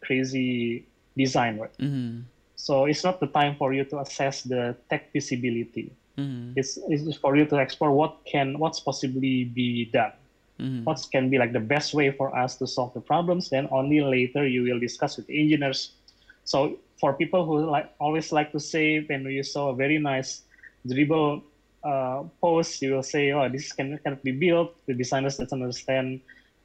crazy 0.01 0.85
design, 1.17 1.59
right? 1.59 1.77
Mm-hmm. 1.77 2.21
So 2.55 2.85
it's 2.85 3.03
not 3.03 3.19
the 3.19 3.27
time 3.27 3.55
for 3.55 3.73
you 3.73 3.83
to 3.85 3.99
assess 3.99 4.43
the 4.43 4.75
tech 4.89 5.11
feasibility. 5.11 5.91
Mm-hmm. 6.17 6.53
It's, 6.59 6.77
it's 6.87 7.17
for 7.17 7.35
you 7.35 7.45
to 7.45 7.57
explore 7.57 7.91
what 7.91 8.17
can 8.25 8.59
what's 8.59 8.79
possibly 8.79 9.45
be 9.45 9.85
done. 9.85 10.11
Mm-hmm. 10.59 10.83
What 10.83 10.99
can 11.11 11.29
be 11.29 11.37
like 11.37 11.53
the 11.53 11.63
best 11.63 11.93
way 11.93 12.11
for 12.11 12.35
us 12.35 12.57
to 12.57 12.67
solve 12.67 12.93
the 12.93 13.01
problems? 13.01 13.49
Then 13.49 13.67
only 13.71 14.01
later 14.01 14.45
you 14.45 14.63
will 14.63 14.79
discuss 14.79 15.15
with 15.17 15.29
engineers. 15.29 15.91
So 16.43 16.77
for 16.99 17.13
people 17.13 17.45
who 17.45 17.65
like 17.69 17.89
always 17.99 18.31
like 18.31 18.51
to 18.51 18.59
say 18.59 18.99
when 18.99 19.25
you 19.25 19.43
saw 19.43 19.69
a 19.69 19.75
very 19.75 19.97
nice 19.97 20.43
Dribbble 20.87 21.43
uh, 21.83 22.23
post, 22.41 22.81
you 22.81 22.93
will 22.93 23.03
say, 23.03 23.31
"Oh, 23.31 23.47
this 23.49 23.71
can 23.73 23.97
can 23.99 24.19
be 24.23 24.31
built." 24.31 24.75
The 24.87 24.93
designers 24.93 25.37
doesn't 25.37 25.51
understand 25.51 26.21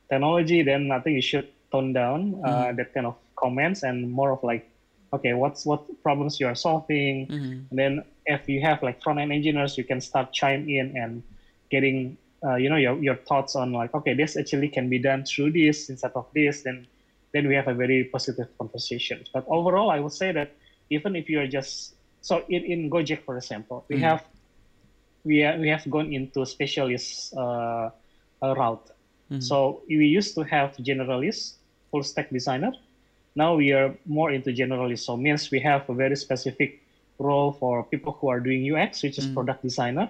technology. 0.09 0.63
Then 0.63 0.93
I 0.93 1.01
think 1.01 1.17
you 1.17 1.23
should 1.23 1.49
tone 1.73 1.93
down 1.93 2.41
uh, 2.45 2.49
mm-hmm. 2.49 2.77
that 2.77 2.95
kind 2.95 3.07
of 3.07 3.17
comments 3.35 3.83
and 3.83 4.11
more 4.11 4.31
of 4.31 4.43
like, 4.43 4.71
okay, 5.13 5.35
what's 5.35 5.67
what 5.67 5.83
problems 6.03 6.39
you 6.39 6.47
are 6.47 6.55
solving, 6.55 7.27
mm-hmm. 7.27 7.67
and 7.71 7.79
then 7.79 8.05
if 8.27 8.49
you 8.49 8.61
have 8.63 8.83
like 8.83 9.03
front 9.03 9.19
end 9.19 9.33
engineers, 9.33 9.77
you 9.77 9.85
can 9.85 10.01
start 10.01 10.33
chime 10.33 10.69
in 10.69 10.97
and 10.97 11.23
getting 11.71 12.17
uh, 12.45 12.55
you 12.55 12.69
know 12.69 12.77
your, 12.77 12.95
your 13.03 13.17
thoughts 13.17 13.57
on 13.57 13.73
like 13.73 13.95
okay 13.95 14.15
this 14.15 14.37
actually 14.37 14.69
can 14.69 14.89
be 14.89 14.99
done 14.99 15.25
through 15.25 15.51
this 15.51 15.89
instead 15.89 16.13
of 16.15 16.27
this 16.35 16.63
then 16.63 16.87
then 17.35 17.49
we 17.49 17.55
have 17.55 17.69
a 17.69 17.75
very 17.75 18.05
positive 18.05 18.49
conversation 18.57 19.23
but 19.35 19.45
overall 19.49 19.91
i 19.91 19.99
would 20.01 20.13
say 20.13 20.33
that 20.33 20.55
even 20.89 21.15
if 21.17 21.29
you 21.29 21.39
are 21.41 21.47
just 21.47 21.95
so 22.23 22.43
in, 22.49 22.65
in 22.65 22.89
gojek 22.89 23.23
for 23.27 23.37
example 23.37 23.85
we 23.89 23.97
mm-hmm. 23.97 24.05
have 24.05 24.25
we, 25.25 25.43
are, 25.43 25.59
we 25.59 25.69
have 25.69 25.85
gone 25.91 26.13
into 26.13 26.47
specialist 26.47 27.35
uh, 27.37 27.91
route 28.41 28.89
mm-hmm. 29.31 29.41
so 29.41 29.83
we 29.89 30.07
used 30.07 30.35
to 30.35 30.43
have 30.43 30.77
generalist 30.79 31.55
full 31.91 32.03
stack 32.03 32.31
designer 32.31 32.73
now 33.35 33.55
we 33.55 33.73
are 33.73 33.93
more 34.07 34.31
into 34.31 34.51
generalist 34.51 35.05
so 35.05 35.17
means 35.17 35.51
we 35.51 35.59
have 35.59 35.89
a 35.91 35.95
very 35.95 36.17
specific 36.17 36.81
role 37.19 37.53
for 37.53 37.85
people 37.85 38.13
who 38.21 38.29
are 38.29 38.41
doing 38.41 38.63
ux 38.73 39.03
which 39.03 39.19
is 39.19 39.25
mm-hmm. 39.27 39.35
product 39.35 39.63
designer 39.63 40.09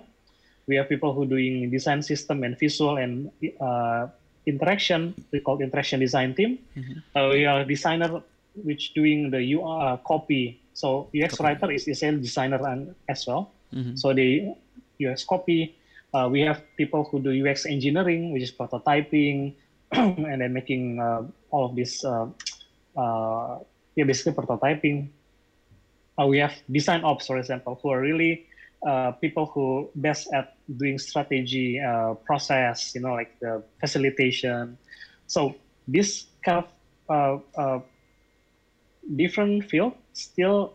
we 0.66 0.76
have 0.76 0.88
people 0.88 1.12
who 1.12 1.26
doing 1.26 1.70
design 1.70 2.02
system 2.02 2.42
and 2.42 2.58
visual 2.58 2.96
and 2.96 3.30
uh, 3.60 4.06
interaction. 4.46 5.14
We 5.32 5.40
call 5.40 5.60
interaction 5.60 6.00
design 6.00 6.34
team. 6.34 6.58
Mm-hmm. 6.76 6.98
Uh, 7.16 7.28
we 7.30 7.44
are 7.46 7.64
designer 7.64 8.22
which 8.54 8.94
doing 8.94 9.30
the 9.30 9.40
UI 9.54 9.64
uh, 9.64 9.96
copy. 9.98 10.60
So 10.74 11.08
UX 11.14 11.36
copy. 11.36 11.44
writer 11.44 11.70
is 11.72 11.88
essentially 11.88 12.22
designer 12.22 12.60
and, 12.66 12.94
as 13.08 13.26
well. 13.26 13.50
Mm-hmm. 13.74 13.96
So 13.96 14.12
the 14.12 14.54
UX 15.02 15.24
copy. 15.24 15.74
Uh, 16.12 16.28
we 16.30 16.40
have 16.42 16.62
people 16.76 17.04
who 17.04 17.18
do 17.20 17.34
UX 17.34 17.66
engineering, 17.66 18.32
which 18.32 18.42
is 18.42 18.52
prototyping, 18.52 19.54
and 19.92 20.40
then 20.40 20.52
making 20.52 21.00
uh, 21.00 21.22
all 21.50 21.66
of 21.66 21.74
this. 21.74 22.04
Uh, 22.04 22.28
yeah, 23.96 24.04
basically 24.04 24.32
prototyping. 24.32 25.08
we 26.26 26.38
have 26.38 26.54
design 26.70 27.02
ops, 27.02 27.26
for 27.26 27.38
example, 27.38 27.78
who 27.82 27.90
are 27.90 28.00
really 28.00 28.46
uh, 28.86 29.12
people 29.12 29.46
who 29.46 29.88
best 29.94 30.28
at 30.32 30.56
doing 30.76 30.98
strategy 30.98 31.80
uh, 31.80 32.14
process, 32.24 32.94
you 32.94 33.00
know, 33.00 33.14
like 33.14 33.38
the 33.40 33.62
facilitation. 33.80 34.78
So 35.26 35.56
this 35.88 36.26
kind 36.44 36.64
of 36.64 36.68
uh, 37.08 37.60
uh 37.60 37.80
different 39.16 39.68
field 39.68 39.92
still 40.12 40.72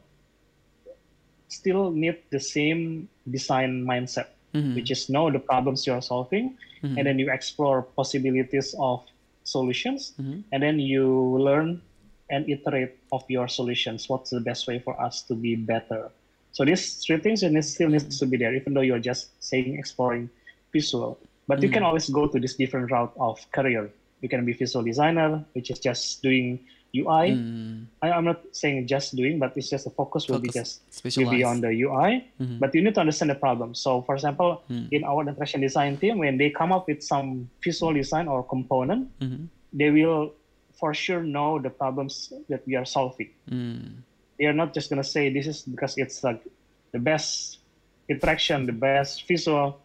still 1.47 1.91
need 1.91 2.17
the 2.29 2.39
same 2.39 3.09
design 3.29 3.85
mindset, 3.85 4.27
mm-hmm. 4.53 4.75
which 4.75 4.91
is 4.91 5.09
know 5.09 5.31
the 5.31 5.39
problems 5.39 5.87
you 5.87 5.93
are 5.93 6.01
solving, 6.01 6.57
mm-hmm. 6.83 6.97
and 6.97 7.07
then 7.07 7.17
you 7.17 7.31
explore 7.31 7.81
possibilities 7.81 8.75
of 8.79 9.03
solutions, 9.43 10.13
mm-hmm. 10.21 10.41
and 10.51 10.63
then 10.63 10.79
you 10.79 11.09
learn 11.37 11.81
and 12.29 12.47
iterate 12.47 12.97
of 13.11 13.23
your 13.27 13.47
solutions. 13.47 14.07
What's 14.07 14.29
the 14.29 14.39
best 14.39 14.67
way 14.67 14.77
for 14.77 14.93
us 15.01 15.23
to 15.23 15.33
be 15.33 15.55
better? 15.55 16.11
So 16.59 16.65
these 16.65 16.99
three 16.99 17.15
things 17.23 17.41
and 17.43 17.55
still 17.63 17.87
needs 17.87 18.19
to 18.19 18.25
be 18.25 18.35
there, 18.35 18.53
even 18.53 18.73
though 18.73 18.83
you're 18.83 18.99
just 18.99 19.31
saying 19.39 19.79
exploring 19.79 20.29
visual. 20.73 21.17
But 21.47 21.59
mm. 21.59 21.63
you 21.63 21.69
can 21.69 21.83
always 21.83 22.09
go 22.09 22.27
to 22.27 22.37
this 22.37 22.55
different 22.55 22.91
route 22.91 23.13
of 23.17 23.39
career. 23.53 23.89
You 24.19 24.27
can 24.27 24.43
be 24.43 24.51
visual 24.51 24.83
designer, 24.83 25.41
which 25.53 25.71
is 25.71 25.79
just 25.79 26.21
doing 26.21 26.59
UI. 26.93 27.31
Mm. 27.31 27.85
I, 28.01 28.09
am 28.09 28.25
not 28.25 28.43
saying 28.51 28.87
just 28.87 29.15
doing, 29.15 29.39
but 29.39 29.55
it's 29.55 29.69
just 29.69 29.85
the 29.85 29.91
focus 29.91 30.27
will 30.27 30.43
focus, 30.43 30.81
be 30.91 31.07
just 31.07 31.15
will 31.15 31.31
be 31.31 31.45
on 31.45 31.61
the 31.61 31.69
UI. 31.69 32.27
Mm-hmm. 32.41 32.59
But 32.59 32.75
you 32.75 32.83
need 32.83 32.95
to 32.95 32.99
understand 32.99 33.31
the 33.31 33.39
problem. 33.39 33.73
So, 33.73 34.01
for 34.01 34.15
example, 34.15 34.61
mm. 34.69 34.91
in 34.91 35.05
our 35.05 35.21
interaction 35.21 35.61
design 35.61 35.95
team, 35.95 36.17
when 36.17 36.35
they 36.35 36.49
come 36.49 36.73
up 36.73 36.89
with 36.89 37.01
some 37.01 37.49
visual 37.63 37.93
design 37.93 38.27
or 38.27 38.43
component, 38.43 39.07
mm-hmm. 39.21 39.45
they 39.71 39.91
will 39.91 40.33
for 40.77 40.93
sure 40.93 41.23
know 41.23 41.57
the 41.57 41.69
problems 41.69 42.33
that 42.49 42.67
we 42.67 42.75
are 42.75 42.83
solving. 42.83 43.29
Mm 43.49 44.03
they 44.39 44.45
are 44.45 44.53
not 44.53 44.73
just 44.73 44.89
going 44.89 45.01
to 45.01 45.07
say 45.07 45.31
this 45.31 45.47
is 45.47 45.61
because 45.63 45.97
it's 45.97 46.23
like 46.23 46.41
the 46.91 46.99
best 46.99 47.59
interaction, 48.07 48.65
the 48.65 48.71
best 48.71 49.27
visual, 49.27 49.79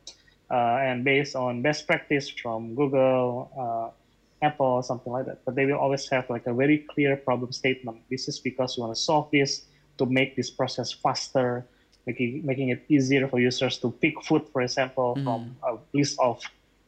uh, 0.50 0.78
and 0.80 1.04
based 1.04 1.34
on 1.34 1.60
best 1.60 1.86
practice 1.86 2.28
from 2.30 2.74
Google, 2.74 3.50
uh, 3.58 4.46
Apple, 4.46 4.82
something 4.82 5.12
like 5.12 5.26
that. 5.26 5.44
But 5.44 5.56
they 5.56 5.66
will 5.66 5.78
always 5.78 6.08
have 6.08 6.30
like 6.30 6.46
a 6.46 6.54
very 6.54 6.78
clear 6.78 7.16
problem 7.16 7.52
statement. 7.52 7.98
This 8.08 8.28
is 8.28 8.38
because 8.38 8.76
we 8.76 8.82
want 8.82 8.94
to 8.94 9.00
solve 9.00 9.28
this 9.32 9.64
to 9.98 10.06
make 10.06 10.36
this 10.36 10.50
process 10.50 10.92
faster, 10.92 11.66
making 12.06 12.46
making 12.46 12.68
it 12.68 12.84
easier 12.88 13.26
for 13.28 13.40
users 13.40 13.78
to 13.78 13.90
pick 13.90 14.22
food, 14.22 14.46
for 14.52 14.62
example, 14.62 15.16
mm. 15.18 15.24
from 15.24 15.56
a 15.62 15.76
list 15.92 16.18
of 16.20 16.40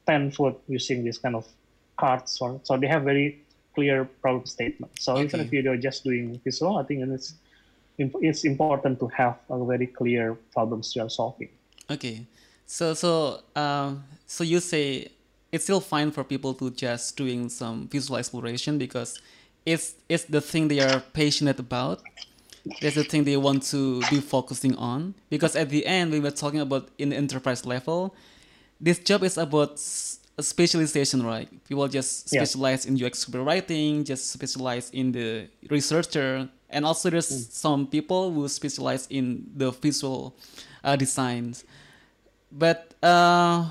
ten 0.06 0.30
food 0.30 0.54
using 0.68 1.04
this 1.04 1.18
kind 1.18 1.34
of 1.34 1.46
cards. 1.96 2.32
So, 2.32 2.60
so 2.62 2.76
they 2.76 2.86
have 2.86 3.02
very 3.02 3.42
clear 3.74 4.04
problem 4.04 4.46
statement. 4.46 4.92
So 4.98 5.14
okay. 5.14 5.24
even 5.24 5.40
if 5.40 5.52
you're 5.52 5.76
just 5.76 6.04
doing 6.04 6.40
visual, 6.44 6.78
I 6.78 6.84
think 6.84 7.02
it's 7.08 7.34
it's 7.98 8.44
important 8.44 9.00
to 9.00 9.08
have 9.08 9.38
a 9.50 9.64
very 9.64 9.86
clear 9.86 10.34
problems 10.52 10.94
you 10.94 11.02
are 11.02 11.10
solving. 11.10 11.48
Okay, 11.90 12.26
so 12.66 12.94
so 12.94 13.40
um, 13.54 14.04
so 14.26 14.44
you 14.44 14.60
say 14.60 15.08
it's 15.52 15.64
still 15.64 15.80
fine 15.80 16.10
for 16.10 16.24
people 16.24 16.54
to 16.54 16.70
just 16.70 17.16
doing 17.16 17.48
some 17.48 17.88
visual 17.88 18.18
exploration 18.18 18.78
because 18.78 19.20
it's 19.64 19.94
it's 20.08 20.24
the 20.24 20.40
thing 20.40 20.68
they 20.68 20.80
are 20.80 21.00
passionate 21.12 21.58
about. 21.58 22.02
That's 22.80 22.96
the 22.96 23.04
thing 23.04 23.22
they 23.24 23.36
want 23.36 23.62
to 23.70 24.00
be 24.10 24.20
focusing 24.20 24.74
on. 24.76 25.14
Because 25.30 25.54
at 25.54 25.70
the 25.70 25.86
end, 25.86 26.10
we 26.10 26.18
were 26.18 26.32
talking 26.32 26.60
about 26.60 26.88
in 26.98 27.10
the 27.10 27.16
enterprise 27.16 27.64
level, 27.64 28.12
this 28.80 28.98
job 28.98 29.22
is 29.22 29.38
about 29.38 29.78
specialization, 30.40 31.22
right? 31.22 31.48
People 31.64 31.86
just 31.88 32.28
specialize 32.28 32.84
yeah. 32.84 32.92
in 32.92 33.04
UX 33.04 33.28
writing, 33.28 34.04
just 34.04 34.30
specialize 34.32 34.90
in 34.90 35.12
the 35.12 35.48
researcher, 35.70 36.48
and 36.70 36.84
also 36.84 37.10
there's 37.10 37.30
mm. 37.30 37.50
some 37.50 37.86
people 37.86 38.32
who 38.32 38.48
specialize 38.48 39.06
in 39.08 39.46
the 39.54 39.70
visual 39.70 40.36
uh, 40.84 40.96
designs. 40.96 41.64
But 42.50 42.94
uh, 43.02 43.70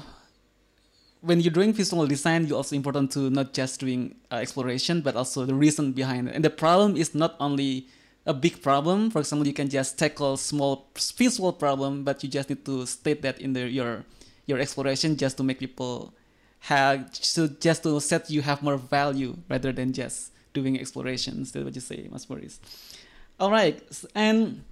when 1.22 1.40
you're 1.40 1.54
doing 1.54 1.74
visual 1.74 2.06
design 2.08 2.46
you're 2.46 2.58
also 2.58 2.76
important 2.76 3.12
to 3.12 3.30
not 3.30 3.54
just 3.54 3.80
doing 3.80 4.16
uh, 4.32 4.36
exploration 4.36 5.02
but 5.02 5.16
also 5.16 5.46
the 5.46 5.56
reason 5.56 5.92
behind 5.92 6.30
it. 6.30 6.36
And 6.36 6.44
the 6.44 6.50
problem 6.50 6.96
is 6.96 7.16
not 7.16 7.36
only 7.40 7.88
a 8.26 8.34
big 8.34 8.62
problem. 8.62 9.12
For 9.12 9.20
example 9.20 9.48
you 9.48 9.54
can 9.54 9.70
just 9.70 9.98
tackle 9.98 10.38
small 10.38 10.88
visual 10.96 11.54
problem 11.54 12.04
but 12.04 12.24
you 12.24 12.30
just 12.30 12.50
need 12.50 12.66
to 12.66 12.86
state 12.86 13.22
that 13.22 13.40
in 13.40 13.54
the, 13.54 13.70
your 13.70 14.04
your 14.46 14.60
exploration 14.60 15.18
just 15.18 15.38
to 15.38 15.44
make 15.44 15.60
people 15.60 16.14
have 16.60 17.12
to 17.12 17.48
just 17.48 17.84
to 17.84 18.00
set 18.00 18.30
you 18.30 18.42
have 18.42 18.62
more 18.62 18.78
value 18.78 19.36
rather 19.50 19.72
than 19.72 19.94
just 19.94 20.32
doing 20.56 20.80
explorations. 20.80 21.52
That's 21.52 21.68
what 21.68 21.76
you 21.76 21.84
say, 21.84 22.08
Mas 22.10 22.26
Boris. 22.26 22.64
All 23.38 23.52
right, 23.52 23.84
and 24.16 24.64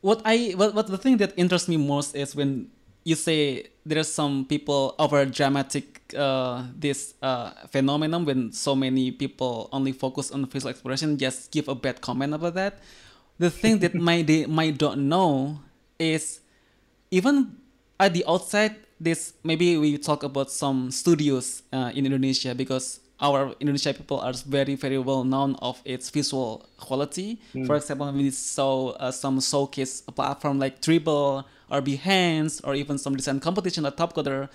what 0.00 0.22
I 0.24 0.54
what, 0.54 0.70
what 0.74 0.86
the 0.86 0.98
thing 0.98 1.18
that 1.18 1.34
interests 1.36 1.66
me 1.66 1.76
most 1.76 2.14
is 2.14 2.38
when 2.38 2.70
you 3.02 3.14
say 3.14 3.70
there's 3.86 4.10
some 4.10 4.46
people 4.46 4.94
over 4.98 5.26
dramatic 5.26 6.14
uh, 6.18 6.66
this 6.74 7.14
uh, 7.22 7.50
phenomenon 7.70 8.24
when 8.24 8.52
so 8.52 8.74
many 8.74 9.10
people 9.10 9.68
only 9.72 9.92
focus 9.92 10.30
on 10.30 10.46
physical 10.46 10.70
exploration 10.70 11.18
just 11.18 11.50
give 11.50 11.66
a 11.68 11.74
bad 11.74 12.00
comment 12.00 12.34
about 12.34 12.54
that 12.54 12.78
the 13.38 13.50
thing 13.50 13.78
that 13.78 13.94
might 13.94 14.26
they 14.26 14.46
might 14.46 14.78
don't 14.78 15.08
know 15.08 15.58
is 15.98 16.40
even 17.10 17.54
at 17.98 18.14
the 18.14 18.24
outside 18.26 18.74
this 18.98 19.34
maybe 19.42 19.78
we 19.78 19.98
talk 19.98 20.22
about 20.22 20.50
some 20.50 20.90
studios 20.90 21.62
uh, 21.72 21.90
in 21.94 22.06
indonesia 22.06 22.54
because 22.54 22.98
our 23.20 23.54
Indonesia 23.60 23.94
people 23.94 24.20
are 24.20 24.32
very 24.32 24.74
very 24.74 24.98
well 24.98 25.24
known 25.24 25.56
of 25.62 25.80
its 25.84 26.10
visual 26.10 26.68
quality. 26.76 27.40
Mm. 27.54 27.66
For 27.66 27.76
example, 27.76 28.12
we 28.12 28.30
saw 28.30 28.90
uh, 29.00 29.10
some 29.10 29.40
showcase 29.40 30.02
platform 30.02 30.58
like 30.58 30.80
Dribbble 30.80 31.44
or 31.70 31.80
Behance 31.80 32.60
or 32.64 32.74
even 32.74 32.98
some 32.98 33.16
design 33.16 33.40
competition 33.40 33.84
like 33.84 33.96
Topcoder. 33.96 34.48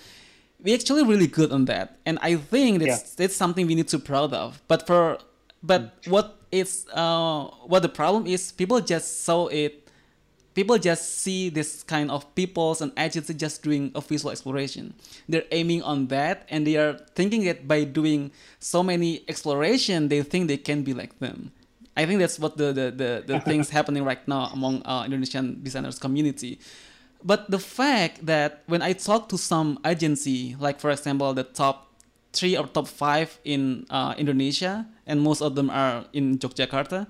We 0.62 0.76
actually 0.76 1.04
really 1.04 1.26
good 1.26 1.52
on 1.52 1.66
that, 1.66 1.98
and 2.06 2.20
I 2.22 2.36
think 2.36 2.80
that's 2.80 3.02
yeah. 3.02 3.26
that's 3.26 3.36
something 3.36 3.66
we 3.66 3.74
need 3.74 3.88
to 3.90 4.00
proud 4.00 4.34
of. 4.34 4.62
But 4.68 4.86
for 4.86 5.18
but 5.64 6.02
mm. 6.04 6.12
what 6.12 6.38
is 6.52 6.86
uh, 6.94 7.46
what 7.66 7.82
the 7.82 7.90
problem 7.90 8.28
is, 8.28 8.52
people 8.52 8.80
just 8.82 9.24
saw 9.24 9.48
it 9.48 9.81
people 10.54 10.78
just 10.78 11.20
see 11.20 11.50
this 11.50 11.84
kind 11.84 12.12
of 12.12 12.34
peoples 12.36 12.82
and 12.82 12.92
agencies 12.98 13.36
just 13.36 13.64
doing 13.64 13.92
a 13.96 14.02
visual 14.02 14.32
exploration. 14.32 14.94
They're 15.28 15.46
aiming 15.52 15.84
on 15.84 16.08
that, 16.08 16.46
and 16.50 16.68
they 16.68 16.76
are 16.76 16.94
thinking 17.16 17.46
that 17.46 17.68
by 17.68 17.84
doing 17.84 18.32
so 18.60 18.84
many 18.84 19.24
exploration, 19.28 20.10
they 20.10 20.22
think 20.24 20.48
they 20.48 20.58
can 20.58 20.84
be 20.84 20.94
like 20.94 21.18
them. 21.20 21.52
I 21.96 22.06
think 22.06 22.20
that's 22.20 22.40
what 22.40 22.58
the 22.58 22.74
the, 22.74 22.92
the, 22.92 23.24
the 23.26 23.40
things 23.48 23.70
happening 23.70 24.04
right 24.04 24.26
now 24.28 24.50
among 24.54 24.84
uh, 24.86 25.04
Indonesian 25.06 25.62
designers 25.64 26.00
community. 26.00 26.60
But 27.24 27.52
the 27.52 27.60
fact 27.60 28.26
that 28.26 28.64
when 28.66 28.82
I 28.82 28.94
talk 28.94 29.30
to 29.30 29.38
some 29.38 29.80
agency, 29.86 30.56
like 30.60 30.80
for 30.80 30.90
example 30.90 31.34
the 31.34 31.44
top 31.44 31.94
three 32.34 32.58
or 32.58 32.66
top 32.66 32.88
five 32.88 33.40
in 33.44 33.86
uh, 33.90 34.16
Indonesia, 34.18 34.88
and 35.06 35.22
most 35.22 35.42
of 35.42 35.56
them 35.56 35.70
are 35.70 36.06
in 36.14 36.40
Yogyakarta, 36.40 37.08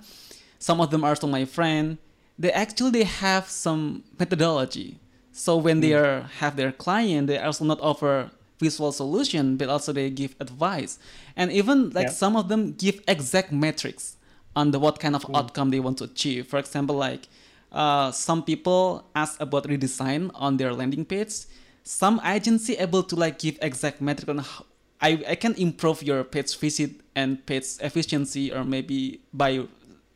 some 0.59 0.81
of 0.81 0.91
them 0.91 1.03
are 1.03 1.09
also 1.09 1.27
my 1.27 1.45
friend 1.45 1.97
they 2.41 2.51
actually 2.51 2.91
they 2.91 3.03
have 3.03 3.47
some 3.47 4.03
methodology. 4.19 4.99
So 5.31 5.57
when 5.57 5.77
mm. 5.77 5.81
they 5.81 5.93
are 5.93 6.21
have 6.39 6.55
their 6.55 6.71
client, 6.71 7.27
they 7.27 7.37
also 7.37 7.63
not 7.65 7.79
offer 7.81 8.31
visual 8.59 8.91
solution, 8.91 9.57
but 9.57 9.69
also 9.69 9.93
they 9.93 10.09
give 10.09 10.35
advice, 10.39 10.99
and 11.35 11.51
even 11.51 11.91
like 11.91 12.07
yeah. 12.07 12.13
some 12.21 12.35
of 12.35 12.49
them 12.49 12.73
give 12.73 13.01
exact 13.07 13.51
metrics 13.51 14.17
on 14.55 14.71
the 14.71 14.79
what 14.79 14.99
kind 14.99 15.15
of 15.15 15.23
mm. 15.23 15.37
outcome 15.37 15.69
they 15.69 15.79
want 15.79 15.99
to 15.99 16.05
achieve. 16.05 16.47
For 16.47 16.57
example, 16.57 16.95
like 16.95 17.27
uh, 17.71 18.11
some 18.11 18.43
people 18.43 19.05
ask 19.15 19.39
about 19.39 19.65
redesign 19.65 20.31
on 20.33 20.57
their 20.57 20.73
landing 20.73 21.05
page. 21.05 21.45
Some 21.83 22.19
agency 22.25 22.73
able 22.75 23.03
to 23.03 23.15
like 23.15 23.39
give 23.39 23.57
exact 23.61 24.01
metric 24.01 24.29
on 24.29 24.39
how 24.39 24.65
I, 25.01 25.23
I 25.29 25.35
can 25.35 25.55
improve 25.55 26.03
your 26.03 26.23
page 26.23 26.57
visit 26.57 26.91
and 27.15 27.43
page 27.45 27.65
efficiency 27.81 28.51
or 28.51 28.63
maybe 28.63 29.21
by 29.33 29.65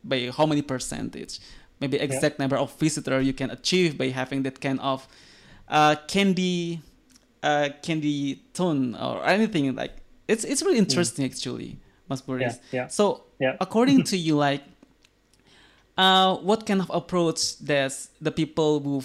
by 0.04 0.30
how 0.36 0.46
many 0.46 0.62
percentage 0.62 1.40
maybe 1.80 1.96
exact 1.98 2.36
yeah. 2.38 2.44
number 2.44 2.56
of 2.56 2.72
visitor 2.78 3.20
you 3.20 3.32
can 3.32 3.50
achieve 3.50 3.98
by 3.98 4.08
having 4.08 4.42
that 4.42 4.60
kind 4.60 4.80
of 4.80 5.06
uh, 5.68 5.94
candy 6.08 6.80
uh, 7.42 7.68
candy 7.82 8.42
tone 8.54 8.94
or 8.94 9.24
anything 9.26 9.74
like 9.74 9.92
it's 10.28 10.44
it's 10.44 10.62
really 10.62 10.78
hmm. 10.78 10.84
interesting 10.84 11.24
mm. 11.24 11.30
actually 11.30 11.78
Mas 12.08 12.20
Boris. 12.20 12.58
Yeah, 12.70 12.82
yeah. 12.82 12.86
So 12.88 13.24
yeah. 13.38 13.56
according 13.60 14.04
to 14.04 14.16
you 14.16 14.36
like 14.36 14.62
uh, 15.96 16.36
what 16.36 16.66
kind 16.66 16.80
of 16.80 16.90
approach 16.90 17.58
does 17.58 18.10
the 18.20 18.30
people 18.30 18.80
who 18.80 19.02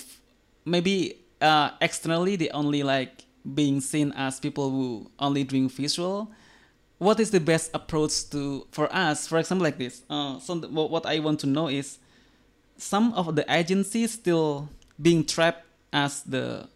maybe 0.65 1.17
uh, 1.41 1.71
externally 1.81 2.35
they 2.35 2.49
only 2.49 2.83
like 2.83 3.25
being 3.55 3.81
seen 3.81 4.13
as 4.15 4.39
people 4.39 4.69
who 4.69 5.09
only 5.19 5.43
doing 5.43 5.67
visual 5.67 6.31
what 6.99 7.19
is 7.19 7.31
the 7.31 7.39
best 7.39 7.71
approach 7.73 8.29
to 8.29 8.67
for 8.71 8.87
us 8.93 9.27
for 9.27 9.39
example 9.39 9.63
like 9.63 9.79
this 9.79 10.03
uh, 10.11 10.37
so 10.37 10.55
what 10.69 11.07
i 11.07 11.17
want 11.17 11.39
to 11.39 11.47
know 11.47 11.67
is 11.67 11.97
some 12.81 13.13
of 13.13 13.35
the 13.35 13.45
agencies 13.47 14.11
still 14.11 14.67
being 14.99 15.23
trapped 15.23 15.63
as 15.93 16.23
the 16.23 16.67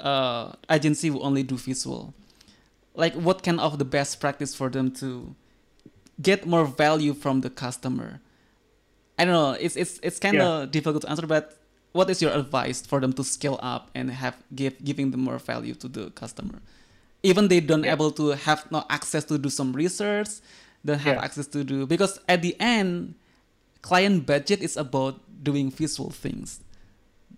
uh, 0.00 0.52
agency 0.68 1.08
who 1.08 1.20
only 1.20 1.42
do 1.44 1.56
visual. 1.56 2.12
Like, 2.94 3.14
what 3.14 3.42
kind 3.42 3.60
of 3.60 3.78
the 3.78 3.84
best 3.84 4.20
practice 4.20 4.54
for 4.54 4.68
them 4.68 4.90
to 4.94 5.34
get 6.20 6.46
more 6.46 6.64
value 6.64 7.14
from 7.14 7.42
the 7.42 7.50
customer? 7.50 8.20
I 9.18 9.24
don't 9.24 9.34
know. 9.34 9.52
It's 9.52 9.76
it's 9.76 10.00
it's 10.02 10.18
kind 10.18 10.40
of 10.40 10.64
yeah. 10.64 10.66
difficult 10.66 11.02
to 11.02 11.10
answer, 11.10 11.26
but 11.26 11.56
what 11.92 12.10
is 12.10 12.20
your 12.20 12.32
advice 12.32 12.82
for 12.82 12.98
them 13.00 13.12
to 13.12 13.22
scale 13.22 13.58
up 13.62 13.90
and 13.94 14.10
have 14.10 14.36
give 14.54 14.82
giving 14.82 15.12
them 15.12 15.20
more 15.20 15.38
value 15.38 15.74
to 15.74 15.86
the 15.88 16.10
customer? 16.10 16.58
Even 17.22 17.48
they 17.48 17.60
don't 17.60 17.84
yeah. 17.84 17.92
able 17.92 18.10
to 18.12 18.30
have 18.30 18.66
no 18.72 18.84
access 18.90 19.24
to 19.24 19.38
do 19.38 19.48
some 19.48 19.72
research, 19.72 20.28
don't 20.84 20.98
have 20.98 21.16
yeah. 21.16 21.24
access 21.24 21.46
to 21.48 21.62
do 21.62 21.86
because 21.86 22.18
at 22.28 22.42
the 22.42 22.58
end 22.58 23.14
client 23.82 24.26
budget 24.26 24.60
is 24.60 24.76
about 24.76 25.20
doing 25.42 25.70
visual 25.70 26.10
things 26.10 26.60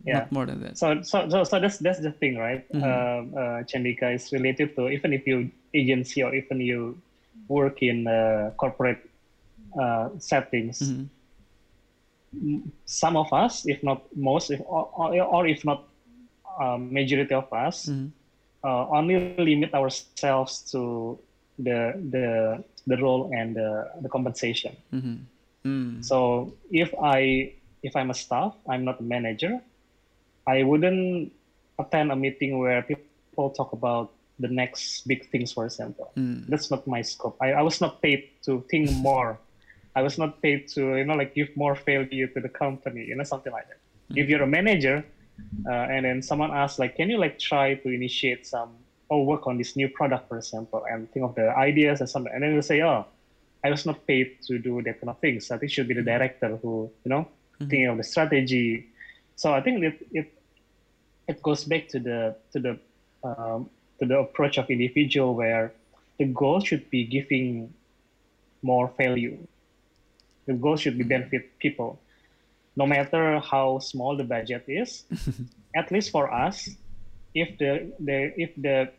yeah. 0.05 0.19
not 0.19 0.33
more 0.33 0.47
than 0.47 0.61
that 0.61 0.79
so 0.79 1.01
so 1.03 1.29
so, 1.29 1.45
so 1.45 1.61
that's 1.61 1.79
that's 1.79 2.01
the 2.01 2.11
thing 2.11 2.37
right 2.37 2.67
mm-hmm. 2.73 2.83
uh, 2.83 3.41
uh, 3.41 3.63
chandika 3.65 4.15
is 4.15 4.33
related 4.33 4.75
to 4.77 4.89
even 4.89 5.13
if 5.13 5.27
you 5.27 5.51
agency 5.75 6.23
or 6.23 6.35
even 6.35 6.61
you 6.61 6.99
work 7.49 7.83
in 7.83 8.07
uh, 8.07 8.51
corporate 8.57 9.09
uh, 9.81 10.09
settings 10.19 10.81
mm-hmm. 10.83 12.59
some 12.85 13.17
of 13.17 13.33
us 13.33 13.67
if 13.67 13.83
not 13.83 14.03
most 14.17 14.51
if, 14.51 14.61
or, 14.67 14.89
or 15.23 15.47
if 15.47 15.65
not 15.65 15.85
um, 16.61 16.93
majority 16.93 17.35
of 17.35 17.51
us 17.53 17.87
mm-hmm. 17.87 18.09
Uh, 18.65 18.87
only 18.95 19.35
limit 19.39 19.75
ourselves 19.75 20.71
to 20.71 21.19
the 21.59 21.99
the 22.15 22.63
the 22.87 22.97
role 23.03 23.29
and 23.35 23.57
the, 23.57 23.91
the 24.03 24.09
compensation 24.09 24.71
mm-hmm. 24.95 25.17
Mm. 25.65 26.05
So 26.05 26.55
if 26.71 26.95
I 27.03 27.53
if 27.83 27.97
I'm 27.97 28.11
a 28.11 28.15
staff, 28.15 28.55
I'm 28.69 28.85
not 28.85 29.01
a 29.01 29.03
manager, 29.03 29.61
I 30.47 30.63
wouldn't 30.63 31.33
attend 31.79 32.13
a 32.13 32.17
meeting 32.17 32.59
where 32.59 32.83
people 32.83 33.51
talk 33.51 33.73
about 33.73 34.13
the 34.39 34.49
next 34.49 35.07
big 35.07 35.29
things, 35.31 35.53
for 35.53 35.65
example. 35.65 36.13
Mm. 36.17 36.47
That's 36.47 36.71
not 36.71 36.87
my 36.87 37.03
scope. 37.03 37.37
I, 37.41 37.53
I 37.53 37.63
was 37.63 37.81
not 37.81 38.03
paid 38.03 38.29
to 38.45 38.65
think 38.71 38.91
more. 38.93 39.39
I 39.95 40.03
was 40.03 40.17
not 40.17 40.41
paid 40.41 40.69
to, 40.69 40.97
you 40.97 41.05
know, 41.05 41.15
like 41.15 41.35
give 41.35 41.55
more 41.57 41.75
value 41.75 42.27
to 42.29 42.41
the 42.41 42.49
company, 42.49 43.05
you 43.05 43.15
know, 43.15 43.25
something 43.25 43.53
like 43.53 43.69
that. 43.69 43.79
Mm. 44.11 44.23
If 44.23 44.29
you're 44.29 44.43
a 44.43 44.47
manager, 44.47 45.05
uh, 45.67 45.71
and 45.73 46.05
then 46.05 46.23
someone 46.23 46.51
asks, 46.51 46.79
like, 46.79 46.97
can 46.97 47.11
you 47.11 47.19
like 47.19 47.39
try 47.39 47.75
to 47.75 47.89
initiate 47.89 48.47
some 48.47 48.71
or 49.09 49.27
work 49.27 49.47
on 49.47 49.59
this 49.59 49.77
new 49.77 49.89
product, 49.89 50.29
for 50.29 50.39
example, 50.39 50.85
and 50.91 51.11
think 51.13 51.25
of 51.25 51.35
the 51.35 51.51
ideas 51.57 52.01
and 52.01 52.09
something, 52.09 52.33
and 52.33 52.43
then 52.43 52.55
you 52.55 52.63
say, 52.63 52.81
oh, 52.83 53.05
I 53.65 53.71
was 53.71 53.87
not 53.87 54.07
paid 54.07 54.43
to 54.49 54.59
do 54.59 54.83
that 54.83 55.01
kind 55.01 55.11
of 55.11 55.19
things. 55.21 55.51
I 55.51 55.59
think 55.59 55.71
it 55.71 55.75
should 55.75 55.89
be 55.89 55.95
the 55.95 56.03
director 56.03 56.59
who, 56.61 56.91
you 57.05 57.09
know, 57.09 57.23
mm-hmm. 57.23 57.69
thinking 57.69 57.87
of 57.89 57.97
the 57.97 58.05
strategy. 58.05 58.89
So 59.37 59.53
I 59.53 59.61
think 59.61 59.85
it 59.85 60.07
it 60.13 60.33
it 61.29 61.43
goes 61.43 61.65
back 61.65 61.89
to 61.89 61.99
the 61.99 62.37
to 62.53 62.59
the 62.59 62.79
um, 63.23 63.71
to 64.01 64.07
the 64.07 64.19
approach 64.19 64.59
of 64.59 64.69
individual 64.69 65.35
where 65.35 65.73
the 66.19 66.27
goal 66.27 66.61
should 66.61 66.91
be 66.91 67.05
giving 67.05 67.73
more 68.63 68.93
value. 68.97 69.39
The 70.47 70.55
goal 70.55 70.77
should 70.77 70.99
be 70.99 71.05
benefit 71.05 71.59
people, 71.59 72.01
no 72.75 72.87
matter 72.87 73.39
how 73.39 73.79
small 73.79 74.17
the 74.17 74.25
budget 74.25 74.65
is. 74.67 75.05
at 75.77 75.91
least 75.93 76.11
for 76.11 76.33
us, 76.33 76.69
if 77.35 77.57
the 77.59 77.93
the 78.01 78.35
if 78.37 78.51
the 78.57 78.91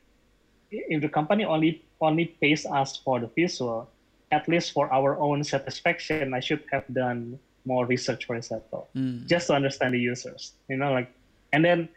if 0.72 1.02
the 1.02 1.10
company 1.10 1.46
only 1.46 1.84
only 2.00 2.26
pays 2.26 2.66
us 2.66 2.98
for 2.98 3.20
the 3.20 3.28
visual, 3.28 3.90
at 4.34 4.50
least 4.50 4.74
for 4.74 4.92
our 4.92 5.18
own 5.22 5.44
satisfaction, 5.44 6.34
I 6.34 6.42
should 6.42 6.64
have 6.74 6.86
done 6.92 7.40
more 7.66 7.86
research, 7.86 8.26
for 8.26 8.36
example, 8.36 8.90
mm. 8.96 9.26
just 9.30 9.48
to 9.48 9.54
understand 9.54 9.94
the 9.94 10.00
users. 10.00 10.54
You 10.68 10.78
know, 10.78 10.92
like, 10.92 11.10
and 11.54 11.64
then 11.64 11.88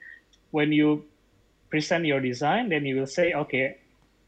when 0.53 0.71
you 0.71 1.05
present 1.71 2.05
your 2.05 2.21
design, 2.21 2.69
then 2.69 2.85
you 2.85 2.97
will 3.01 3.09
say, 3.09 3.33
okay, 3.33 3.79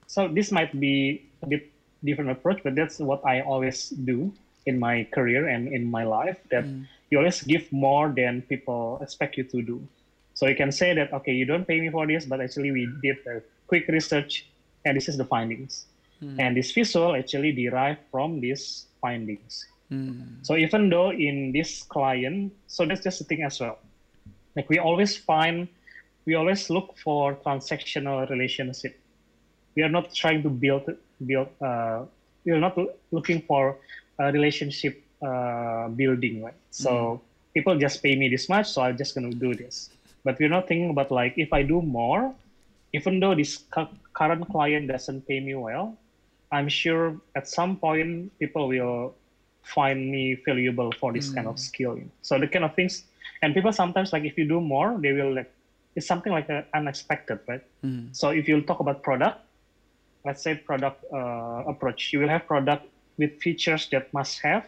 so 0.07 0.27
this 0.27 0.51
might 0.51 0.73
be 0.81 1.23
a 1.43 1.47
bit 1.47 1.71
different 2.03 2.31
approach, 2.31 2.61
but 2.65 2.75
that's 2.75 2.99
what 2.99 3.21
I 3.25 3.43
always 3.43 3.91
do 3.91 4.33
in 4.67 4.79
my 4.79 5.07
career 5.13 5.49
and 5.49 5.69
in 5.69 5.91
my 5.91 6.05
life. 6.05 6.39
That 6.51 6.65
mm. 6.65 6.89
you 7.11 7.19
always 7.19 7.43
give 7.43 7.71
more 7.71 8.09
than 8.09 8.43
people 8.43 8.99
expect 9.03 9.37
you 9.37 9.45
to 9.45 9.63
do. 9.63 9.87
So 10.35 10.47
you 10.49 10.57
can 10.57 10.73
say 10.73 10.95
that, 10.95 11.13
okay, 11.13 11.33
you 11.33 11.45
don't 11.45 11.67
pay 11.67 11.81
me 11.81 11.91
for 11.91 12.07
this, 12.07 12.25
but 12.25 12.41
actually 12.41 12.73
we 12.73 12.89
did 13.03 13.19
a 13.27 13.43
quick 13.67 13.87
research, 13.89 14.47
and 14.87 14.97
this 14.97 15.09
is 15.09 15.19
the 15.19 15.27
findings 15.27 15.87
Mm. 16.23 16.37
And 16.39 16.57
this 16.57 16.73
visual 16.73 17.15
actually 17.15 17.53
derived 17.53 18.01
from 18.11 18.41
these 18.41 18.87
findings. 19.01 19.67
Mm. 19.91 20.45
So 20.45 20.57
even 20.57 20.91
though 20.91 21.11
in 21.13 21.53
this 21.53 21.83
client, 21.83 22.53
so 22.67 22.85
that's 22.85 23.03
just 23.03 23.21
a 23.21 23.25
thing 23.25 23.43
as 23.43 23.61
well. 23.61 23.79
Like 24.57 24.69
we 24.69 24.79
always 24.79 25.17
find, 25.17 25.69
we 26.27 26.35
always 26.35 26.69
look 26.71 26.97
for 26.99 27.35
transactional 27.37 28.29
relationship. 28.29 28.99
We 29.75 29.83
are 29.83 29.89
not 29.89 30.13
trying 30.13 30.43
to 30.43 30.51
build, 30.51 30.91
build. 31.25 31.49
Uh, 31.61 32.05
we 32.45 32.53
are 32.53 32.59
not 32.61 32.77
looking 33.13 33.43
for 33.43 33.77
a 34.19 34.33
relationship 34.33 35.03
uh, 35.23 35.89
building, 35.89 36.43
right? 36.43 36.55
So 36.71 36.91
mm. 36.91 37.21
people 37.55 37.79
just 37.79 38.03
pay 38.03 38.17
me 38.17 38.29
this 38.29 38.49
much, 38.49 38.71
so 38.71 38.83
I'm 38.83 38.97
just 38.97 39.15
gonna 39.15 39.31
do 39.31 39.55
this. 39.55 39.91
But 40.25 40.39
we're 40.39 40.51
not 40.51 40.67
thinking 40.67 40.91
about 40.91 41.11
like 41.11 41.35
if 41.37 41.53
I 41.53 41.63
do 41.63 41.81
more, 41.81 42.35
even 42.93 43.21
though 43.21 43.35
this 43.35 43.65
current 43.71 44.49
client 44.51 44.89
doesn't 44.89 45.27
pay 45.29 45.41
me 45.41 45.55
well, 45.55 45.97
I'm 46.51 46.69
sure 46.69 47.21
at 47.37 47.49
some 47.49 47.77
point 47.77 48.33
people 48.39 48.69
will 48.69 49.15
find 49.63 50.11
me 50.11 50.39
valuable 50.45 50.93
for 50.93 51.13
this 51.13 51.29
mm. 51.29 51.35
kind 51.37 51.47
of 51.47 51.57
mm. 51.57 51.59
skill. 51.59 52.01
So 52.23 52.39
the 52.39 52.49
kind 52.49 52.65
of 52.65 52.75
things, 52.75 53.05
and 53.43 53.55
people 53.55 53.73
sometimes 53.73 54.13
like 54.13 54.25
if 54.25 54.39
you 54.39 54.49
do 54.49 54.61
more, 54.61 54.97
they 54.99 55.13
will 55.13 55.35
like 55.35 55.53
it's 55.95 56.07
something 56.07 56.33
like 56.33 56.49
a, 56.49 56.65
unexpected, 56.75 57.41
right? 57.47 57.63
Mm. 57.85 58.15
So 58.17 58.31
if 58.31 58.49
you 58.49 58.63
talk 58.63 58.81
about 58.81 59.03
product, 59.03 59.41
let's 60.25 60.43
say 60.43 60.55
product 60.55 61.05
uh, 61.13 61.65
approach, 61.67 62.13
you 62.13 62.21
will 62.21 62.29
have 62.29 62.47
product 62.47 62.87
with 63.19 63.41
features 63.41 63.89
that 63.91 64.13
must 64.15 64.41
have. 64.41 64.67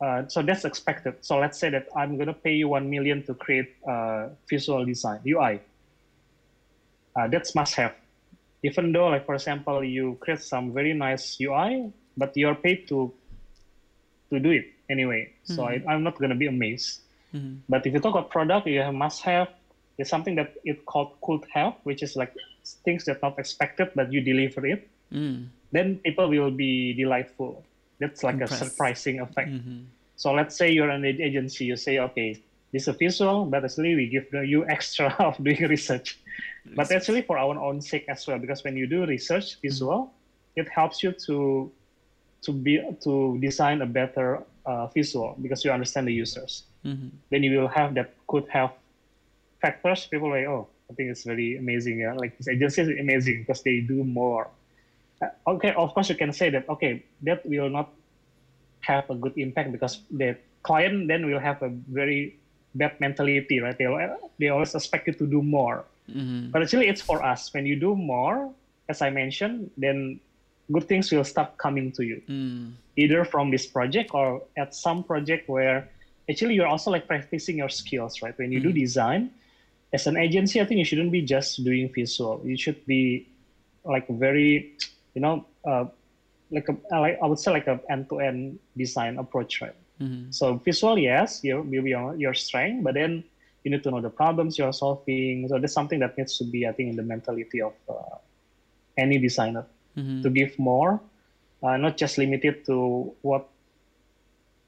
Uh, 0.00 0.28
so 0.28 0.42
that's 0.42 0.64
expected. 0.64 1.14
So 1.22 1.38
let's 1.38 1.58
say 1.58 1.70
that 1.70 1.88
I'm 1.96 2.16
gonna 2.16 2.34
pay 2.34 2.54
you 2.54 2.68
one 2.68 2.88
million 2.88 3.24
to 3.24 3.34
create 3.34 3.74
uh, 3.86 4.28
visual 4.48 4.84
design 4.84 5.20
UI. 5.26 5.60
Uh, 7.16 7.26
that's 7.26 7.54
must 7.56 7.74
have 7.74 7.94
even 8.62 8.92
though 8.92 9.08
like 9.08 9.24
for 9.24 9.34
example 9.34 9.84
you 9.84 10.16
create 10.20 10.42
some 10.42 10.72
very 10.72 10.92
nice 10.92 11.38
ui 11.40 11.92
but 12.16 12.36
you're 12.36 12.54
paid 12.54 12.88
to 12.88 13.12
to 14.30 14.38
do 14.40 14.50
it 14.50 14.66
anyway 14.90 15.24
mm-hmm. 15.24 15.54
so 15.54 15.64
I, 15.64 15.94
am 15.94 16.02
not 16.02 16.18
going 16.18 16.30
to 16.30 16.36
be 16.36 16.46
amazed 16.46 17.00
Mm-hmm. 17.34 17.68
But 17.68 17.86
if 17.86 17.92
you 17.92 18.00
talk 18.00 18.14
about 18.14 18.30
product, 18.30 18.66
you 18.66 18.80
have 18.80 18.94
must 18.94 19.22
have. 19.22 19.48
There's 19.96 20.08
something 20.08 20.36
that 20.36 20.54
it 20.64 20.86
called 20.86 21.12
could 21.20 21.44
have, 21.52 21.74
which 21.82 22.02
is 22.02 22.16
like 22.16 22.32
things 22.84 23.04
that 23.06 23.20
not 23.20 23.38
expected, 23.38 23.90
but 23.94 24.12
you 24.12 24.20
deliver 24.20 24.64
it. 24.66 24.88
Mm. 25.12 25.48
Then 25.72 25.96
people 26.04 26.28
will 26.28 26.50
be 26.50 26.94
delightful. 26.94 27.64
That's 27.98 28.22
like 28.22 28.34
Impressed. 28.34 28.62
a 28.62 28.64
surprising 28.64 29.20
effect. 29.20 29.50
Mm-hmm. 29.50 29.90
So 30.16 30.32
let's 30.32 30.56
say 30.56 30.70
you're 30.70 30.88
an 30.90 31.04
agency, 31.04 31.64
you 31.64 31.76
say, 31.76 31.98
okay, 31.98 32.40
this 32.72 32.82
is 32.82 32.88
a 32.88 32.92
visual, 32.92 33.44
but 33.46 33.64
actually 33.64 33.94
we 33.94 34.08
give 34.08 34.26
you 34.32 34.66
extra 34.68 35.08
of 35.18 35.42
doing 35.42 35.66
research. 35.66 36.18
But 36.74 36.92
actually 36.92 37.22
for 37.22 37.38
our 37.38 37.58
own 37.58 37.80
sake 37.80 38.06
as 38.08 38.26
well, 38.26 38.38
because 38.38 38.64
when 38.64 38.76
you 38.76 38.86
do 38.86 39.06
research 39.06 39.60
visual, 39.60 40.12
it 40.56 40.68
helps 40.68 41.02
you 41.02 41.12
to 41.26 41.70
to 42.42 42.52
be 42.52 42.80
to 43.02 43.38
design 43.40 43.82
a 43.82 43.86
better 43.86 44.42
uh, 44.66 44.86
visual 44.88 45.36
because 45.42 45.64
you 45.64 45.70
understand 45.70 46.06
the 46.06 46.12
users. 46.12 46.64
Mm-hmm. 46.84 47.08
Then 47.30 47.42
you 47.42 47.58
will 47.58 47.68
have 47.68 47.94
that 47.94 48.14
could 48.26 48.46
have 48.48 48.72
factors. 49.60 50.06
People 50.06 50.30
like, 50.30 50.46
oh, 50.46 50.68
I 50.90 50.94
think 50.94 51.10
it's 51.10 51.24
very 51.24 51.56
amazing. 51.56 52.00
Yeah, 52.00 52.14
like 52.14 52.36
this 52.38 52.48
agency 52.48 52.82
is 52.82 52.88
amazing 52.88 53.44
because 53.46 53.62
they 53.62 53.80
do 53.80 54.04
more. 54.04 54.48
Uh, 55.20 55.54
okay, 55.56 55.74
of 55.74 55.94
course 55.94 56.08
you 56.08 56.14
can 56.14 56.32
say 56.32 56.50
that. 56.50 56.68
Okay, 56.68 57.04
that 57.22 57.44
will 57.44 57.68
not 57.68 57.90
have 58.80 59.10
a 59.10 59.14
good 59.14 59.36
impact 59.36 59.72
because 59.72 60.00
the 60.10 60.36
client 60.62 61.08
then 61.08 61.26
will 61.26 61.40
have 61.40 61.62
a 61.62 61.70
very 61.90 62.38
bad 62.74 62.98
mentality, 63.00 63.60
right? 63.60 63.76
They 63.76 63.88
they 64.38 64.48
always 64.48 64.74
expect 64.74 65.06
you 65.08 65.14
to 65.14 65.26
do 65.26 65.42
more. 65.42 65.84
Mm-hmm. 66.10 66.50
But 66.50 66.62
actually, 66.62 66.88
it's 66.88 67.02
for 67.02 67.22
us. 67.22 67.52
When 67.52 67.66
you 67.66 67.76
do 67.76 67.94
more, 67.94 68.52
as 68.88 69.02
I 69.02 69.10
mentioned, 69.10 69.70
then 69.76 70.20
good 70.72 70.88
things 70.88 71.10
will 71.10 71.24
start 71.24 71.56
coming 71.56 71.92
to 71.92 72.04
you, 72.04 72.22
mm. 72.28 72.72
either 72.96 73.24
from 73.24 73.50
this 73.50 73.66
project 73.66 74.10
or 74.12 74.42
at 74.56 74.74
some 74.74 75.02
project 75.02 75.48
where 75.48 75.88
actually 76.28 76.54
you're 76.54 76.66
also 76.66 76.90
like 76.90 77.06
practicing 77.06 77.58
your 77.58 77.68
skills, 77.68 78.20
right? 78.22 78.36
When 78.38 78.52
you 78.52 78.60
mm. 78.60 78.64
do 78.64 78.72
design, 78.72 79.30
as 79.92 80.06
an 80.06 80.16
agency, 80.16 80.60
I 80.60 80.64
think 80.64 80.78
you 80.78 80.84
shouldn't 80.84 81.12
be 81.12 81.22
just 81.22 81.64
doing 81.64 81.88
visual. 81.92 82.42
You 82.44 82.56
should 82.56 82.84
be 82.84 83.28
like 83.84 84.06
very, 84.08 84.76
you 85.14 85.22
know, 85.22 85.46
uh, 85.64 85.86
like 86.50 86.68
a, 86.68 86.76
like 86.92 87.18
I 87.22 87.26
would 87.26 87.38
say 87.38 87.52
like 87.52 87.66
a 87.66 87.80
end-to-end 87.88 88.58
design 88.76 89.18
approach, 89.18 89.60
right? 89.60 89.74
Mm-hmm. 90.00 90.30
So 90.30 90.54
visual, 90.56 90.98
yes, 90.98 91.40
you 91.42 91.56
will 91.56 91.82
be 91.82 91.90
your, 91.90 92.14
your 92.16 92.34
strength, 92.34 92.84
but 92.84 92.94
then 92.94 93.24
you 93.68 93.76
need 93.76 93.84
to 93.84 93.90
know 93.90 94.00
the 94.00 94.10
problems 94.10 94.56
you're 94.56 94.72
solving. 94.72 95.46
So 95.48 95.58
that's 95.58 95.74
something 95.74 96.00
that 96.00 96.16
needs 96.16 96.38
to 96.38 96.44
be, 96.44 96.66
I 96.66 96.72
think, 96.72 96.90
in 96.90 96.96
the 96.96 97.02
mentality 97.02 97.60
of 97.60 97.74
uh, 97.88 98.16
any 98.96 99.18
designer 99.18 99.66
mm-hmm. 99.96 100.22
to 100.22 100.30
give 100.30 100.58
more, 100.58 101.00
uh, 101.62 101.76
not 101.76 101.98
just 101.98 102.16
limited 102.16 102.64
to 102.66 103.12
what 103.20 103.46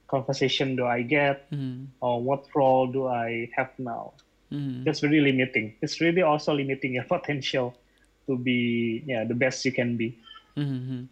conversation 0.06 0.76
do 0.76 0.84
I 0.84 1.00
get 1.02 1.50
mm-hmm. 1.50 1.84
or 2.00 2.20
what 2.20 2.44
role 2.54 2.86
do 2.86 3.08
I 3.08 3.48
have 3.56 3.70
now. 3.78 4.12
Mm-hmm. 4.52 4.84
That's 4.84 5.02
really 5.02 5.20
limiting. 5.20 5.74
It's 5.80 6.00
really 6.00 6.22
also 6.22 6.52
limiting 6.52 6.94
your 6.98 7.04
potential 7.04 7.74
to 8.26 8.36
be 8.36 9.02
yeah 9.06 9.24
the 9.24 9.34
best 9.34 9.64
you 9.64 9.72
can 9.72 9.96
be. 9.96 10.18
Mm-hmm. 10.56 11.04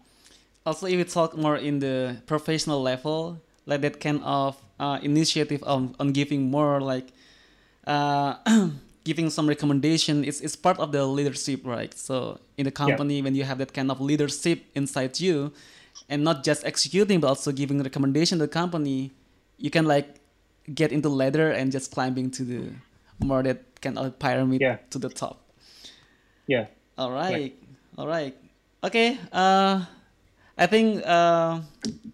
Also, 0.67 0.87
if 0.87 0.97
we 0.97 1.05
talk 1.05 1.37
more 1.39 1.57
in 1.57 1.79
the 1.79 2.21
professional 2.27 2.83
level, 2.83 3.41
like 3.65 3.81
that 3.81 4.01
kind 4.01 4.21
of 4.23 4.61
uh, 4.79 4.99
initiative 5.03 5.65
on, 5.65 5.95
on 5.99 6.13
giving 6.13 6.51
more 6.51 6.81
like 6.81 7.09
uh, 7.89 8.37
giving 9.05 9.31
some 9.31 9.49
recommendation 9.49 10.23
is, 10.23 10.41
is 10.41 10.55
part 10.55 10.79
of 10.79 10.93
the 10.93 11.05
leadership 11.05 11.65
right 11.65 11.95
so 11.97 12.39
in 12.57 12.65
the 12.65 12.71
company 12.71 13.17
yeah. 13.17 13.25
when 13.25 13.35
you 13.35 13.43
have 13.43 13.59
that 13.59 13.73
kind 13.73 13.91
of 13.91 14.01
leadership 14.01 14.63
inside 14.75 15.19
you 15.19 15.51
and 16.09 16.23
not 16.23 16.45
just 16.45 16.65
executing 16.65 17.19
but 17.19 17.29
also 17.29 17.51
giving 17.51 17.83
recommendation 17.83 18.39
to 18.39 18.45
the 18.45 18.53
company 18.53 19.11
you 19.57 19.71
can 19.71 19.87
like 19.87 20.21
get 20.75 20.93
into 20.93 21.09
ladder 21.09 21.51
and 21.51 21.73
just 21.73 21.91
climbing 21.91 22.31
to 22.31 22.45
the 22.45 22.61
more 23.25 23.43
that 23.43 23.65
kind 23.81 23.99
of 23.99 24.19
pyramid 24.19 24.61
yeah. 24.61 24.77
to 24.91 24.99
the 24.99 25.09
top 25.09 25.41
yeah 26.47 26.67
all 26.99 27.11
right 27.11 27.57
all 27.97 28.07
right 28.07 28.37
okay 28.85 29.19
uh 29.33 29.83
I 30.59 30.67
think 30.67 31.07
uh, 31.07 31.61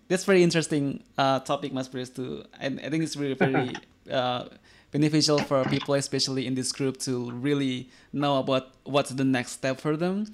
that's 0.06 0.24
very 0.24 0.42
interesting 0.42 1.02
uh, 1.16 1.40
topic, 1.40 1.72
Mas 1.72 1.88
too. 1.88 2.44
And 2.60 2.78
I 2.84 2.90
think 2.90 3.02
it's 3.02 3.16
really 3.16 3.32
very 3.40 3.72
uh, 4.10 4.44
beneficial 4.94 5.38
for 5.40 5.64
people, 5.64 5.94
especially 5.94 6.46
in 6.46 6.54
this 6.54 6.70
group, 6.70 6.96
to 6.98 7.32
really 7.32 7.90
know 8.12 8.38
about 8.38 8.70
what's 8.84 9.10
the 9.10 9.24
next 9.24 9.50
step 9.58 9.80
for 9.80 9.96
them, 9.96 10.32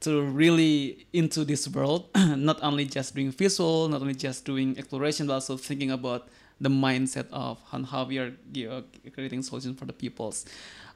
to 0.00 0.20
really 0.20 1.06
into 1.14 1.46
this 1.46 1.66
world, 1.66 2.10
not 2.36 2.62
only 2.62 2.84
just 2.84 3.14
doing 3.14 3.32
visual, 3.32 3.88
not 3.88 4.02
only 4.02 4.14
just 4.14 4.44
doing 4.44 4.76
exploration, 4.76 5.26
but 5.26 5.32
also 5.40 5.56
thinking 5.56 5.90
about 5.90 6.28
the 6.60 6.68
mindset 6.68 7.26
of 7.32 7.58
how 7.90 8.04
we 8.04 8.18
are 8.18 8.32
creating 9.14 9.42
solutions 9.42 9.78
for 9.78 9.86
the 9.86 9.94
peoples. 9.94 10.44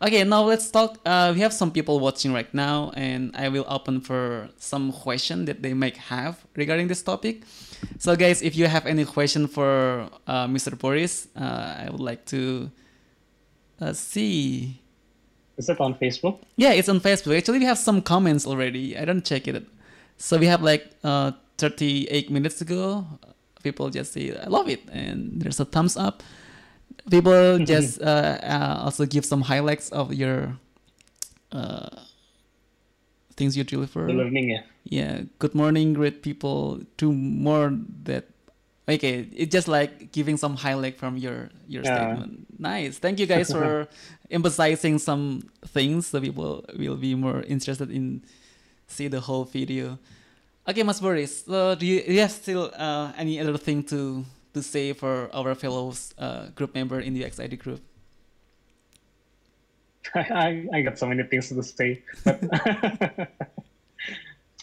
Okay, 0.02 0.22
now 0.22 0.42
let's 0.42 0.70
talk. 0.70 0.98
Uh, 1.06 1.32
we 1.34 1.40
have 1.40 1.54
some 1.54 1.70
people 1.70 1.98
watching 1.98 2.34
right 2.34 2.52
now, 2.52 2.92
and 2.94 3.34
I 3.34 3.48
will 3.48 3.64
open 3.66 4.02
for 4.02 4.50
some 4.58 4.92
question 4.92 5.46
that 5.46 5.62
they 5.62 5.72
might 5.72 5.96
have 5.96 6.44
regarding 6.54 6.88
this 6.88 7.02
topic. 7.02 7.44
So, 7.98 8.14
guys, 8.14 8.42
if 8.42 8.54
you 8.54 8.66
have 8.66 8.84
any 8.84 9.06
question 9.06 9.48
for 9.48 10.10
uh, 10.26 10.46
Mr. 10.46 10.78
Boris, 10.78 11.28
uh, 11.34 11.86
I 11.86 11.88
would 11.90 12.00
like 12.00 12.26
to 12.26 12.70
uh, 13.80 13.92
see. 13.92 14.80
Is 15.56 15.68
it 15.68 15.80
on 15.80 15.94
Facebook? 15.94 16.40
Yeah, 16.56 16.72
it's 16.72 16.88
on 16.88 17.00
Facebook. 17.00 17.36
Actually, 17.36 17.60
we 17.60 17.64
have 17.64 17.78
some 17.78 18.02
comments 18.02 18.46
already. 18.46 18.96
I 18.96 19.04
don't 19.04 19.24
check 19.24 19.48
it. 19.48 19.64
So 20.18 20.38
we 20.38 20.46
have 20.46 20.62
like 20.62 20.90
uh, 21.02 21.32
38 21.58 22.30
minutes 22.30 22.60
ago. 22.60 23.06
People 23.62 23.90
just 23.90 24.12
say, 24.12 24.36
"I 24.36 24.48
love 24.48 24.68
it," 24.68 24.82
and 24.92 25.40
there's 25.40 25.58
a 25.60 25.64
thumbs 25.64 25.96
up 25.96 26.22
people 27.10 27.58
just 27.58 28.00
uh, 28.02 28.38
uh, 28.42 28.80
also 28.84 29.06
give 29.06 29.24
some 29.24 29.42
highlights 29.42 29.90
of 29.90 30.12
your 30.12 30.56
uh, 31.52 31.88
things 33.36 33.56
you 33.56 33.64
deliver. 33.64 34.06
The 34.06 34.12
learning, 34.12 34.50
yeah. 34.50 34.62
Yeah. 34.84 35.20
Good 35.38 35.54
morning, 35.54 35.94
great 35.94 36.22
people. 36.22 36.80
Do 36.96 37.12
more 37.12 37.76
that. 38.04 38.26
Okay, 38.88 39.26
it's 39.34 39.50
just 39.50 39.66
like 39.66 40.12
giving 40.12 40.36
some 40.36 40.54
highlight 40.54 40.96
from 40.96 41.16
your 41.16 41.50
your 41.66 41.82
yeah. 41.82 41.96
statement. 41.96 42.46
Nice. 42.58 42.98
Thank 42.98 43.18
you 43.18 43.26
guys 43.26 43.50
for 43.50 43.88
emphasizing 44.30 44.98
some 44.98 45.50
things 45.66 46.06
so 46.06 46.20
people 46.20 46.64
will 46.78 46.96
be 46.96 47.14
more 47.16 47.42
interested 47.42 47.90
in 47.90 48.22
see 48.86 49.08
the 49.08 49.20
whole 49.20 49.44
video. 49.44 49.98
Okay, 50.68 50.84
Mas 50.84 51.00
Boris. 51.00 51.44
So 51.44 51.74
do 51.74 51.84
you, 51.86 52.02
do 52.02 52.12
you 52.12 52.20
have 52.20 52.30
still 52.30 52.70
uh, 52.78 53.10
any 53.18 53.40
other 53.40 53.58
thing 53.58 53.82
to 53.90 54.24
to 54.54 54.62
say 54.62 54.92
for 54.94 55.30
our 55.34 55.54
fellow 55.54 55.92
uh, 56.18 56.54
group 56.54 56.74
member 56.74 57.00
in 57.00 57.14
the 57.14 57.24
XID 57.26 57.58
group? 57.58 57.82
I, 60.14 60.66
I 60.72 60.82
got 60.82 60.98
so 60.98 61.06
many 61.06 61.24
things 61.24 61.48
to 61.48 61.62
say, 61.62 62.02
but, 62.22 62.38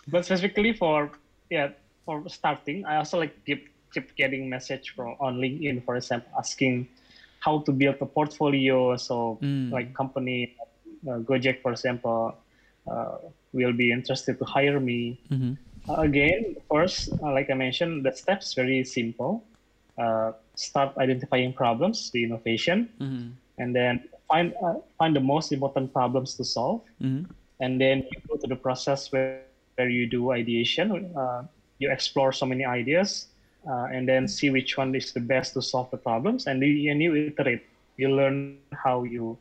but 0.08 0.24
specifically 0.24 0.72
for 0.72 1.12
yeah 1.50 1.76
for 2.06 2.24
starting, 2.30 2.86
I 2.86 3.04
also 3.04 3.20
like 3.20 3.36
keep 3.44 3.73
keep 3.94 4.16
getting 4.16 4.50
message 4.50 4.94
from 4.96 5.16
on 5.20 5.38
LinkedIn, 5.38 5.86
for 5.86 5.96
example, 5.96 6.32
asking 6.38 6.88
how 7.40 7.60
to 7.60 7.72
build 7.72 7.96
a 8.02 8.06
portfolio. 8.06 8.98
So 8.98 9.38
mm. 9.42 9.72
like 9.72 9.94
company 9.94 10.56
uh, 11.08 11.20
Gojek, 11.20 11.62
for 11.62 11.72
example, 11.72 12.36
uh, 12.90 13.18
will 13.54 13.74
be 13.74 13.92
interested 13.92 14.40
to 14.40 14.46
hire 14.46 14.80
me. 14.80 15.20
Mm-hmm. 15.30 15.54
Uh, 15.90 16.02
again, 16.02 16.56
first, 16.72 17.12
uh, 17.22 17.32
like 17.32 17.50
I 17.50 17.54
mentioned, 17.54 18.06
the 18.06 18.12
steps 18.16 18.54
very 18.54 18.84
simple 18.84 19.44
uh, 19.98 20.32
start 20.56 20.98
identifying 20.98 21.54
problems, 21.54 22.10
the 22.12 22.24
innovation, 22.24 22.90
mm-hmm. 23.00 23.30
and 23.58 23.76
then 23.76 24.04
find 24.28 24.54
uh, 24.64 24.76
find 24.98 25.16
the 25.16 25.20
most 25.20 25.52
important 25.52 25.94
problems 25.94 26.36
to 26.36 26.44
solve, 26.44 26.82
mm-hmm. 27.02 27.30
and 27.60 27.80
then 27.80 28.06
you 28.12 28.18
go 28.28 28.38
to 28.38 28.48
the 28.48 28.56
process 28.56 29.12
where, 29.12 29.42
where 29.76 29.90
you 29.90 30.08
do 30.08 30.32
ideation. 30.32 31.14
Uh, 31.16 31.44
you 31.80 31.92
explore 31.92 32.32
so 32.32 32.46
many 32.46 32.66
ideas, 32.66 33.28
uh, 33.68 33.88
and 33.92 34.08
then 34.08 34.28
see 34.28 34.50
which 34.50 34.78
one 34.78 34.94
is 34.96 35.12
the 35.14 35.20
best 35.20 35.54
to 35.54 35.62
solve 35.62 35.90
the 35.92 35.98
problems, 35.98 36.48
and, 36.48 36.62
you, 36.62 36.92
and 36.92 37.02
you 37.02 37.16
iterate. 37.16 37.64
You 37.98 38.16
learn 38.16 38.58
how 38.74 39.04
you 39.04 39.38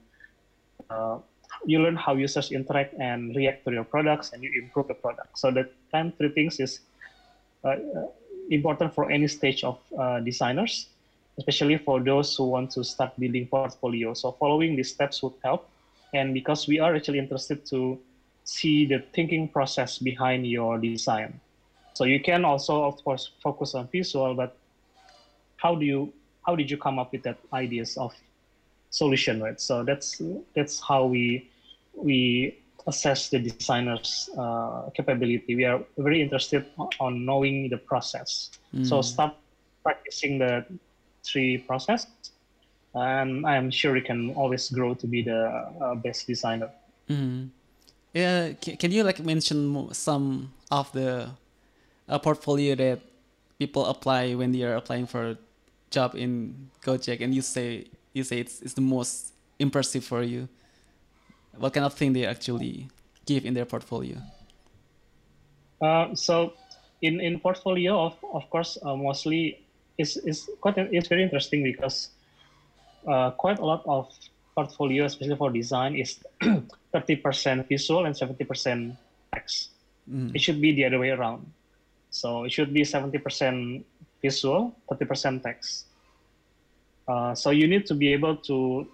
uh, 0.90 1.18
you 1.64 1.80
learn 1.80 1.96
how 1.96 2.14
users 2.14 2.50
interact 2.50 2.94
and 2.98 3.34
react 3.36 3.64
to 3.64 3.72
your 3.72 3.84
products, 3.84 4.32
and 4.32 4.42
you 4.42 4.50
improve 4.60 4.88
the 4.88 4.94
product. 4.94 5.38
So 5.38 5.50
the 5.50 5.70
time 5.92 6.12
three 6.12 6.30
things 6.30 6.60
is 6.60 6.80
uh, 7.64 7.76
important 8.50 8.94
for 8.94 9.10
any 9.10 9.28
stage 9.28 9.64
of 9.64 9.78
uh, 9.98 10.20
designers, 10.20 10.88
especially 11.38 11.78
for 11.78 12.00
those 12.00 12.36
who 12.36 12.44
want 12.44 12.70
to 12.72 12.84
start 12.84 13.12
building 13.18 13.46
portfolio. 13.46 14.14
So 14.14 14.32
following 14.32 14.76
these 14.76 14.90
steps 14.90 15.22
would 15.22 15.34
help. 15.42 15.68
And 16.12 16.34
because 16.34 16.66
we 16.66 16.78
are 16.78 16.94
actually 16.94 17.18
interested 17.18 17.64
to 17.66 17.98
see 18.44 18.84
the 18.84 18.98
thinking 19.14 19.48
process 19.48 19.98
behind 19.98 20.46
your 20.46 20.78
design. 20.78 21.40
So 21.94 22.04
you 22.04 22.20
can 22.20 22.44
also, 22.44 22.84
of 22.84 23.02
course, 23.04 23.30
focus 23.42 23.74
on 23.74 23.88
visual, 23.88 24.34
but 24.34 24.56
how 25.56 25.74
do 25.74 25.84
you 25.84 26.12
how 26.46 26.56
did 26.56 26.70
you 26.70 26.76
come 26.76 26.98
up 26.98 27.12
with 27.12 27.22
that 27.22 27.38
ideas 27.52 27.96
of 27.96 28.12
solution, 28.90 29.42
right? 29.42 29.60
So 29.60 29.84
that's 29.84 30.20
that's 30.54 30.80
how 30.80 31.06
we 31.06 31.48
we 31.94 32.58
assess 32.86 33.28
the 33.28 33.38
designer's 33.38 34.28
uh, 34.36 34.90
capability. 34.94 35.54
We 35.54 35.64
are 35.64 35.80
very 35.98 36.20
interested 36.20 36.66
on 36.98 37.24
knowing 37.24 37.68
the 37.68 37.78
process. 37.78 38.50
Mm. 38.74 38.86
So 38.86 39.02
start 39.02 39.34
practicing 39.82 40.38
the 40.38 40.64
three 41.22 41.58
process. 41.58 42.06
and 42.94 43.46
I'm 43.46 43.70
sure 43.70 43.96
you 43.96 44.02
can 44.02 44.34
always 44.34 44.68
grow 44.68 44.94
to 44.94 45.06
be 45.06 45.22
the 45.22 45.48
uh, 45.80 45.94
best 45.94 46.26
designer. 46.26 46.68
Mm-hmm. 47.08 47.48
Yeah, 48.12 48.52
can, 48.60 48.76
can 48.76 48.92
you 48.92 49.02
like 49.02 49.20
mention 49.24 49.88
some 49.94 50.52
of 50.70 50.92
the 50.92 51.30
uh, 52.08 52.18
portfolio 52.18 52.74
that 52.74 53.00
people 53.58 53.86
apply 53.86 54.34
when 54.34 54.52
they 54.52 54.62
are 54.62 54.76
applying 54.76 55.06
for 55.06 55.30
a 55.30 55.38
job 55.90 56.14
in 56.14 56.70
Gojek, 56.82 57.20
and 57.20 57.34
you 57.34 57.42
say 57.42 57.86
you 58.12 58.24
say 58.24 58.38
it's 58.40 58.60
it's 58.62 58.74
the 58.74 58.80
most 58.82 59.32
impressive 59.58 60.04
for 60.04 60.22
you? 60.22 60.48
What 61.56 61.72
kind 61.72 61.84
of 61.84 61.94
thing 61.94 62.12
they 62.12 62.26
actually 62.26 62.88
give 63.26 63.44
in 63.44 63.54
their 63.54 63.66
portfolio? 63.66 64.16
Uh, 65.80 66.14
so, 66.14 66.54
in 67.02 67.20
in 67.20 67.38
portfolio, 67.40 68.06
of 68.06 68.16
of 68.32 68.48
course, 68.50 68.78
uh, 68.82 68.96
mostly 68.96 69.60
is 69.98 70.16
is 70.16 70.48
quite 70.60 70.78
it's 70.78 71.08
very 71.08 71.22
interesting 71.22 71.62
because 71.62 72.10
uh, 73.06 73.30
quite 73.32 73.58
a 73.58 73.64
lot 73.64 73.82
of 73.86 74.08
portfolio, 74.54 75.04
especially 75.04 75.36
for 75.36 75.50
design, 75.50 75.96
is 75.96 76.20
30% 76.94 77.68
visual 77.68 78.04
and 78.04 78.14
70% 78.14 78.96
text. 79.32 79.70
Mm. 80.10 80.34
It 80.34 80.40
should 80.40 80.60
be 80.60 80.72
the 80.72 80.84
other 80.84 80.98
way 80.98 81.10
around. 81.10 81.46
So 82.12 82.44
it 82.44 82.52
should 82.52 82.72
be 82.72 82.82
70% 82.82 83.82
visual, 84.20 84.76
30% 84.90 85.42
text. 85.42 85.86
Uh, 87.08 87.34
so 87.34 87.50
you 87.50 87.66
need 87.66 87.86
to 87.86 87.94
be 87.94 88.12
able 88.12 88.36
to 88.36 88.86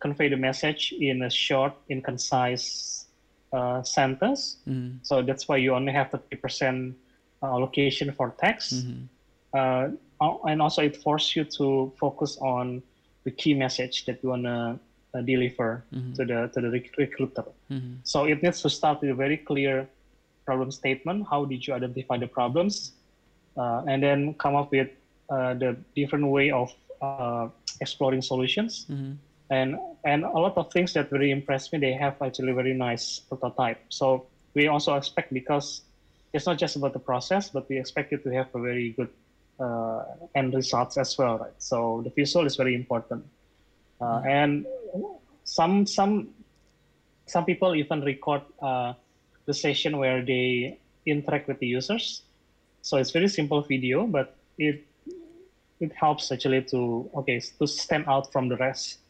convey 0.00 0.28
the 0.28 0.36
message 0.36 0.92
in 0.98 1.22
a 1.22 1.30
short, 1.30 1.74
in 1.88 2.02
concise 2.02 3.06
uh, 3.52 3.82
sentence. 3.82 4.56
Mm. 4.66 4.98
So 5.02 5.22
that's 5.22 5.46
why 5.46 5.58
you 5.58 5.74
only 5.74 5.92
have 5.92 6.10
30% 6.10 6.94
allocation 7.42 8.12
for 8.12 8.34
text. 8.40 8.74
Mm-hmm. 8.74 9.04
Uh, 9.52 9.88
and 10.48 10.62
also 10.62 10.82
it 10.82 10.96
forces 10.96 11.36
you 11.36 11.44
to 11.44 11.92
focus 11.98 12.38
on 12.40 12.82
the 13.24 13.30
key 13.30 13.54
message 13.54 14.06
that 14.06 14.22
you 14.22 14.30
want 14.30 14.44
to 14.44 14.78
uh, 15.14 15.20
deliver 15.22 15.84
mm-hmm. 15.92 16.12
to 16.14 16.24
the 16.24 16.50
to 16.54 16.60
the 16.60 16.70
recruiter. 16.98 17.44
Mm-hmm. 17.70 17.94
So 18.04 18.24
it 18.24 18.42
needs 18.42 18.62
to 18.62 18.70
start 18.70 19.00
with 19.00 19.10
a 19.10 19.14
very 19.14 19.36
clear 19.36 19.88
problem 20.50 20.70
statement. 20.82 21.18
How 21.32 21.40
did 21.52 21.60
you 21.66 21.72
identify 21.80 22.16
the 22.24 22.30
problems, 22.38 22.74
uh, 23.62 23.90
and 23.90 24.02
then 24.02 24.34
come 24.34 24.54
up 24.60 24.68
with 24.72 24.90
uh, 25.30 25.54
the 25.62 25.70
different 25.94 26.26
way 26.26 26.50
of 26.50 26.68
uh, 27.00 27.46
exploring 27.80 28.22
solutions. 28.22 28.86
Mm-hmm. 28.90 29.12
And 29.50 29.78
and 30.04 30.24
a 30.24 30.38
lot 30.46 30.54
of 30.56 30.72
things 30.74 30.92
that 30.94 31.10
really 31.14 31.30
impressed 31.30 31.72
me. 31.72 31.78
They 31.78 31.94
have 32.04 32.14
actually 32.22 32.52
very 32.52 32.74
nice 32.74 33.20
prototype. 33.28 33.80
So 33.88 34.26
we 34.54 34.68
also 34.68 34.94
expect 35.00 35.32
because 35.32 35.82
it's 36.32 36.46
not 36.46 36.58
just 36.58 36.76
about 36.76 36.92
the 36.98 37.04
process, 37.10 37.50
but 37.50 37.68
we 37.68 37.78
expect 37.78 38.12
it 38.12 38.22
to 38.24 38.30
have 38.30 38.48
a 38.54 38.60
very 38.60 38.90
good 38.98 39.10
uh, 39.58 40.02
end 40.34 40.54
results 40.54 40.98
as 40.98 41.18
well, 41.18 41.38
right? 41.38 41.58
So 41.58 42.02
the 42.04 42.10
visual 42.10 42.46
is 42.46 42.56
very 42.56 42.74
important, 42.74 43.24
uh, 44.00 44.04
mm-hmm. 44.04 44.28
and 44.28 44.50
some 45.44 45.86
some 45.86 46.34
some 47.26 47.44
people 47.44 47.74
even 47.74 48.02
record 48.02 48.42
uh, 48.62 48.94
the 49.50 49.58
session 49.66 49.98
where 49.98 50.22
they 50.22 50.78
interact 51.06 51.50
with 51.50 51.58
the 51.58 51.66
users. 51.66 52.22
So 52.86 52.96
it's 53.00 53.10
very 53.10 53.26
simple 53.26 53.60
video, 53.66 54.06
but 54.06 54.38
it 54.58 54.86
it 55.80 55.90
helps 55.96 56.30
actually 56.30 56.62
to 56.70 57.10
okay 57.18 57.42
to 57.58 57.66
stand 57.66 58.04
out 58.06 58.30
from 58.32 58.46
the 58.46 58.56
rest. 58.56 59.02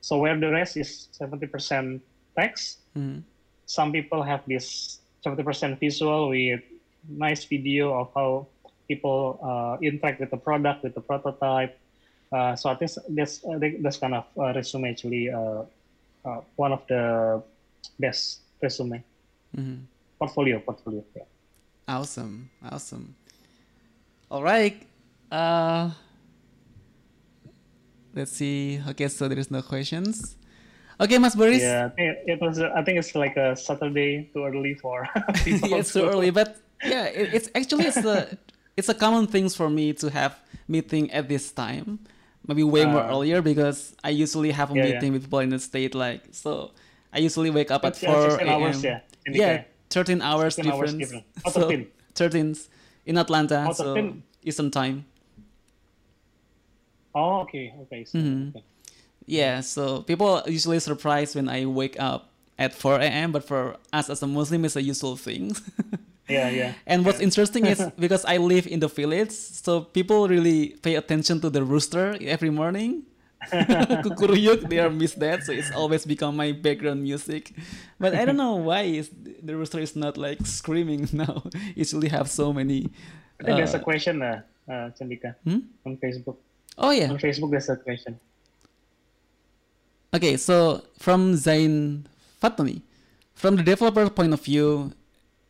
So 0.00 0.18
where 0.18 0.34
the 0.34 0.50
rest 0.50 0.76
is 0.76 1.08
seventy 1.12 1.46
percent 1.46 2.02
text, 2.34 2.82
mm-hmm. 2.98 3.22
some 3.66 3.92
people 3.92 4.20
have 4.26 4.42
this 4.50 4.98
seventy 5.22 5.44
percent 5.46 5.78
visual 5.78 6.34
with 6.34 6.66
nice 7.06 7.44
video 7.46 7.94
of 7.94 8.08
how 8.16 8.50
people 8.90 9.38
uh, 9.38 9.78
interact 9.78 10.18
with 10.18 10.30
the 10.34 10.40
product, 10.40 10.82
with 10.82 10.94
the 10.98 11.04
prototype. 11.04 11.78
Uh, 12.32 12.56
so 12.58 12.70
I 12.70 12.74
think 12.74 12.90
that's 13.14 13.44
that's 13.80 13.98
kind 14.02 14.14
of 14.18 14.26
uh, 14.34 14.52
resume 14.56 14.90
actually 14.90 15.30
uh, 15.30 15.62
uh, 16.26 16.40
one 16.56 16.72
of 16.72 16.82
the 16.90 17.42
best 17.98 18.40
resume 18.60 19.04
mm-hmm. 19.56 19.84
portfolio 20.18 20.60
portfolio. 20.60 21.04
Yeah. 21.16 21.22
Awesome, 21.88 22.50
awesome. 22.70 23.14
All 24.30 24.42
right. 24.42 24.80
Uh, 25.30 25.90
let's 28.14 28.32
see. 28.32 28.80
Okay, 28.88 29.08
so 29.08 29.28
there 29.28 29.38
is 29.38 29.50
no 29.50 29.62
questions. 29.62 30.36
Okay, 31.00 31.18
Mas 31.18 31.34
Boris. 31.34 31.62
Yeah, 31.62 31.86
I 31.86 31.88
think 31.88 32.18
it 32.26 32.40
was. 32.40 32.60
I 32.60 32.82
think 32.82 32.98
it's 32.98 33.14
like 33.14 33.36
a 33.36 33.56
Saturday 33.56 34.30
too 34.32 34.44
early 34.44 34.74
for. 34.74 35.08
yeah, 35.46 35.78
it's 35.80 35.92
too 35.92 36.04
early, 36.04 36.30
but 36.30 36.60
yeah, 36.84 37.04
it, 37.06 37.34
it's 37.34 37.48
actually 37.54 37.86
it's 37.86 37.96
a 37.96 38.38
it's 38.76 38.88
a 38.88 38.94
common 38.94 39.26
thing 39.26 39.48
for 39.48 39.68
me 39.68 39.92
to 39.94 40.10
have 40.10 40.38
meeting 40.68 41.10
at 41.10 41.28
this 41.28 41.50
time 41.52 41.98
maybe 42.46 42.62
way 42.62 42.82
uh, 42.82 42.88
more 42.88 43.04
earlier 43.04 43.42
because 43.42 43.94
i 44.02 44.10
usually 44.10 44.50
have 44.50 44.70
a 44.70 44.74
yeah, 44.74 44.84
meeting 44.84 45.12
yeah. 45.12 45.12
with 45.12 45.22
people 45.24 45.40
in 45.40 45.50
the 45.50 45.58
state 45.58 45.94
like 45.94 46.22
so 46.32 46.70
i 47.12 47.18
usually 47.18 47.50
wake 47.50 47.70
up 47.70 47.84
at 47.84 47.96
4 47.96 48.40
a.m 48.40 48.72
yeah, 48.82 49.00
yeah 49.26 49.62
13 49.90 50.22
hours 50.22 50.56
difference. 50.56 51.12
hours 51.12 51.52
so 51.52 51.68
13. 51.68 51.86
13 52.14 52.56
in 53.06 53.18
atlanta 53.18 53.66
oh, 53.68 53.72
so 53.72 54.14
eastern 54.42 54.70
time. 54.70 55.04
Oh 57.14 57.40
okay 57.40 57.74
okay, 57.82 58.04
so, 58.04 58.18
mm-hmm. 58.18 58.56
okay. 58.56 58.64
Yeah 59.26 59.60
so 59.60 60.02
people 60.02 60.42
usually 60.46 60.80
surprised 60.80 61.34
when 61.34 61.48
i 61.48 61.66
wake 61.66 61.98
up 61.98 62.30
at 62.58 62.74
4 62.74 63.00
a.m 63.00 63.32
but 63.32 63.44
for 63.44 63.76
us 63.92 64.10
as 64.10 64.22
a 64.22 64.26
muslim 64.26 64.64
it's 64.64 64.76
a 64.76 64.82
usual 64.82 65.16
thing. 65.16 65.56
Yeah 66.30 66.48
yeah 66.48 66.72
and 66.86 67.04
what's 67.04 67.18
yeah. 67.18 67.26
interesting 67.26 67.66
is 67.66 67.82
because 67.98 68.24
i 68.24 68.36
live 68.38 68.70
in 68.70 68.78
the 68.78 68.86
village 68.86 69.32
so 69.32 69.80
people 69.82 70.28
really 70.28 70.78
pay 70.78 70.94
attention 70.94 71.40
to 71.40 71.50
the 71.50 71.64
rooster 71.64 72.16
every 72.22 72.50
morning 72.50 73.02
kukuruyuk 74.04 74.68
they 74.68 74.78
are 74.78 74.90
miss 74.90 75.14
that 75.16 75.42
so 75.42 75.52
it's 75.52 75.72
always 75.72 76.04
become 76.04 76.36
my 76.36 76.52
background 76.52 77.02
music. 77.02 77.52
But 77.98 78.14
i 78.14 78.24
don't 78.24 78.36
know 78.36 78.56
why 78.56 78.82
is 78.82 79.10
the 79.42 79.56
rooster 79.56 79.80
is 79.80 79.96
not 79.96 80.16
like 80.16 80.44
screaming 80.46 81.08
now. 81.12 81.42
It 81.76 81.88
usually 81.88 82.08
have 82.08 82.28
so 82.28 82.52
many 82.52 82.92
i 83.40 83.44
think 83.44 83.54
uh, 83.54 83.56
there's 83.56 83.74
a 83.74 83.80
uh, 83.80 83.82
question 83.82 84.22
uh, 84.22 84.42
uh 84.68 84.92
Chandika, 84.92 85.34
hmm? 85.44 85.64
on 85.86 85.96
facebook. 85.96 86.36
Oh 86.76 86.90
yeah. 86.90 87.08
On 87.08 87.18
facebook 87.18 87.50
there's 87.50 87.68
a 87.68 87.76
question. 87.76 88.20
Okay 90.12 90.36
so 90.36 90.82
from 90.98 91.36
zain 91.36 92.06
fatami 92.42 92.82
from 93.32 93.56
the 93.56 93.62
developer 93.62 94.08
point 94.10 94.34
of 94.34 94.44
view 94.44 94.92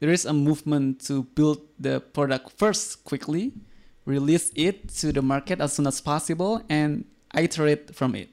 there 0.01 0.11
is 0.11 0.25
a 0.25 0.33
movement 0.33 1.01
to 1.07 1.25
build 1.37 1.61
the 1.79 2.01
product 2.01 2.57
first 2.57 3.05
quickly, 3.05 3.53
release 4.07 4.51
it 4.57 4.89
to 5.01 5.13
the 5.13 5.21
market 5.21 5.61
as 5.61 5.75
soon 5.75 5.87
as 5.87 6.01
possible, 6.01 6.63
and 6.69 7.05
iterate 7.35 7.95
from 7.95 8.15
it. 8.15 8.29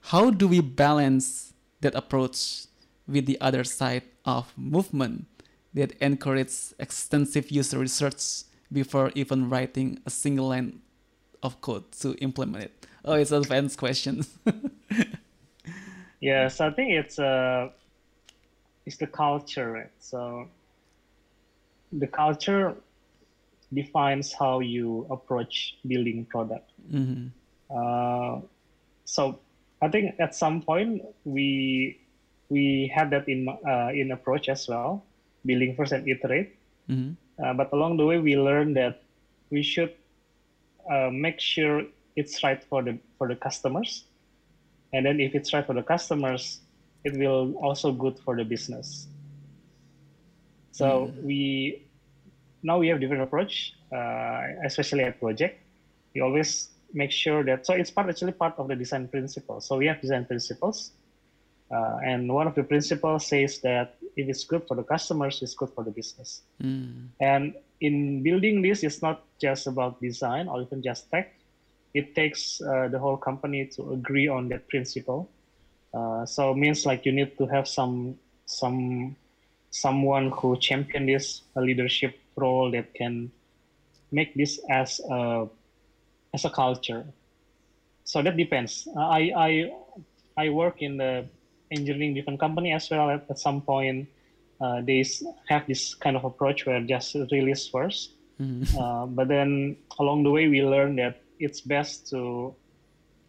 How 0.00 0.30
do 0.30 0.46
we 0.48 0.60
balance 0.60 1.52
that 1.80 1.94
approach 1.94 2.66
with 3.06 3.26
the 3.26 3.40
other 3.40 3.64
side 3.64 4.02
of 4.24 4.52
movement 4.56 5.26
that 5.72 5.92
encourages 6.00 6.74
extensive 6.78 7.50
user 7.50 7.78
research 7.78 8.44
before 8.72 9.12
even 9.14 9.48
writing 9.48 10.00
a 10.06 10.10
single 10.10 10.48
line 10.48 10.80
of 11.42 11.60
code 11.60 11.90
to 12.00 12.14
implement 12.16 12.64
it? 12.64 12.86
Oh, 13.04 13.14
it's 13.14 13.30
an 13.30 13.38
advanced 13.38 13.78
question. 13.78 14.24
yes, 16.20 16.60
I 16.60 16.70
think 16.70 16.92
it's 16.92 17.18
uh, 17.18 17.68
it's 18.86 18.96
the 18.96 19.06
culture, 19.06 19.72
right? 19.72 19.92
So 20.00 20.48
the 21.92 22.06
culture 22.06 22.76
defines 23.72 24.32
how 24.32 24.60
you 24.60 25.06
approach 25.10 25.76
building 25.86 26.26
product. 26.26 26.70
Mm-hmm. 26.90 27.28
Uh, 27.70 28.40
so 29.04 29.38
I 29.82 29.88
think 29.88 30.16
at 30.18 30.34
some 30.34 30.62
point 30.62 31.02
we 31.24 32.00
we 32.48 32.90
had 32.94 33.10
that 33.10 33.28
in 33.28 33.48
uh, 33.48 33.90
in 33.92 34.12
approach 34.12 34.48
as 34.48 34.68
well, 34.68 35.04
building 35.44 35.74
first 35.76 35.92
and 35.92 36.08
iterate. 36.08 36.56
Mm-hmm. 36.88 37.12
Uh, 37.42 37.52
but 37.54 37.72
along 37.72 37.96
the 37.96 38.06
way, 38.06 38.18
we 38.18 38.36
learned 38.36 38.76
that 38.76 39.02
we 39.50 39.62
should 39.62 39.92
uh, 40.90 41.10
make 41.10 41.40
sure 41.40 41.82
it's 42.16 42.42
right 42.44 42.62
for 42.62 42.82
the 42.82 42.98
for 43.18 43.28
the 43.28 43.36
customers, 43.36 44.04
and 44.92 45.06
then 45.06 45.20
if 45.20 45.34
it's 45.34 45.52
right 45.52 45.66
for 45.66 45.74
the 45.74 45.82
customers, 45.82 46.60
it 47.04 47.16
will 47.18 47.54
also 47.60 47.92
good 47.92 48.18
for 48.18 48.36
the 48.36 48.44
business. 48.44 49.08
So 50.72 51.12
mm. 51.12 51.22
we 51.22 51.82
now 52.62 52.78
we 52.78 52.88
have 52.88 53.00
different 53.00 53.22
approach, 53.22 53.74
uh, 53.92 54.64
especially 54.64 55.04
at 55.04 55.20
project. 55.20 55.60
We 56.14 56.20
always 56.20 56.73
make 56.94 57.10
sure 57.10 57.44
that 57.44 57.66
so 57.66 57.74
it's 57.74 57.90
part 57.90 58.08
actually 58.08 58.32
part 58.32 58.54
of 58.58 58.68
the 58.68 58.76
design 58.76 59.08
principles. 59.08 59.66
So 59.66 59.76
we 59.76 59.86
have 59.86 60.00
design 60.00 60.24
principles, 60.24 60.92
uh, 61.70 61.98
and 62.04 62.32
one 62.32 62.46
of 62.46 62.54
the 62.54 62.62
principles 62.62 63.26
says 63.26 63.58
that 63.60 63.96
if 64.16 64.28
it's 64.28 64.44
good 64.44 64.66
for 64.68 64.76
the 64.76 64.82
customers, 64.82 65.42
it's 65.42 65.54
good 65.54 65.70
for 65.70 65.82
the 65.82 65.90
business. 65.90 66.42
Mm. 66.62 67.08
And 67.20 67.54
in 67.80 68.22
building 68.22 68.62
this, 68.62 68.82
it's 68.82 69.02
not 69.02 69.24
just 69.40 69.66
about 69.66 70.00
design 70.00 70.48
or 70.48 70.62
even 70.62 70.82
just 70.82 71.10
tech. 71.10 71.34
It 71.92 72.14
takes 72.14 72.60
uh, 72.60 72.88
the 72.88 72.98
whole 72.98 73.16
company 73.16 73.66
to 73.76 73.92
agree 73.92 74.28
on 74.28 74.48
that 74.48 74.68
principle. 74.68 75.28
Uh, 75.92 76.26
so 76.26 76.52
it 76.52 76.56
means 76.56 76.86
like 76.86 77.06
you 77.06 77.12
need 77.12 77.36
to 77.38 77.46
have 77.46 77.68
some 77.68 78.18
some 78.46 79.16
someone 79.70 80.30
who 80.30 80.56
champion 80.58 81.06
this 81.06 81.42
a 81.56 81.60
leadership 81.60 82.18
role 82.36 82.70
that 82.70 82.94
can 82.94 83.30
make 84.10 84.34
this 84.34 84.60
as 84.70 85.00
a 85.10 85.46
as 86.34 86.44
a 86.44 86.50
culture 86.50 87.06
so 88.04 88.22
that 88.22 88.36
depends. 88.36 88.86
Uh, 88.94 89.00
I 89.00 89.32
I 89.36 89.50
I 90.36 90.48
work 90.50 90.82
in 90.82 90.96
the 90.98 91.26
engineering 91.72 92.14
different 92.14 92.38
company 92.38 92.72
as 92.72 92.88
well. 92.90 93.10
At, 93.10 93.24
at 93.28 93.38
some 93.38 93.62
point, 93.62 94.08
uh, 94.60 94.82
they 94.82 95.04
have 95.48 95.66
this 95.66 95.94
kind 95.94 96.16
of 96.16 96.24
approach 96.24 96.66
where 96.66 96.80
just 96.82 97.16
release 97.32 97.68
1st 97.72 98.08
mm-hmm. 98.40 98.78
uh, 98.78 99.06
but 99.06 99.28
then 99.28 99.76
along 99.98 100.22
the 100.22 100.30
way, 100.30 100.46
we 100.48 100.62
learn 100.62 100.96
that 100.96 101.22
it's 101.40 101.60
best 101.60 102.08
to 102.10 102.54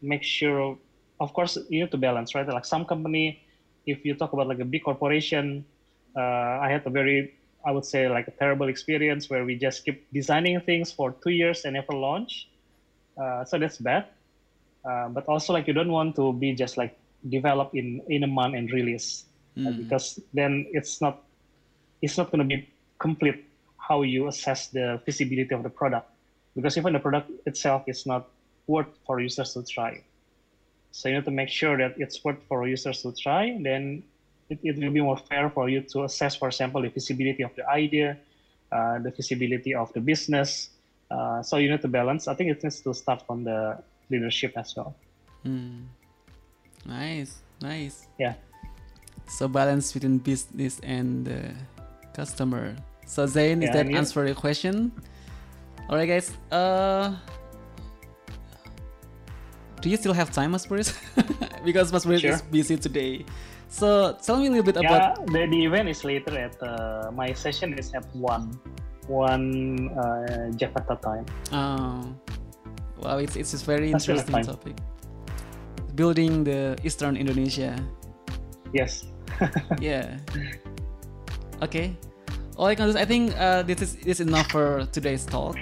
make 0.02 0.24
sure. 0.24 0.78
Of 1.18 1.32
course, 1.32 1.58
you 1.70 1.80
need 1.80 1.92
to 1.92 1.98
balance, 1.98 2.36
right? 2.36 2.46
Like 2.46 2.66
some 2.66 2.84
company, 2.84 3.40
if 3.88 4.04
you 4.04 4.16
talk 4.16 4.34
about 4.34 4.48
like 4.48 4.60
a 4.60 4.68
big 4.68 4.84
corporation, 4.84 5.64
uh, 6.14 6.60
I 6.60 6.68
had 6.70 6.86
a 6.86 6.90
very 6.90 7.40
I 7.66 7.72
would 7.72 7.86
say 7.86 8.08
like 8.10 8.28
a 8.28 8.32
terrible 8.32 8.68
experience 8.68 9.30
where 9.30 9.46
we 9.46 9.56
just 9.56 9.86
keep 9.86 10.06
designing 10.12 10.60
things 10.62 10.92
for 10.92 11.16
two 11.24 11.32
years 11.32 11.64
and 11.64 11.74
never 11.74 11.94
launch. 11.94 12.50
Uh, 13.18 13.46
so 13.46 13.58
that's 13.58 13.78
bad. 13.78 14.06
Uh, 14.84 15.10
but 15.10 15.26
also 15.28 15.54
like 15.54 15.68
you 15.68 15.74
don't 15.74 15.92
want 15.92 16.16
to 16.16 16.34
be 16.34 16.54
just 16.54 16.78
like 16.78 16.98
develop 17.28 17.74
in 17.74 18.02
in 18.08 18.24
a 18.24 18.28
month 18.28 18.54
and 18.54 18.72
release 18.72 19.26
mm. 19.58 19.66
uh, 19.66 19.72
hmm. 19.72 19.82
because 19.82 20.20
then 20.34 20.68
it's 20.72 21.02
not 21.02 21.24
it's 22.02 22.18
not 22.18 22.30
going 22.30 22.38
to 22.38 22.46
be 22.46 22.70
complete 23.00 23.46
how 23.78 24.04
you 24.04 24.28
assess 24.28 24.68
the 24.68 25.02
feasibility 25.06 25.54
of 25.56 25.64
the 25.64 25.70
product 25.70 26.10
because 26.56 26.78
even 26.78 26.94
the 26.94 27.00
product 27.00 27.32
itself 27.46 27.84
is 27.88 28.06
not 28.06 28.28
worth 28.68 28.88
for 29.06 29.20
users 29.20 29.54
to 29.54 29.64
try. 29.64 30.02
So 30.92 31.10
you 31.10 31.16
need 31.16 31.26
to 31.26 31.32
make 31.32 31.50
sure 31.50 31.78
that 31.78 31.96
it's 31.98 32.24
worth 32.24 32.40
for 32.48 32.66
users 32.68 33.02
to 33.02 33.12
try. 33.12 33.58
Then 33.62 34.04
it, 34.50 34.60
it 34.64 34.78
will 34.78 34.92
be 34.92 35.02
more 35.02 35.18
fair 35.18 35.50
for 35.50 35.68
you 35.70 35.82
to 35.92 36.04
assess, 36.06 36.36
for 36.36 36.48
example, 36.48 36.82
the 36.82 36.90
feasibility 36.90 37.44
of 37.44 37.54
the 37.56 37.68
idea, 37.68 38.18
uh, 38.72 39.00
the 39.00 39.12
feasibility 39.12 39.74
of 39.76 39.92
the 39.94 40.00
business. 40.00 40.70
Uh, 41.16 41.42
so 41.42 41.58
you 41.58 41.70
need 41.72 41.82
to 41.82 41.88
balance. 41.88 42.28
I 42.28 42.36
think 42.36 42.52
it 42.52 42.62
needs 42.64 42.82
to 42.82 42.94
start 42.94 43.24
from 43.26 43.44
the 43.44 43.80
leadership 44.10 44.54
as 44.58 44.76
well. 44.76 44.96
Mm. 45.46 45.86
Nice, 46.86 47.40
nice. 47.62 48.08
Yeah. 48.20 48.34
So 49.28 49.48
balance 49.48 49.94
between 49.94 50.20
business 50.20 50.80
and 50.84 51.26
the 51.26 51.56
customer. 52.14 52.76
So 53.06 53.26
Zain, 53.26 53.62
yeah, 53.62 53.70
is 53.70 53.74
that 53.74 53.88
answer 53.88 54.26
your 54.26 54.36
question? 54.36 54.92
All 55.90 55.96
right, 55.96 56.08
guys. 56.08 56.34
Uh, 56.52 57.16
do 59.82 59.90
you 59.90 59.98
still 59.98 60.14
have 60.14 60.32
time, 60.32 60.52
Mas 60.52 60.66
because 61.66 61.94
Mas 61.94 62.04
sure. 62.04 62.18
is 62.18 62.42
busy 62.42 62.78
today. 62.78 63.26
So 63.70 64.18
tell 64.22 64.38
me 64.38 64.48
a 64.48 64.50
little 64.50 64.66
bit 64.66 64.78
yeah, 64.82 65.14
about. 65.14 65.28
the, 65.28 65.48
the 65.48 65.66
event 65.66 65.90
is 65.90 66.04
later 66.04 66.38
at 66.38 66.62
uh, 66.62 67.12
my 67.14 67.34
session 67.34 67.78
is 67.78 67.94
at 67.94 68.06
one, 68.16 68.60
one 69.08 69.90
uh, 69.98 70.52
Jakarta 70.58 71.00
time. 71.02 71.26
Oh, 71.52 72.16
wow! 73.02 73.18
It's 73.18 73.36
it's 73.36 73.54
a 73.54 73.62
very 73.66 73.92
That's 73.92 74.08
interesting 74.08 74.44
topic. 74.44 74.76
Building 75.96 76.44
the 76.44 76.76
Eastern 76.84 77.16
Indonesia. 77.16 77.80
Yes. 78.74 79.08
yeah. 79.80 80.18
Okay. 81.62 81.96
All 82.58 82.68
I 82.68 82.76
can 82.76 82.88
do 82.88 82.90
is 82.92 82.96
I 82.96 83.06
think 83.06 83.36
uh, 83.38 83.64
this 83.64 83.82
is 83.82 83.96
this 84.04 84.20
is 84.20 84.28
enough 84.28 84.52
for 84.52 84.88
today's 84.92 85.26
talk. 85.26 85.56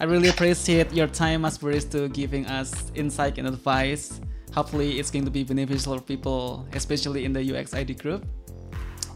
I 0.00 0.04
really 0.08 0.32
appreciate 0.32 0.92
your 0.96 1.08
time, 1.08 1.44
as 1.44 1.60
to 1.60 2.08
giving 2.08 2.48
us 2.48 2.72
insight 2.96 3.36
and 3.36 3.44
advice 3.44 4.20
hopefully 4.54 4.98
it's 4.98 5.10
going 5.10 5.24
to 5.24 5.30
be 5.30 5.44
beneficial 5.44 5.96
for 5.98 6.02
people, 6.02 6.66
especially 6.72 7.24
in 7.24 7.32
the 7.32 7.42
UX 7.42 7.74
ID 7.74 7.94
group. 7.94 8.26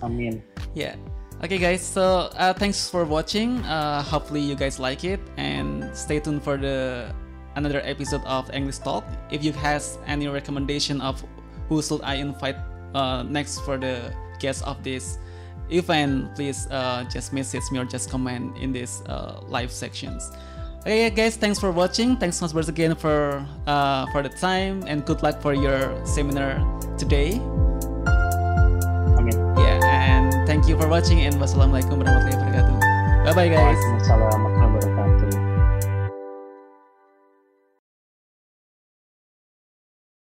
I 0.02 0.08
mean, 0.08 0.42
yeah. 0.74 0.96
Okay, 1.44 1.58
guys. 1.58 1.84
So 1.84 2.32
uh, 2.40 2.54
thanks 2.54 2.88
for 2.88 3.04
watching. 3.04 3.60
Uh, 3.68 4.02
hopefully 4.02 4.40
you 4.40 4.54
guys 4.56 4.80
like 4.80 5.04
it, 5.04 5.20
and 5.36 5.84
stay 5.92 6.18
tuned 6.18 6.42
for 6.42 6.56
the 6.56 7.12
another 7.54 7.84
episode 7.84 8.24
of 8.24 8.48
English 8.48 8.78
Talk. 8.78 9.04
If 9.30 9.44
you 9.44 9.52
has 9.52 9.98
any 10.06 10.26
recommendation 10.26 11.02
of 11.02 11.22
who 11.68 11.82
should 11.82 12.00
I 12.00 12.14
invite 12.14 12.56
uh, 12.94 13.24
next 13.28 13.60
for 13.60 13.76
the 13.76 14.08
guest 14.40 14.64
of 14.64 14.82
this 14.82 15.18
event, 15.68 16.34
please 16.34 16.66
uh, 16.70 17.04
just 17.12 17.34
message 17.34 17.68
me 17.70 17.78
or 17.78 17.84
just 17.84 18.08
comment 18.08 18.56
in 18.56 18.72
this 18.72 19.02
uh, 19.04 19.44
live 19.44 19.70
sections. 19.70 20.32
Okay, 20.80 21.10
guys, 21.10 21.36
thanks 21.36 21.60
for 21.60 21.70
watching. 21.70 22.16
Thanks 22.16 22.40
much 22.40 22.56
again 22.68 22.96
for 22.96 23.44
uh, 23.66 24.08
for 24.16 24.22
the 24.22 24.32
time 24.32 24.82
and 24.88 25.04
good 25.04 25.22
luck 25.22 25.42
for 25.44 25.52
your 25.52 25.92
seminar 26.08 26.56
today. 26.96 27.36
Thank 30.54 30.70
you 30.70 30.78
for 30.78 30.86
watching 30.86 31.18
and 31.26 31.34
wassalamualaikum 31.42 31.98
warahmatullahi 31.98 32.38
wabarakatuh. 32.38 32.78
Bye 33.26 33.34
bye, 33.34 33.50
guys. 33.50 33.74
Waalaikumsalam 33.74 34.22
warahmatullahi 34.22 34.70
wabarakatuh. 34.70 34.93